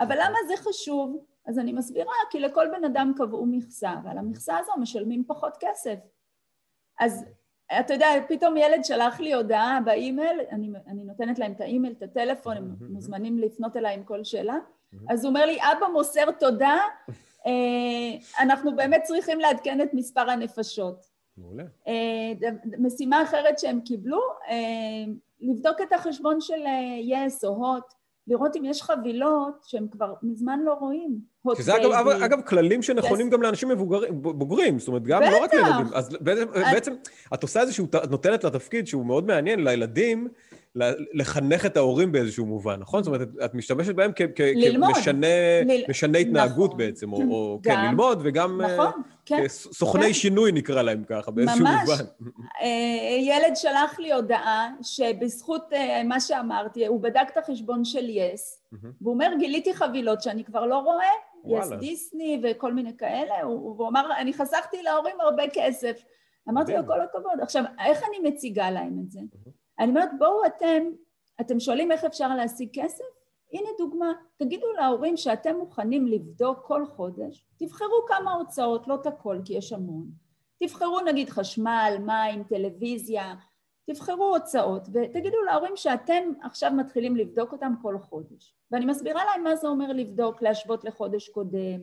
אבל 0.00 0.14
למה 0.14 0.38
זה 0.48 0.54
חשוב? 0.56 1.24
אז 1.46 1.58
אני 1.58 1.72
מסבירה, 1.72 2.12
כי 2.30 2.40
לכל 2.40 2.66
בן 2.72 2.84
אדם 2.84 3.12
קבעו 3.16 3.46
מכסה, 3.46 3.94
ועל 4.04 4.18
המכסה 4.18 4.58
הזו 4.58 4.72
משלמים 4.80 5.24
פחות 5.26 5.56
כסף. 5.60 5.98
אז 7.00 7.24
אתה 7.80 7.94
יודע, 7.94 8.06
פתאום 8.28 8.56
ילד 8.56 8.84
שלח 8.84 9.20
לי 9.20 9.34
הודעה 9.34 9.78
באימייל, 9.84 10.40
אני, 10.50 10.70
אני 10.86 11.04
נותנת 11.04 11.38
להם 11.38 11.52
את 11.52 11.60
האימייל, 11.60 11.94
את 11.98 12.02
הטלפון, 12.02 12.56
הם. 12.56 12.76
מוזמנים 12.80 13.38
לפנות 13.38 13.76
אליי 13.76 13.94
עם 13.94 14.04
כל 14.04 14.24
שאלה. 14.24 14.56
אז 15.08 15.24
הוא 15.24 15.28
אומר 15.28 15.46
לי, 15.46 15.58
אבא 15.58 15.86
מוסר 15.92 16.30
תודה, 16.30 16.78
אנחנו 18.38 18.76
באמת 18.76 19.02
צריכים 19.04 19.40
לעדכן 19.40 19.80
את 19.80 19.94
מספר 19.94 20.30
הנפשות. 20.30 21.18
מעולה. 21.38 21.64
אה, 21.88 22.32
משימה 22.78 23.22
אחרת 23.22 23.58
שהם 23.58 23.80
קיבלו, 23.80 24.20
אה, 24.48 25.12
לבדוק 25.40 25.80
את 25.82 25.92
החשבון 25.92 26.40
של 26.40 26.66
אה, 26.66 26.98
יס 27.00 27.44
או 27.44 27.50
הוט, 27.50 27.94
לראות 28.26 28.56
אם 28.56 28.64
יש 28.64 28.82
חבילות 28.82 29.64
שהם 29.66 29.88
כבר 29.88 30.14
מזמן 30.22 30.60
לא 30.64 30.72
רואים. 30.72 31.20
שזה 31.58 31.76
אגב, 31.76 31.90
אגב, 31.90 32.22
אגב 32.22 32.40
כללים 32.40 32.82
שנכונים 32.82 33.28
yes. 33.28 33.30
גם 33.30 33.42
לאנשים 33.42 33.68
מבוגרים, 33.68 34.22
בוגרים, 34.22 34.78
זאת 34.78 34.88
אומרת, 34.88 35.02
גם 35.02 35.22
בטח. 35.22 35.32
לא 35.32 35.42
רק 35.44 35.54
לילדים. 35.54 35.86
אז 35.94 36.08
בעצם, 36.20 36.42
את... 36.42 36.72
בעצם 36.72 36.94
את 37.34 37.42
עושה 37.42 37.60
איזשהו, 37.60 37.84
את 37.84 38.10
נותנת 38.10 38.44
לתפקיד 38.44 38.86
שהוא 38.86 39.06
מאוד 39.06 39.26
מעניין 39.26 39.64
לילדים, 39.64 40.28
לחנך 41.14 41.66
את 41.66 41.76
ההורים 41.76 42.12
באיזשהו 42.12 42.46
מובן, 42.46 42.80
נכון? 42.80 43.02
זאת 43.02 43.14
אומרת, 43.14 43.28
את 43.44 43.54
משתמשת 43.54 43.94
בהם 43.94 44.12
כמשנה 45.86 46.18
התנהגות 46.18 46.70
נכון. 46.70 46.78
בעצם, 46.78 47.12
או, 47.12 47.22
או 47.30 47.60
כן, 47.64 47.84
ללמוד, 47.84 48.20
וגם 48.24 48.60
נכון, 48.62 48.86
uh, 48.86 49.18
כן, 49.26 49.48
סוכני 49.48 50.06
כן. 50.06 50.12
שינוי 50.12 50.52
נקרא 50.52 50.82
להם 50.82 51.04
ככה, 51.08 51.30
באיזשהו 51.30 51.64
ממש. 51.64 51.80
מובן. 51.80 52.04
ממש. 52.20 52.32
אה, 52.62 53.16
ילד 53.20 53.56
שלח 53.56 53.98
לי 53.98 54.12
הודעה 54.12 54.68
שבזכות 54.82 55.72
uh, 55.72 55.76
מה 56.04 56.20
שאמרתי, 56.20 56.86
הוא 56.86 57.02
בדק 57.02 57.26
את 57.32 57.36
החשבון 57.36 57.84
של 57.84 58.08
יס, 58.08 58.60
mm-hmm. 58.67 58.67
והוא 58.72 59.14
אומר, 59.14 59.32
גיליתי 59.38 59.74
חבילות 59.74 60.22
שאני 60.22 60.44
כבר 60.44 60.66
לא 60.66 60.78
רואה, 60.78 61.10
יס 61.44 61.72
דיסני 61.72 62.42
וכל 62.44 62.72
מיני 62.72 62.96
כאלה, 62.96 63.42
הוא 63.42 63.88
אמר, 63.88 64.10
אני 64.18 64.32
חסכתי 64.32 64.82
להורים 64.82 65.20
הרבה 65.20 65.42
כסף. 65.52 66.04
אמרתי 66.48 66.72
לו, 66.72 66.86
כל 66.86 67.00
הכבוד. 67.00 67.40
עכשיו, 67.42 67.64
איך 67.86 68.02
אני 68.08 68.30
מציגה 68.30 68.70
להם 68.70 68.98
את 69.04 69.10
זה? 69.10 69.20
Mm-hmm. 69.20 69.50
אני 69.78 69.88
אומרת, 69.88 70.10
בואו 70.18 70.46
אתם, 70.46 70.82
אתם 71.40 71.60
שואלים 71.60 71.92
איך 71.92 72.04
אפשר 72.04 72.36
להשיג 72.36 72.68
כסף? 72.72 73.04
הנה 73.52 73.68
דוגמה, 73.78 74.12
תגידו 74.36 74.72
להורים 74.72 75.16
שאתם 75.16 75.56
מוכנים 75.56 76.06
לבדוק 76.06 76.58
כל 76.66 76.86
חודש, 76.86 77.44
תבחרו 77.58 78.06
כמה 78.08 78.32
הוצאות, 78.32 78.88
לא 78.88 78.94
את 78.94 79.06
הכל 79.06 79.38
כי 79.44 79.54
יש 79.54 79.72
המון, 79.72 80.06
תבחרו 80.62 81.00
נגיד 81.00 81.28
חשמל, 81.28 81.96
מים, 82.00 82.44
טלוויזיה, 82.44 83.34
תבחרו 83.88 84.24
הוצאות 84.24 84.88
ותגידו 84.92 85.42
להורים 85.42 85.76
שאתם 85.76 86.32
עכשיו 86.42 86.72
מתחילים 86.72 87.16
לבדוק 87.16 87.52
אותם 87.52 87.72
כל 87.82 87.98
חודש. 87.98 88.54
ואני 88.70 88.86
מסבירה 88.86 89.24
להם 89.24 89.44
מה 89.44 89.56
זה 89.56 89.68
אומר 89.68 89.92
לבדוק, 89.92 90.42
להשוות 90.42 90.84
לחודש 90.84 91.28
קודם, 91.28 91.80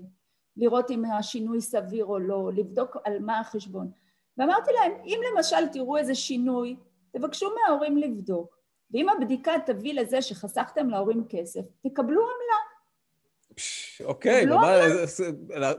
לראות 0.58 0.92
אם 0.92 1.06
השינוי 1.06 1.62
סביר 1.62 2.06
או 2.06 2.20
לא, 2.20 2.52
לבדוק 2.54 2.98
על 3.04 3.20
מה 3.20 3.40
החשבון. 3.40 3.92
ואמרתי 4.38 4.72
להם, 4.74 4.92
אם 5.06 5.20
למשל 5.32 5.68
תראו 5.74 5.98
איזה 5.98 6.16
שינוי 6.16 6.76
תבקשו 7.12 7.50
מההורים 7.56 7.98
לבדוק, 7.98 8.58
ואם 8.92 9.10
הבדיקה 9.10 9.52
תביא 9.66 9.94
לזה 9.94 10.22
שחסכתם 10.22 10.90
להורים 10.90 11.26
כסף, 11.30 11.62
תקבלו 11.84 12.22
עמלה. 12.22 12.60
אוקיי, 14.06 14.46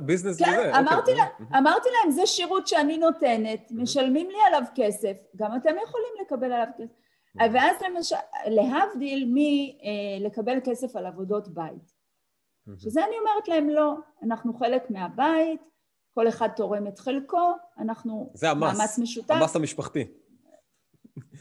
ביזנס 0.00 0.38
כן, 0.38 0.52
לזה. 0.52 0.78
אמרתי, 0.78 1.14
לה, 1.14 1.24
אמרתי 1.58 1.88
להם, 1.88 2.10
זה 2.10 2.26
שירות 2.26 2.68
שאני 2.68 2.98
נותנת, 2.98 3.68
משלמים 3.70 4.30
לי 4.30 4.38
עליו 4.46 4.62
כסף, 4.74 5.16
גם 5.36 5.56
אתם 5.56 5.74
יכולים 5.84 6.12
לקבל 6.22 6.52
עליו 6.52 6.66
כסף. 6.78 6.92
ואז 7.52 7.76
למשל, 7.82 8.16
להבדיל 8.46 9.32
מלקבל 9.34 10.54
אה, 10.54 10.60
כסף 10.60 10.96
על 10.96 11.06
עבודות 11.06 11.48
בית. 11.48 11.96
שזה 12.78 13.04
אני 13.04 13.18
אומרת 13.18 13.48
להם, 13.48 13.68
לא, 13.68 13.94
אנחנו 14.22 14.54
חלק 14.54 14.90
מהבית, 14.90 15.60
כל 16.14 16.28
אחד 16.28 16.48
תורם 16.56 16.86
את 16.86 16.98
חלקו, 16.98 17.52
אנחנו 17.78 18.32
מאמץ 18.42 18.98
משותף. 18.98 19.26
זה 19.26 19.34
המס, 19.34 19.42
המס 19.42 19.56
המשפחתי. 19.56 20.04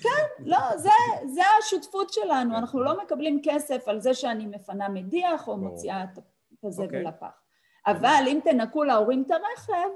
כן, 0.01 0.43
לא, 0.45 0.77
זה, 0.77 0.89
זה 1.25 1.41
השותפות 1.59 2.13
שלנו. 2.13 2.57
אנחנו 2.57 2.83
לא 2.83 3.03
מקבלים 3.03 3.39
כסף 3.43 3.87
על 3.87 3.99
זה 3.99 4.13
שאני 4.13 4.45
מפנה 4.45 4.89
מדיח 4.89 5.47
או 5.47 5.57
מוציאה 5.57 6.03
את 6.03 6.19
הזבל 6.63 6.85
אוקיי. 6.85 7.03
לפח. 7.03 7.41
אבל 7.87 8.23
אם 8.27 8.39
תנקו 8.43 8.83
להורים 8.83 9.23
את 9.27 9.31
הרכב, 9.31 9.89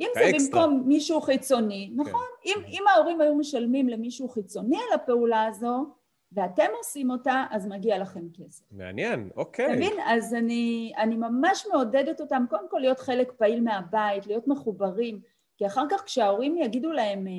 אם 0.00 0.08
זה 0.14 0.30
במקום 0.38 0.82
מישהו 0.86 1.20
חיצוני, 1.20 1.92
כן. 1.96 2.00
נכון, 2.00 2.26
אם 2.46 2.84
ההורים 2.94 3.20
היו 3.20 3.34
משלמים 3.34 3.88
למישהו 3.88 4.28
חיצוני 4.28 4.76
על 4.76 4.94
הפעולה 4.94 5.44
הזו, 5.44 5.86
ואתם 6.32 6.66
עושים 6.78 7.10
אותה, 7.10 7.44
אז 7.50 7.66
מגיע 7.66 7.98
לכם 7.98 8.20
כסף. 8.34 8.64
מעניין, 8.70 9.30
אוקיי. 9.36 9.66
אתה 9.66 9.74
מבין? 9.74 9.92
אז 10.04 10.34
אני, 10.34 10.92
אני 10.96 11.16
ממש 11.16 11.66
מעודדת 11.72 12.20
אותם, 12.20 12.44
קודם 12.50 12.68
כל 12.68 12.78
להיות 12.78 12.98
חלק 12.98 13.32
פעיל 13.32 13.60
מהבית, 13.60 14.26
להיות 14.26 14.48
מחוברים. 14.48 15.20
כי 15.60 15.66
אחר 15.66 15.84
כך 15.90 16.04
כשההורים 16.04 16.56
יגידו 16.56 16.92
להם 16.92 17.26
אה, 17.26 17.32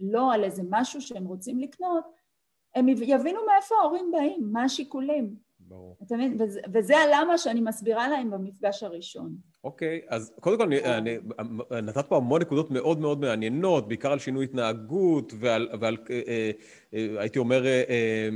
לא 0.00 0.32
על 0.32 0.44
איזה 0.44 0.62
משהו 0.70 1.00
שהם 1.00 1.24
רוצים 1.24 1.58
לקנות, 1.58 2.04
הם 2.74 2.88
יבינו 2.88 3.40
מאיפה 3.46 3.74
ההורים 3.82 4.10
באים, 4.12 4.48
מה 4.52 4.64
השיקולים. 4.64 5.34
ברור. 5.60 5.96
אתה 6.02 6.16
מבין? 6.16 6.36
וזה, 6.40 6.60
וזה 6.72 6.96
הלמה 6.96 7.38
שאני 7.38 7.60
מסבירה 7.60 8.08
להם 8.08 8.30
במפגש 8.30 8.82
הראשון. 8.82 9.36
אוקיי, 9.64 10.00
אז 10.08 10.32
קודם 10.40 10.58
כל, 10.58 10.64
אני, 10.64 10.80
אני, 10.80 11.18
נתת 11.82 12.06
פה 12.06 12.16
המון 12.16 12.40
נקודות 12.40 12.70
מאוד 12.70 12.98
מאוד 12.98 13.20
מעניינות, 13.20 13.88
בעיקר 13.88 14.12
על 14.12 14.18
שינוי 14.18 14.44
התנהגות 14.44 15.32
ועל, 15.38 15.68
ועל 15.80 15.96
אה, 16.10 16.50
אה, 16.94 17.20
הייתי 17.20 17.38
אומר, 17.38 17.66
אה, 17.66 17.82
אה, 17.88 18.28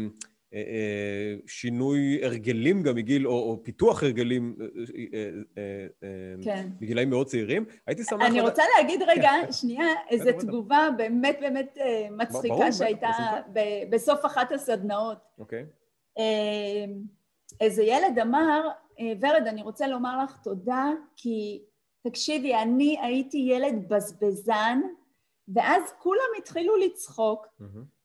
שינוי 1.46 2.24
הרגלים 2.24 2.82
גם 2.82 2.94
מגיל, 2.94 3.26
או, 3.26 3.32
או 3.32 3.62
פיתוח 3.62 4.02
הרגלים 4.02 4.56
אה, 5.58 5.86
כן. 6.44 6.68
בגילאים 6.80 7.10
מאוד 7.10 7.26
צעירים. 7.26 7.64
הייתי 7.86 8.04
שמח... 8.04 8.26
אני 8.26 8.40
רוצה 8.40 8.62
להגיד 8.76 9.02
רגע, 9.02 9.30
כן. 9.46 9.52
שנייה, 9.52 9.86
איזו 10.10 10.30
תגובה 10.40 10.88
באמת 10.96 11.36
באמת 11.40 11.78
מצחיקה 12.10 12.54
ברור, 12.54 12.70
שהייתה 12.70 13.10
ב- 13.52 13.90
בסוף 13.90 14.26
אחת 14.26 14.52
הסדנאות. 14.52 15.18
אוקיי. 15.38 15.64
איזה 17.60 17.82
ילד 17.82 18.18
אמר, 18.22 18.68
ורד, 19.20 19.46
אני 19.46 19.62
רוצה 19.62 19.86
לומר 19.86 20.24
לך 20.24 20.36
תודה, 20.42 20.90
כי 21.16 21.62
תקשיבי, 22.08 22.54
אני 22.54 22.98
הייתי 23.02 23.38
ילד 23.38 23.88
בזבזן, 23.88 24.80
ואז 25.54 25.82
כולם 25.98 26.28
התחילו 26.38 26.76
לצחוק. 26.76 27.46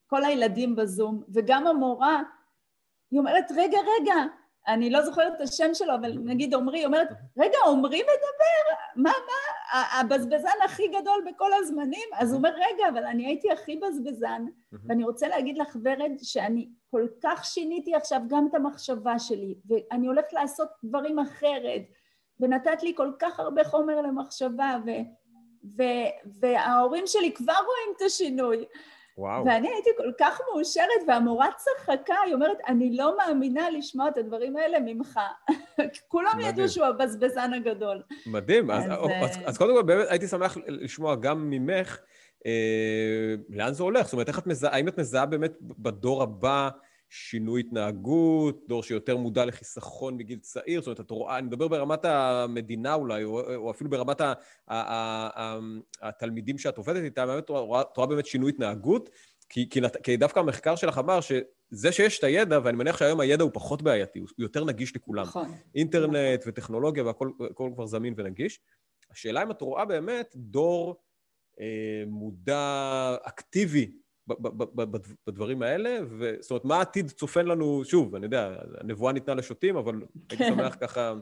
כל 0.10 0.24
הילדים 0.24 0.76
בזום, 0.76 1.24
וגם 1.34 1.68
המורה, 1.68 2.24
היא 3.12 3.20
אומרת, 3.20 3.52
רגע, 3.56 3.78
רגע, 4.00 4.16
אני 4.68 4.90
לא 4.90 5.02
זוכרת 5.02 5.36
את 5.36 5.42
השם 5.42 5.74
שלו, 5.74 5.96
אבל 5.96 6.14
נגיד 6.24 6.54
עמרי, 6.54 6.80
היא 6.80 6.86
אומרת, 6.86 7.08
רגע, 7.38 7.58
עמרי 7.68 8.02
מדבר? 8.02 8.76
מה, 8.96 9.12
מה, 9.12 9.82
הבזבזן 10.00 10.58
הכי 10.66 10.88
גדול 10.88 11.24
בכל 11.28 11.52
הזמנים? 11.54 12.10
אז 12.14 12.32
הוא 12.32 12.38
אומר, 12.38 12.50
רגע, 12.50 12.90
אבל 12.90 13.06
אני 13.06 13.28
הייתי 13.28 13.52
הכי 13.52 13.76
בזבזן, 13.76 14.46
ואני 14.88 15.04
רוצה 15.04 15.28
להגיד 15.28 15.58
לך, 15.58 15.78
ורד, 15.84 16.12
שאני 16.24 16.70
כל 16.92 17.08
כך 17.24 17.46
שיניתי 17.46 17.96
עכשיו 17.96 18.22
גם 18.28 18.48
את 18.50 18.56
המחשבה 18.56 19.20
שלי, 19.20 19.56
ואני 19.68 20.08
הולכת 20.08 20.34
לעשות 20.34 20.70
דברים 20.84 21.20
אחרת, 21.20 21.82
ונתת 22.40 22.84
לי 22.84 22.94
כל 22.96 23.12
כך 23.20 23.40
הרבה 23.40 23.64
חומר 23.64 24.02
למחשבה, 24.02 24.78
ו... 24.86 24.90
ו- 25.78 26.38
וההורים 26.40 27.08
שלי 27.08 27.34
כבר 27.34 27.54
רואים 27.54 27.96
את 27.98 28.02
השינוי. 28.02 28.66
וואו. 29.18 29.46
ואני 29.46 29.68
הייתי 29.68 29.90
כל 29.98 30.12
כך 30.20 30.42
מאושרת, 30.52 31.02
והמורה 31.08 31.48
צחקה, 31.58 32.16
היא 32.26 32.34
אומרת, 32.34 32.58
אני 32.68 32.98
לא 32.98 33.18
מאמינה 33.18 33.70
לשמוע 33.70 34.08
את 34.08 34.18
הדברים 34.18 34.58
האלה 34.58 34.78
ממך. 34.80 35.20
כולם 36.08 36.40
ידעו 36.40 36.70
שהוא 36.70 36.86
הבזבזן 36.86 37.54
הגדול. 37.54 38.02
מדהים. 38.26 38.72
אז, 38.72 38.84
אז, 38.86 38.90
אז, 39.22 39.38
אז 39.46 39.58
קודם 39.58 39.76
כל, 39.76 39.84
באמת 39.84 40.06
הייתי 40.10 40.28
שמח 40.28 40.58
לשמוע 40.68 41.16
גם 41.16 41.50
ממך, 41.50 42.00
אה, 42.46 43.36
לאן 43.50 43.74
זה 43.74 43.84
הולך? 43.84 44.06
זאת 44.06 44.14
אומרת, 44.14 44.30
את 44.30 44.48
מזהה, 44.48 44.74
האם 44.74 44.88
את 44.88 45.00
מזהה 45.00 45.26
באמת 45.26 45.54
בדור 45.62 46.24
הבא 46.24 46.70
שינוי 47.10 47.60
התנהגות, 47.62 48.64
דור 48.68 48.84
שיותר 48.84 49.18
מודע 49.18 49.46
לחיסכון 49.46 50.18
מגיל 50.18 50.40
צעיר, 50.40 50.82
זאת 50.82 50.88
אומרת, 50.88 51.00
את 51.00 51.12
רואה, 51.12 51.38
אני 51.38 51.48
מדבר 51.48 51.68
ברמת 51.68 52.06
המדינה 52.06 52.94
אולי, 52.94 53.24
או, 53.24 53.56
או 53.56 53.72
אפילו 53.72 53.90
ברמת 53.90 54.22
ה, 54.22 54.34
ה, 54.68 54.76
ה, 54.76 55.30
ה, 55.36 55.60
התלמידים 56.02 56.58
שאת 56.58 56.78
עובדת 56.78 57.04
איתם, 57.04 57.28
באמת, 57.28 57.44
את 57.44 57.50
רואה, 57.50 57.84
רואה 57.96 58.08
באמת 58.08 58.26
שינוי 58.26 58.52
התנהגות, 58.52 59.10
כי, 59.50 59.70
כי, 59.70 59.80
כי 60.04 60.18
דווקא 60.18 60.40
המחקר 60.40 60.76
שלך 60.76 60.98
אמר 60.98 61.20
שזה 61.22 61.92
שיש 61.92 62.20
את 62.20 62.24
הידע, 62.24 62.60
ואני 62.64 62.78
מניח 62.78 62.98
שהיום 62.98 63.20
הידע 63.20 63.44
הוא 63.44 63.52
פחות 63.54 63.82
בעייתי, 63.82 64.20
הוא 64.20 64.28
יותר 64.38 64.66
נגיש 64.66 64.96
לכולם. 64.96 65.24
נכון. 65.24 65.52
אינטרנט 65.76 66.40
נכון. 66.40 66.50
וטכנולוגיה 66.52 67.04
והכל 67.04 67.72
כבר 67.74 67.86
זמין 67.86 68.14
ונגיש. 68.18 68.60
השאלה 69.12 69.44
אם 69.44 69.52
את 69.52 69.62
רואה 69.62 69.86
באמת 69.86 70.34
דור 70.36 70.96
אה, 71.60 72.04
מודע, 72.08 73.16
אקטיבי, 73.24 73.92
בדברים 75.28 75.62
האלה, 75.62 76.00
זאת 76.40 76.52
אומרת, 76.52 76.66
מה 76.66 76.78
העתיד 76.78 77.10
צופן 77.12 77.46
לנו, 77.46 77.86
שוב, 77.86 78.16
אני 78.16 78.26
יודע, 78.26 78.56
הנבואה 78.80 79.14
ניתנה 79.14 79.36
לשוטים, 79.36 79.78
אבל 79.78 80.02
הייתי 80.16 80.38
כן. 80.38 80.48
שמח 80.48 80.76
ככה 80.82 81.14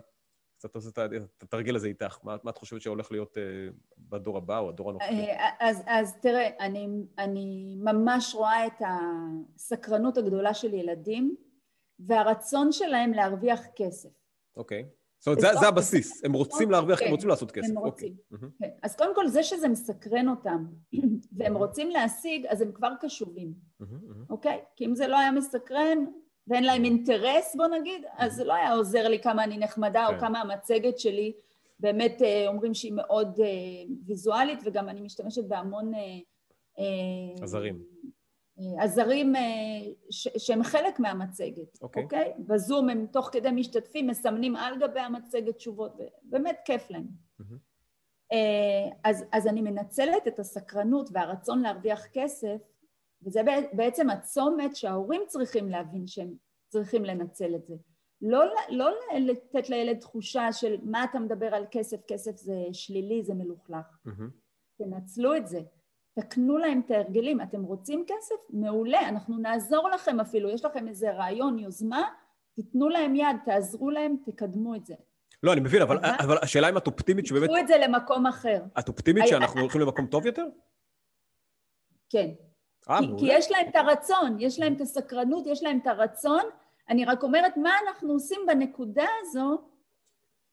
קצת 0.58 0.76
לעשות 0.76 1.00
את 1.00 1.44
התרגיל 1.44 1.76
הזה 1.76 1.88
איתך. 1.88 2.18
מה, 2.24 2.36
מה 2.44 2.52
את 2.52 2.58
חושבת 2.58 2.82
שהולך 2.82 3.12
להיות 3.12 3.38
uh, 3.38 3.74
בדור 3.98 4.38
הבא 4.38 4.60
או 4.60 4.70
הדור 4.70 4.90
הנוכחי? 4.90 5.30
אה, 5.30 5.50
אז, 5.60 5.84
אז 5.86 6.16
תראה, 6.22 6.50
אני, 6.60 6.88
אני 7.18 7.76
ממש 7.80 8.36
רואה 8.36 8.68
את 8.68 8.82
הסקרנות 9.56 10.18
הגדולה 10.18 10.54
של 10.54 10.74
ילדים 10.74 11.36
והרצון 12.00 12.72
שלהם 12.72 13.14
להרוויח 13.14 13.62
כסף. 13.76 14.10
אוקיי. 14.58 14.84
Okay. 14.84 15.05
זאת 15.26 15.28
אומרת, 15.28 15.54
זה, 15.54 15.60
זה 15.60 15.68
הבסיס, 15.68 16.26
הם 16.26 16.34
רוצים 16.34 16.72
להרוויח, 16.72 17.00
כן, 17.00 17.06
הם 17.06 17.12
רוצים 17.12 17.30
לעשות 17.30 17.52
כסף. 17.52 17.70
הם 17.70 17.78
רוצים. 17.78 18.14
Okay. 18.14 18.34
אוקיי. 18.34 18.50
כן. 18.60 18.70
אז 18.84 18.96
קודם 18.96 19.16
כל, 19.16 19.28
זה 19.28 19.44
שזה 19.44 19.68
מסקרן 19.68 20.30
אותם, 20.30 20.66
והם 21.38 21.58
רוצים 21.58 21.90
להשיג, 21.90 22.46
אז 22.46 22.62
הם 22.62 22.72
כבר 22.72 22.92
קשובים, 23.02 23.54
אוקיי? 24.30 24.58
Okay? 24.58 24.76
כי 24.76 24.86
אם 24.86 24.96
זה 24.96 25.08
לא 25.08 25.20
היה 25.20 25.32
מסקרן, 25.32 26.06
ואין 26.48 26.64
להם 26.64 26.86
אינטרס, 26.86 27.56
בוא 27.56 27.68
נגיד, 27.68 28.02
אז 28.18 28.36
זה 28.36 28.44
לא 28.44 28.54
היה 28.54 28.74
עוזר 28.74 29.08
לי 29.08 29.20
כמה 29.20 29.44
אני 29.44 29.58
נחמדה, 29.58 30.08
או 30.08 30.12
כן. 30.12 30.20
כמה 30.20 30.42
המצגת 30.42 31.00
שלי, 31.00 31.34
באמת 31.80 32.22
אה, 32.22 32.48
אומרים 32.48 32.74
שהיא 32.74 32.94
מאוד 32.96 33.40
אה, 33.40 33.48
ויזואלית, 34.08 34.60
וגם 34.66 34.90
אני 34.90 35.02
משתמשת 35.02 35.44
בהמון... 35.44 35.92
אה, 35.94 37.44
עזרים. 37.44 37.80
הזרים 38.58 39.34
שהם 40.10 40.64
חלק 40.64 41.00
מהמצגת, 41.00 41.82
אוקיי? 41.82 42.02
Okay. 42.02 42.06
אוקיי? 42.06 42.34
Okay? 42.36 42.40
בזום 42.40 42.90
הם 42.90 43.06
תוך 43.12 43.30
כדי 43.32 43.52
משתתפים, 43.52 44.08
מסמנים 44.08 44.56
על 44.56 44.80
גבי 44.80 45.00
המצגת 45.00 45.56
תשובות, 45.56 45.94
ובאמת 46.26 46.60
כיף 46.66 46.90
להם. 46.90 47.08
Mm-hmm. 47.42 48.36
אז, 49.04 49.26
אז 49.32 49.48
אני 49.48 49.62
מנצלת 49.62 50.28
את 50.28 50.40
הסקרנות 50.40 51.10
והרצון 51.14 51.62
להרוויח 51.62 52.06
כסף, 52.14 52.62
וזה 53.24 53.42
בעצם 53.74 54.10
הצומת 54.10 54.76
שההורים 54.76 55.22
צריכים 55.28 55.70
להבין 55.70 56.08
שהם 56.08 56.34
צריכים 56.70 57.06
לנצל 57.06 57.56
את 57.56 57.66
זה. 57.66 57.76
לא, 58.22 58.44
לא 58.70 58.92
לתת 59.20 59.70
לילד 59.70 60.00
תחושה 60.00 60.52
של 60.52 60.76
מה 60.84 61.04
אתה 61.04 61.20
מדבר 61.20 61.56
על 61.56 61.66
כסף, 61.72 61.98
כסף 62.08 62.38
זה 62.38 62.64
שלילי, 62.74 63.24
זה 63.24 63.34
מלוכלך. 63.34 63.98
Mm-hmm. 64.08 64.22
תנצלו 64.78 65.36
את 65.36 65.48
זה. 65.48 65.62
תקנו 66.20 66.58
להם 66.58 66.82
את 66.86 66.92
ההרגלים. 66.92 67.42
אתם 67.42 67.64
רוצים 67.64 68.06
כסף? 68.08 68.36
מעולה, 68.50 69.10
אנחנו 69.10 69.38
נעזור 69.38 69.90
לכם 69.90 70.20
אפילו. 70.20 70.50
יש 70.50 70.66
לכם 70.66 70.88
איזה 70.88 71.12
רעיון, 71.12 71.60
יוזמה, 71.60 72.04
תיתנו 72.56 72.90
להם 72.90 73.16
יד, 73.16 73.38
תעזרו 73.46 73.90
להם, 73.90 74.16
תקדמו 74.26 74.76
את 74.76 74.86
זה. 74.86 74.96
לא, 75.44 75.54
אני 75.54 75.62
מבין, 75.62 75.82
אבל, 75.82 75.98
אבל 76.20 76.38
השאלה 76.42 76.70
אם 76.70 76.78
את 76.78 76.88
אופטימית 76.88 77.26
שבאמת... 77.26 77.50
קחו 77.50 77.58
את 77.58 77.68
זה 77.68 77.78
למקום 77.78 78.28
אחר. 78.28 78.64
את 78.80 78.88
אופטימית 78.88 79.28
שאנחנו 79.28 79.62
הולכים 79.62 79.82
למקום 79.82 80.06
טוב 80.06 80.26
יותר? 80.26 80.46
כן. 82.10 82.30
אה, 82.90 83.02
מעולה. 83.02 83.20
כי 83.20 83.26
יש 83.30 83.52
להם 83.52 83.68
את 83.70 83.76
הרצון, 83.76 84.38
יש 84.40 84.60
להם 84.60 84.74
את 84.74 84.82
הסקרנות, 84.82 85.48
יש 85.48 85.64
להם 85.64 85.80
את 85.82 85.88
הרצון. 85.88 86.44
אני 86.90 87.06
רק 87.06 87.24
אומרת 87.24 87.58
מה 87.58 87.72
אנחנו 87.88 88.14
עושים 88.14 88.42
בנקודה 88.48 89.06
הזו, 89.22 89.62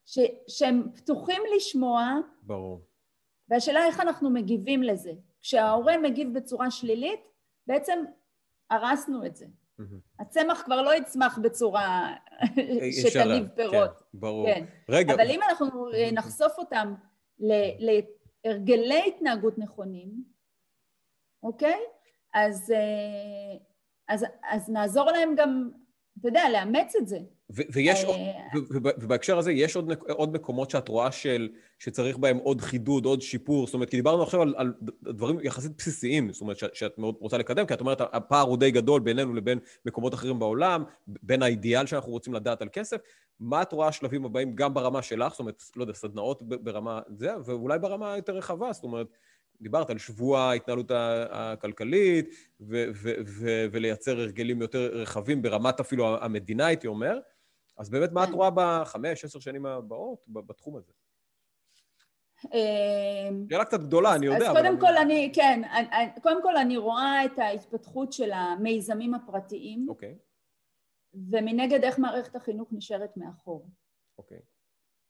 ש, 0.04 0.18
שהם 0.48 0.88
פתוחים 0.94 1.42
לשמוע. 1.56 2.14
ברור. 2.42 2.80
והשאלה 3.48 3.86
איך 3.86 4.00
אנחנו 4.00 4.30
מגיבים 4.30 4.82
לזה. 4.82 5.12
כשההורה 5.43 5.99
מגיב 5.99 6.38
בצורה 6.38 6.70
שלילית, 6.70 7.20
בעצם 7.66 8.05
הרסנו 8.70 9.26
את 9.26 9.36
זה. 9.36 9.47
הצמח 10.18 10.62
כבר 10.64 10.82
לא 10.82 10.95
יצמח 10.95 11.38
בצורה 11.38 12.14
שתניב 13.03 13.49
פירות. 13.55 13.99
כן, 13.99 14.05
ברור. 14.14 14.47
כן. 14.47 14.64
רגע. 14.88 15.14
אבל 15.14 15.30
אם 15.30 15.40
אנחנו 15.49 15.88
נחשוף 16.12 16.59
אותם 16.59 16.95
להרגלי 17.38 19.03
התנהגות 19.07 19.59
נכונים, 19.59 20.24
אוקיי? 21.43 21.78
אז, 22.34 22.70
אה, 22.70 23.59
אז, 24.09 24.26
אז 24.51 24.70
נעזור 24.70 25.11
להם 25.11 25.34
גם, 25.36 25.70
אתה 26.22 26.30
יודע, 26.30 26.42
לאמץ 26.52 26.96
את 26.96 27.08
זה. 27.08 27.18
ויש, 27.50 28.04
אה, 28.04 28.12
ובהקשר 28.74 29.38
הזה, 29.38 29.52
יש 29.52 29.76
עוד, 29.76 29.92
עוד 30.08 30.32
מקומות 30.32 30.70
שאת 30.70 30.88
רואה 30.88 31.12
של, 31.12 31.48
שצריך 31.78 32.18
בהם 32.18 32.36
עוד 32.36 32.60
חידוד, 32.60 33.04
עוד 33.04 33.22
שיפור? 33.22 33.66
זאת 33.66 33.74
אומרת, 33.74 33.90
כי 33.90 33.96
דיברנו 33.96 34.22
עכשיו 34.22 34.42
על, 34.42 34.54
על 34.56 34.72
דברים 35.02 35.38
יחסית 35.42 35.72
בסיסיים, 35.78 36.32
זאת 36.32 36.40
אומרת, 36.40 36.56
שאת 36.72 36.98
מאוד 36.98 37.14
רוצה 37.20 37.38
לקדם, 37.38 37.66
כי 37.66 37.74
את 37.74 37.80
אומרת, 37.80 38.00
הפער 38.00 38.46
הוא 38.46 38.56
די 38.58 38.70
גדול 38.70 39.00
בינינו 39.00 39.34
לבין 39.34 39.58
מקומות 39.86 40.14
אחרים 40.14 40.38
בעולם, 40.38 40.84
בין 41.06 41.42
האידיאל 41.42 41.86
שאנחנו 41.86 42.12
רוצים 42.12 42.34
לדעת 42.34 42.62
על 42.62 42.68
כסף. 42.72 42.96
מה 43.40 43.62
את 43.62 43.72
רואה 43.72 43.88
השלבים 43.88 44.24
הבאים 44.24 44.56
גם 44.56 44.74
ברמה 44.74 45.02
שלך, 45.02 45.30
זאת 45.30 45.40
אומרת, 45.40 45.62
לא 45.76 45.82
יודע, 45.82 45.92
סדנאות 45.92 46.42
ברמה 46.42 47.00
זה, 47.08 47.30
ואולי 47.44 47.78
ברמה 47.78 48.16
יותר 48.16 48.36
רחבה, 48.36 48.72
זאת 48.72 48.84
אומרת, 48.84 49.06
דיברת 49.62 49.90
על 49.90 49.98
שבוע 49.98 50.40
ההתנהלות 50.40 50.90
הכלכלית, 51.30 52.28
ו- 52.60 52.84
ו- 52.94 53.14
ו- 53.26 53.66
ולייצר 53.72 54.20
הרגלים 54.20 54.60
יותר 54.60 54.90
רחבים 54.92 55.42
ברמת 55.42 55.80
אפילו 55.80 56.24
המדינה, 56.24 56.66
הייתי 56.66 56.86
אומר. 56.86 57.18
אז 57.78 57.90
באמת, 57.90 58.12
מה 58.12 58.24
את 58.24 58.28
כן. 58.28 58.34
רואה 58.34 58.50
בחמש, 58.54 59.24
עשר 59.24 59.40
שנים 59.40 59.66
הבאות 59.66 60.24
בתחום 60.28 60.76
הזה? 60.76 60.92
אמ, 62.44 63.46
שאלה 63.50 63.64
קצת 63.64 63.80
גדולה, 63.80 64.14
אני 64.14 64.26
יודע. 64.26 64.50
אז 64.50 64.56
קודם 64.56 64.80
כל 64.80 64.96
אני, 64.96 65.32
כן, 65.34 65.62
קודם 66.22 66.42
כל 66.42 66.56
אני 66.56 66.76
רואה 66.76 67.24
את 67.24 67.38
ההתפתחות 67.38 68.12
של 68.12 68.32
המיזמים 68.32 69.14
הפרטיים. 69.14 69.86
אוקיי. 69.88 70.18
ומנגד 71.14 71.84
איך 71.84 71.98
מערכת 71.98 72.36
החינוך 72.36 72.68
נשארת 72.72 73.16
מאחור. 73.16 73.68
אוקיי. 74.18 74.40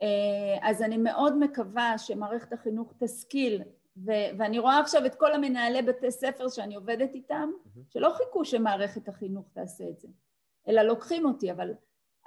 אה, 0.02 0.58
אז 0.70 0.82
אני 0.82 0.96
מאוד 0.96 1.38
מקווה 1.38 1.98
שמערכת 1.98 2.52
החינוך 2.52 2.92
תשכיל, 2.98 3.62
ו- 3.96 4.30
ואני 4.38 4.58
רואה 4.58 4.78
עכשיו 4.78 5.06
את 5.06 5.14
כל 5.14 5.32
המנהלי 5.32 5.82
בתי 5.82 6.10
ספר 6.10 6.48
שאני 6.48 6.74
עובדת 6.74 7.14
איתם, 7.14 7.50
mm-hmm. 7.50 7.80
שלא 7.88 8.10
חיכו 8.10 8.44
שמערכת 8.44 9.08
החינוך 9.08 9.48
תעשה 9.52 9.88
את 9.88 10.00
זה, 10.00 10.08
אלא 10.68 10.82
לוקחים 10.82 11.26
אותי, 11.26 11.52
אבל 11.52 11.74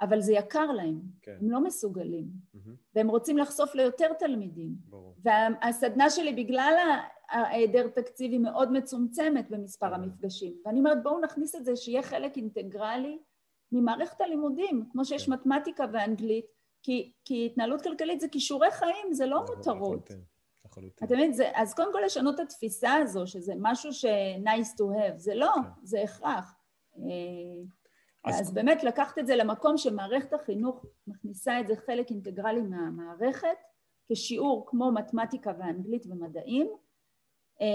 אבל 0.00 0.20
זה 0.20 0.32
יקר 0.32 0.72
להם, 0.72 1.00
כן. 1.22 1.36
הם 1.40 1.50
לא 1.50 1.60
מסוגלים, 1.60 2.24
mm-hmm. 2.24 2.70
והם 2.94 3.08
רוצים 3.08 3.38
לחשוף 3.38 3.74
ליותר 3.74 4.12
תלמידים. 4.12 4.74
ברור. 4.88 5.16
והסדנה 5.22 6.10
שלי, 6.10 6.32
בגלל 6.32 7.00
ההיעדר 7.30 7.88
תקציב, 7.88 8.32
היא 8.32 8.40
מאוד 8.40 8.72
מצומצמת 8.72 9.50
במספר 9.50 9.92
mm-hmm. 9.92 9.94
המפגשים. 9.94 10.54
ואני 10.64 10.78
אומרת, 10.78 11.02
בואו 11.02 11.20
נכניס 11.20 11.54
את 11.54 11.64
זה, 11.64 11.76
שיהיה 11.76 12.02
חלק 12.02 12.36
אינטגרלי 12.36 13.18
ממערכת 13.72 14.20
הלימודים, 14.20 14.84
כמו 14.92 15.04
שיש 15.04 15.26
כן. 15.26 15.32
מתמטיקה 15.32 15.84
ואנגלית, 15.92 16.46
כי, 16.82 17.12
כי 17.24 17.46
התנהלות 17.46 17.82
כלכלית 17.82 18.20
זה 18.20 18.28
כישורי 18.28 18.70
חיים, 18.70 19.12
זה 19.12 19.26
לא 19.26 19.44
מותרות. 19.48 20.10
אתה 21.04 21.14
מבין? 21.14 21.32
אז 21.54 21.74
קודם 21.74 21.92
כל 21.92 22.00
לשנות 22.04 22.34
את 22.34 22.40
התפיסה 22.40 22.94
הזו, 22.94 23.26
שזה 23.26 23.52
משהו 23.58 23.92
ש-nice 23.92 24.74
to 24.80 24.82
have, 24.82 25.16
זה 25.16 25.34
לא, 25.34 25.52
כן. 25.54 25.68
זה 25.82 26.02
הכרח. 26.02 26.54
אה, 26.98 27.62
אז, 28.24 28.40
אז 28.40 28.54
באמת 28.54 28.84
לקחת 28.84 29.18
את 29.18 29.26
זה 29.26 29.36
למקום 29.36 29.76
שמערכת 29.76 30.32
החינוך 30.32 30.84
מכניסה 31.06 31.60
את 31.60 31.68
זה 31.68 31.76
חלק 31.76 32.10
אינטגרלי 32.10 32.60
מהמערכת, 32.60 33.56
כשיעור 34.12 34.66
כמו 34.66 34.92
מתמטיקה 34.92 35.52
ואנגלית 35.58 36.06
ומדעים. 36.06 36.70
אה, 37.60 37.66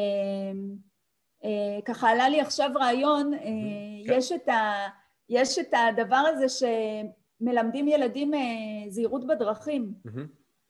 אה, 1.43 1.81
ככה 1.85 2.09
עלה 2.09 2.29
לי 2.29 2.41
עכשיו 2.41 2.69
רעיון, 2.75 3.31
כן. 3.37 4.13
יש, 4.13 4.31
את 4.31 4.49
ה, 4.49 4.87
יש 5.29 5.59
את 5.59 5.73
הדבר 5.73 6.23
הזה 6.33 6.45
שמלמדים 7.41 7.87
ילדים 7.87 8.31
זהירות 8.89 9.27
בדרכים. 9.27 9.93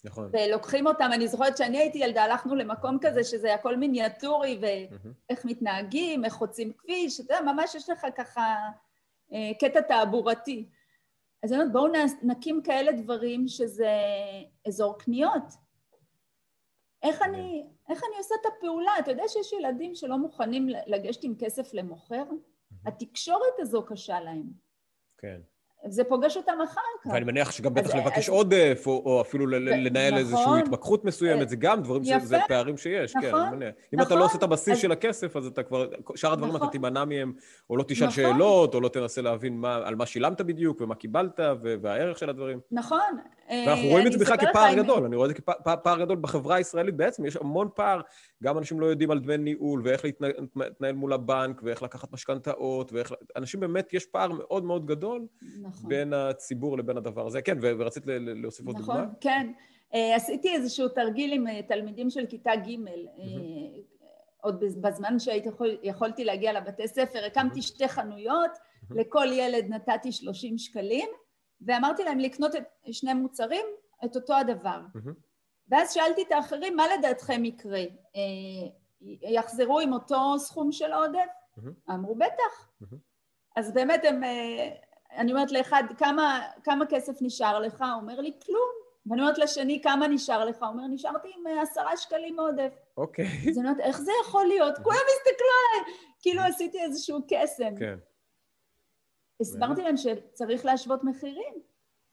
נכון. 0.04 0.32
ולוקחים 0.34 0.88
אותם, 0.88 1.10
אני 1.14 1.28
זוכרת 1.28 1.58
שאני 1.58 1.78
הייתי 1.78 1.98
ילדה, 1.98 2.24
הלכנו 2.24 2.56
למקום 2.56 2.98
כזה 3.02 3.24
שזה 3.24 3.54
הכל 3.54 3.78
מיניאטורי 3.78 4.60
ואיך 4.62 5.46
מתנהגים, 5.46 6.26
איך 6.26 6.34
חוצים 6.34 6.74
כביש, 6.74 7.20
אתה 7.20 7.34
יודע, 7.34 7.52
ממש 7.52 7.76
יש 7.76 7.90
לך 7.90 8.06
ככה 8.16 8.56
אה, 9.34 9.52
קטע 9.60 9.82
תעבורתי. 9.82 10.70
אז 11.44 11.54
אני 11.54 11.60
אומרת, 11.60 11.74
בואו 11.74 11.92
נקים 12.24 12.62
כאלה 12.64 12.92
דברים 12.92 13.48
שזה 13.48 13.92
אזור 14.68 14.98
קניות. 15.00 15.44
איך 17.04 17.22
אני, 17.22 17.68
איך 17.90 18.04
אני 18.04 18.18
עושה 18.18 18.36
את 18.42 18.46
הפעולה? 18.46 18.92
אתה 19.00 19.12
יודע 19.12 19.24
שיש 19.28 19.54
ילדים 19.54 19.96
שלא 19.96 20.18
מוכנים 20.18 20.70
לגשת 20.88 21.24
עם 21.24 21.36
כסף 21.40 21.74
למוכר? 21.74 22.24
התקשורת 22.86 23.60
הזו 23.60 23.86
קשה 23.86 24.20
להם. 24.20 24.44
כן. 25.18 25.42
זה 25.88 26.04
פוגש 26.04 26.38
אותם 26.38 26.52
אחר 26.64 26.82
כך. 27.04 27.12
ואני 27.14 27.26
מניח 27.26 27.52
שגם 27.52 27.74
בטח 27.74 27.96
לבקש 27.96 28.30
עודף, 28.30 28.84
או 28.88 29.22
אפילו 29.22 29.48
לנהל 29.48 30.18
איזושהי 30.18 30.42
נכון. 30.42 30.60
התמקחות 30.60 31.06
מסוימת, 31.06 31.50
זה 31.50 31.56
גם 31.56 31.82
דברים 31.82 32.04
שזה 32.04 32.38
פערים 32.48 32.78
שיש, 32.78 33.14
כן, 33.22 33.36
אני 33.36 33.56
מניח. 33.56 33.74
אם 33.94 34.02
אתה 34.02 34.16
לא 34.16 34.26
עושה 34.26 34.38
את 34.38 34.44
הבסיס 34.44 34.78
של 34.78 34.92
הכסף, 34.92 35.38
אז 35.38 35.46
אתה 35.46 35.64
כבר, 35.64 35.88
שאר 36.16 36.34
הדברים 36.34 36.52
אתה 36.52 36.58
נכון. 36.58 36.72
תימנע 36.72 37.06
מהם, 37.06 37.34
או 37.70 37.78
לא 37.78 37.84
תשאל 37.88 38.08
נכון. 38.08 38.24
שאלות, 38.24 38.76
או 38.76 38.82
לא 38.82 38.90
תנסה 38.90 39.22
להבין 39.22 39.66
על 39.66 39.96
מה 39.96 40.06
שילמת 40.06 40.42
בדיוק, 40.42 40.82
ומה 40.82 40.96
קיבלת, 40.96 41.40
והערך 41.82 42.18
של 42.18 42.30
הדברים. 42.30 42.60
נכון. 42.72 43.18
ואנחנו 43.50 43.88
רואים 43.88 44.08
את 44.08 44.12
זה 44.12 44.18
בכלל 44.20 44.38
כפער 44.38 44.76
גדול, 44.76 45.06
אני 45.06 45.16
רואה 45.16 45.30
את 45.30 45.36
זה 45.36 45.42
כפער 45.42 46.00
גדול 46.00 46.18
בחברה 46.22 46.56
הישראלית 46.56 46.96
בעצם, 46.96 47.26
יש 47.26 47.36
המון 47.36 47.68
פער, 47.76 48.02
גם 48.44 48.58
אנשים 48.58 48.80
לא 48.80 48.86
יודעים 48.86 49.12
על 49.12 49.20
דמי 49.20 49.38
ניהול, 49.38 49.82
ואיך 49.84 50.06
להתנהל 50.56 50.96
מול 50.96 51.14
הבנק, 51.14 51.62
ואיך 51.64 51.84
לקחת 51.84 52.14
משכנתאות, 52.14 52.94
ואיך... 52.94 53.14
אנשים 53.36 53.60
באמת, 53.60 53.94
יש 53.94 54.06
פער 54.06 54.32
מאוד 54.32 54.64
מאוד 54.64 54.86
גדול 54.86 55.28
נכון. 55.62 55.90
בין 55.90 56.14
הציבור 56.14 56.78
לבין 56.78 56.98
הדבר 56.98 57.28
הזה. 57.28 57.42
כן, 57.42 57.58
ורצית 57.62 58.04
להוסיף 58.08 58.68
עוד 58.68 58.76
נכון, 58.76 58.86
דוגמה? 58.86 59.02
נכון, 59.02 59.16
כן. 59.22 59.52
אה, 59.94 60.16
עשיתי 60.16 60.54
איזשהו 60.56 60.90
תרגיל 60.90 61.34
עם 61.34 61.48
אה, 61.48 61.62
תלמידים 61.68 62.10
של 62.10 62.26
כיתה 62.26 62.52
ג', 62.56 62.70
mm-hmm. 62.70 63.22
עוד 64.42 64.64
בזמן 64.82 65.20
שיכולתי 65.20 66.26
להגיע 66.26 66.54
לבתי 66.54 66.88
ספר, 66.88 67.26
הקמתי. 67.26 67.62
שתי 67.62 67.88
חנויות. 67.88 68.52
לכל 68.96 69.28
ילד 69.32 69.66
נתתי 69.70 70.12
30 70.12 70.58
שקלים, 70.58 71.10
ואמרתי 71.62 72.04
להם 72.04 72.20
לקנות 72.20 72.56
את 72.56 72.64
שני 72.92 73.14
מוצרים, 73.14 73.66
את 74.06 74.16
אותו 74.16 74.34
הדבר. 74.36 74.82
Mm-hmm. 75.72 75.76
ואז 75.76 75.94
שאלתי 75.94 76.22
את 76.22 76.32
האחרים, 76.32 76.76
מה 76.76 76.84
לדעתכם 76.98 77.46
יקרה? 77.46 77.84
אה, 78.16 78.70
יחזרו 79.22 79.80
עם 79.80 79.94
אותו 79.94 80.40
סכום 80.40 80.72
של 80.72 80.94
עודף? 80.94 81.20
Mm-hmm. 81.58 81.92
אמרו, 81.94 82.16
בטח. 82.16 82.70
Mm-hmm. 82.84 82.96
אז 83.56 83.74
באמת 83.74 84.06
הם, 84.06 84.24
אה, 84.24 84.70
אני 85.18 85.32
אומרת 85.32 85.52
לאחד, 85.52 85.84
כמה, 85.98 86.42
כמה 86.64 86.86
כסף 86.90 87.22
נשאר 87.22 87.60
לך? 87.60 87.82
הוא 87.82 88.02
אומר 88.02 88.20
לי, 88.20 88.32
כלום. 88.46 88.70
ואני 89.06 89.22
אומרת 89.22 89.38
לשני, 89.38 89.82
כמה 89.82 90.08
נשאר 90.08 90.46
לך? 90.46 90.64
הוא 90.64 90.68
אומר, 90.68 90.88
נשארתי 90.88 91.28
עם 91.38 91.48
אה, 91.48 91.62
עשרה 91.62 91.98
שקלים 91.98 92.40
עודף. 92.40 92.74
אוקיי. 92.98 93.26
Okay. 93.26 93.50
אז 93.50 93.58
אני 93.58 93.68
אומרת, 93.68 93.80
איך 93.80 94.02
זה 94.02 94.12
יכול 94.22 94.46
להיות? 94.46 94.78
כולם 94.78 94.96
הסתכלו 94.96 95.48
עליי, 95.58 95.94
כאילו 96.22 96.42
עשיתי 96.42 96.82
איזשהו 96.82 97.20
קסם. 97.28 97.76
כן. 97.80 97.98
הסברתי 99.42 99.82
להם 99.82 99.98
שצריך 99.98 100.66
להשוות 100.66 101.04
מחירים, 101.04 101.54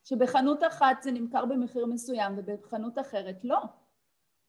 שבחנות 0.09 0.65
אחת 0.65 1.03
זה 1.03 1.11
נמכר 1.11 1.45
במחיר 1.45 1.87
מסוים 1.87 2.35
ובחנות 2.37 2.99
אחרת 2.99 3.45
לא. 3.45 3.59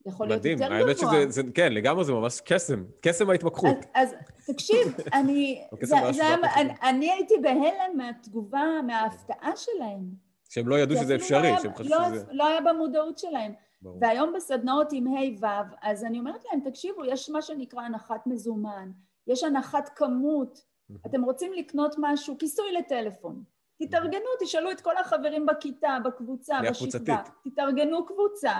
יכול 0.05 0.27
להיות 0.27 0.45
יותר 0.45 0.55
גבוה. 0.55 0.69
מדהים, 0.69 0.87
האמת 0.87 0.97
שזה, 0.97 1.29
זה, 1.29 1.41
כן, 1.55 1.73
לגמרי 1.73 2.05
זה 2.05 2.13
ממש 2.13 2.41
קסם, 2.45 2.83
קסם 3.01 3.29
ההתמקחות. 3.29 3.77
אז, 3.93 4.13
אז 4.13 4.45
תקשיב, 4.45 4.95
אני, 5.19 5.65
זה, 5.81 5.95
זה, 6.11 6.23
אני, 6.55 6.73
אני 6.83 7.11
הייתי 7.11 7.33
בהלם 7.41 7.97
מהתגובה, 7.97 8.63
מההפתעה 8.87 9.51
שלהם. 9.55 10.09
שהם 10.49 10.67
לא 10.67 10.79
ידעו 10.79 10.97
שזה 10.97 11.15
אפשרי, 11.15 11.51
לא 11.51 11.59
שהם 11.59 11.75
חשבו 11.75 11.95
לא, 11.95 12.05
שזה... 12.05 12.25
לא 12.31 12.47
היה 12.47 12.61
במודעות 12.61 13.17
שלהם. 13.17 13.53
ברור. 13.81 13.97
והיום 14.01 14.33
בסדנאות 14.35 14.87
עם 14.91 15.07
ה' 15.07 15.45
ו', 15.45 15.75
אז 15.81 16.03
אני 16.03 16.19
אומרת 16.19 16.43
להם, 16.51 16.69
תקשיבו, 16.69 17.05
יש 17.05 17.29
מה 17.29 17.41
שנקרא 17.41 17.81
הנחת 17.81 18.27
מזומן, 18.27 18.91
יש 19.27 19.43
הנחת 19.43 19.89
כמות, 19.95 20.65
אתם 21.05 21.23
רוצים 21.23 21.53
לקנות 21.53 21.95
משהו, 21.97 22.37
כיסוי 22.37 22.71
לטלפון. 22.71 23.43
תתארגנו, 23.79 24.25
תשאלו 24.39 24.71
את 24.71 24.81
כל 24.81 24.97
החברים 24.97 25.45
בכיתה, 25.45 25.97
בקבוצה, 26.05 26.59
בשכבה. 26.69 27.21
תתארגנו 27.43 28.05
קבוצה. 28.05 28.53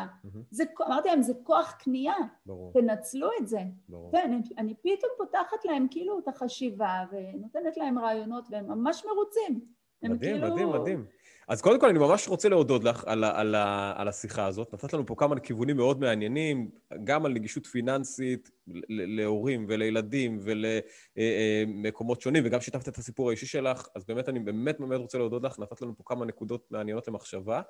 זה, 0.52 0.64
אמרתי 0.88 1.10
להם, 1.10 1.22
זה 1.22 1.34
כוח 1.44 1.72
קנייה. 1.80 2.16
ברור. 2.46 2.74
תנצלו 2.74 3.30
את 3.42 3.48
זה. 3.48 3.60
ברור. 3.90 4.12
כן, 4.12 4.32
אני, 4.34 4.42
אני 4.58 4.74
פתאום 4.76 5.12
פותחת 5.18 5.66
להם 5.66 5.88
כאילו 5.92 6.20
את 6.20 6.28
החשיבה 6.28 7.06
ונותנת 7.12 7.78
להם 7.78 8.00
רעיונות 8.00 8.48
והם 8.52 8.68
ממש 8.68 9.06
מרוצים. 9.06 9.62
מדהים, 10.04 10.20
כאילו... 10.20 10.54
מדהים, 10.54 10.70
מדהים. 10.70 11.06
אז 11.50 11.62
קודם 11.62 11.80
כל, 11.80 11.90
אני 11.90 12.00
ממש 12.00 12.28
רוצה 12.28 12.50
להודות 12.50 12.84
לך 12.84 13.04
על, 13.08 13.24
על, 13.24 13.56
על 13.96 14.08
השיחה 14.08 14.46
הזאת. 14.46 14.74
נתת 14.74 14.94
לנו 14.94 15.06
פה 15.06 15.16
כמה 15.18 15.40
כיוונים 15.40 15.78
מאוד 15.78 16.00
מעניינים, 16.00 16.70
גם 17.04 17.26
על 17.26 17.32
נגישות 17.32 17.66
פיננסית 17.66 18.52
להורים 18.90 19.66
ולילדים 19.70 20.40
ולמקומות 20.42 22.18
אה, 22.18 22.20
אה, 22.20 22.24
שונים, 22.24 22.44
וגם 22.46 22.62
שיתפת 22.62 22.88
את 22.88 22.98
הסיפור 22.98 23.30
האישי 23.30 23.46
שלך, 23.46 23.88
אז 23.96 24.06
באמת, 24.06 24.30
אני 24.30 24.40
באמת 24.40 24.80
באמת 24.80 25.00
רוצה 25.00 25.18
להודות 25.18 25.44
לך. 25.44 25.60
נתת 25.60 25.82
לנו 25.82 25.98
פה 25.98 26.04
כמה 26.06 26.26
נקודות 26.26 26.72
מעניינות 26.72 27.08
למחשבה, 27.08 27.62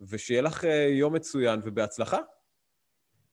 ושיהיה 0.00 0.42
לך 0.42 0.64
אה, 0.64 0.86
יום 0.90 1.14
מצוין 1.14 1.60
ובהצלחה. 1.64 2.18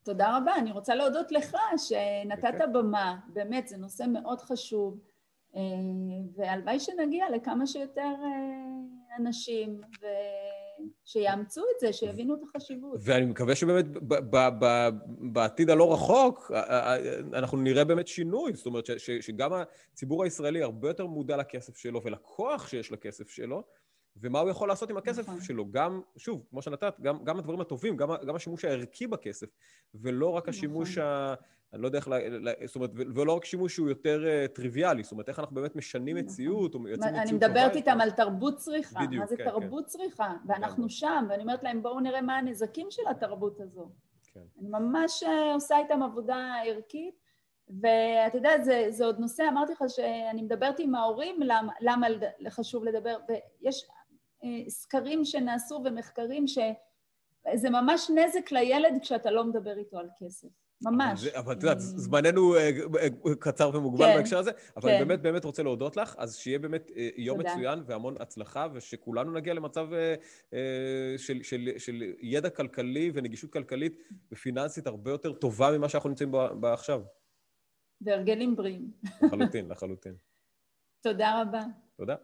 תודה 0.03 0.37
רבה. 0.37 0.55
אני 0.55 0.71
רוצה 0.71 0.95
להודות 0.95 1.31
לך 1.31 1.57
שנתת 1.77 2.65
במה. 2.73 3.15
באמת, 3.33 3.67
זה 3.67 3.77
נושא 3.77 4.03
מאוד 4.13 4.41
חשוב. 4.41 4.99
והלוואי 6.35 6.79
שנגיע 6.79 7.25
לכמה 7.35 7.67
שיותר 7.67 8.13
אנשים, 9.19 9.81
ושיאמצו 11.05 11.61
את 11.75 11.79
זה, 11.79 11.93
שיבינו 11.93 12.35
את 12.35 12.39
החשיבות. 12.43 12.99
ואני 13.03 13.25
מקווה 13.25 13.55
שבאמת 13.55 13.85
בעתיד 15.33 15.69
הלא 15.69 15.93
רחוק, 15.93 16.51
אנחנו 17.33 17.57
נראה 17.57 17.83
באמת 17.83 18.07
שינוי. 18.07 18.53
זאת 18.53 18.65
אומרת, 18.65 18.85
שגם 19.21 19.51
הציבור 19.93 20.23
הישראלי 20.23 20.61
הרבה 20.61 20.87
יותר 20.87 21.05
מודע 21.05 21.37
לכסף 21.37 21.77
שלו 21.77 22.03
ולכוח 22.03 22.67
שיש 22.67 22.91
לכסף 22.91 23.29
שלו. 23.29 23.63
ומה 24.17 24.39
הוא 24.39 24.49
יכול 24.49 24.67
לעשות 24.67 24.89
עם 24.89 24.97
הכסף 24.97 25.21
נכון. 25.21 25.41
שלו. 25.41 25.71
גם, 25.71 26.01
שוב, 26.17 26.45
כמו 26.49 26.61
שנתת, 26.61 26.99
גם, 27.01 27.23
גם 27.23 27.39
הדברים 27.39 27.61
הטובים, 27.61 27.97
גם, 27.97 28.09
גם 28.27 28.35
השימוש 28.35 28.65
הערכי 28.65 29.07
בכסף, 29.07 29.47
ולא 29.95 30.29
רק 30.29 30.49
השימוש 30.49 30.97
נכון. 30.97 31.03
ה... 31.03 31.33
אני 31.73 31.81
לא 31.81 31.87
יודע 31.87 31.99
איך, 31.99 32.07
ל... 32.07 32.49
זאת 32.65 32.75
אומרת, 32.75 32.89
ולא 32.95 33.35
רק 33.35 33.45
שימוש 33.45 33.75
שהוא 33.75 33.89
יותר 33.89 34.23
uh, 34.25 34.55
טריוויאלי, 34.55 35.03
זאת 35.03 35.11
אומרת, 35.11 35.29
איך 35.29 35.39
אנחנו 35.39 35.55
באמת 35.55 35.75
משנים 35.75 36.17
נכון. 36.17 36.25
מציאות, 36.29 36.75
או 36.75 36.79
יוצאים 36.79 37.13
מציאות 37.13 37.27
אני 37.27 37.31
מדברת 37.31 37.75
איתם 37.75 38.01
על 38.01 38.11
תרבות 38.11 38.57
צריכה. 38.57 38.99
בדיוק, 38.99 39.21
מה 39.21 39.27
זה 39.27 39.37
כן, 39.37 39.43
תרבות 39.43 39.83
כן. 39.83 39.89
צריכה? 39.89 40.33
ואנחנו 40.47 40.89
שם, 40.89 41.25
ואני 41.29 41.41
אומרת 41.41 41.63
להם, 41.63 41.83
בואו 41.83 41.99
נראה 41.99 42.21
מה 42.21 42.37
הנזקים 42.37 42.87
של 42.89 43.01
התרבות 43.09 43.59
הזו. 43.59 43.89
כן. 44.33 44.39
אני 44.59 44.69
ממש 44.69 45.23
uh, 45.23 45.53
עושה 45.53 45.77
איתם 45.77 46.03
עבודה 46.03 46.53
ערכית, 46.65 47.15
ואתה 47.69 48.37
יודע, 48.37 48.61
זה, 48.61 48.85
זה 48.89 49.05
עוד 49.05 49.19
נושא, 49.19 49.43
אמרתי 49.49 49.71
לך 49.71 49.83
שאני 49.87 50.41
מדברת 50.41 50.79
עם 50.79 50.95
ההורים, 50.95 51.35
למה, 51.41 51.73
למה 51.81 52.07
חשוב 52.49 52.83
לדבר, 52.85 53.17
ויש 53.29 53.87
סקרים 54.67 55.25
שנעשו 55.25 55.81
ומחקרים 55.85 56.47
שזה 56.47 57.69
ממש 57.69 58.11
נזק 58.15 58.51
לילד 58.51 59.01
כשאתה 59.01 59.31
לא 59.31 59.43
מדבר 59.43 59.77
איתו 59.77 59.97
על 59.97 60.07
כסף. 60.19 60.47
ממש. 60.81 61.27
אבל 61.27 61.53
את 61.53 61.63
יודעת, 61.63 61.79
זמננו 61.79 62.55
אה, 62.55 62.69
אה, 63.01 63.35
קצר 63.39 63.71
ומוגבל 63.73 64.05
כן, 64.05 64.17
בהקשר 64.17 64.37
הזה, 64.37 64.51
אבל 64.77 64.89
אני 64.89 64.99
כן. 64.99 65.07
באמת 65.07 65.21
באמת 65.21 65.45
רוצה 65.45 65.63
להודות 65.63 65.97
לך, 65.97 66.15
אז 66.17 66.35
שיהיה 66.35 66.59
באמת 66.59 66.91
אה, 66.95 67.09
יום 67.15 67.39
מצוין 67.39 67.83
והמון 67.85 68.15
הצלחה, 68.19 68.67
ושכולנו 68.73 69.31
נגיע 69.31 69.53
למצב 69.53 69.87
של 71.77 72.03
ידע 72.21 72.49
כלכלי 72.49 73.11
ונגישות 73.13 73.53
כלכלית 73.53 73.97
ופיננסית 74.31 74.87
הרבה 74.87 75.11
יותר 75.11 75.33
טובה 75.33 75.77
ממה 75.77 75.89
שאנחנו 75.89 76.09
נמצאים 76.09 76.31
בה 76.31 76.73
עכשיו. 76.73 77.01
והרגלים 78.01 78.55
בריאים. 78.55 78.91
לחלוטין, 79.21 79.67
לחלוטין. 79.71 80.15
תודה 81.01 81.41
רבה. 81.41 81.61
תודה. 81.97 82.15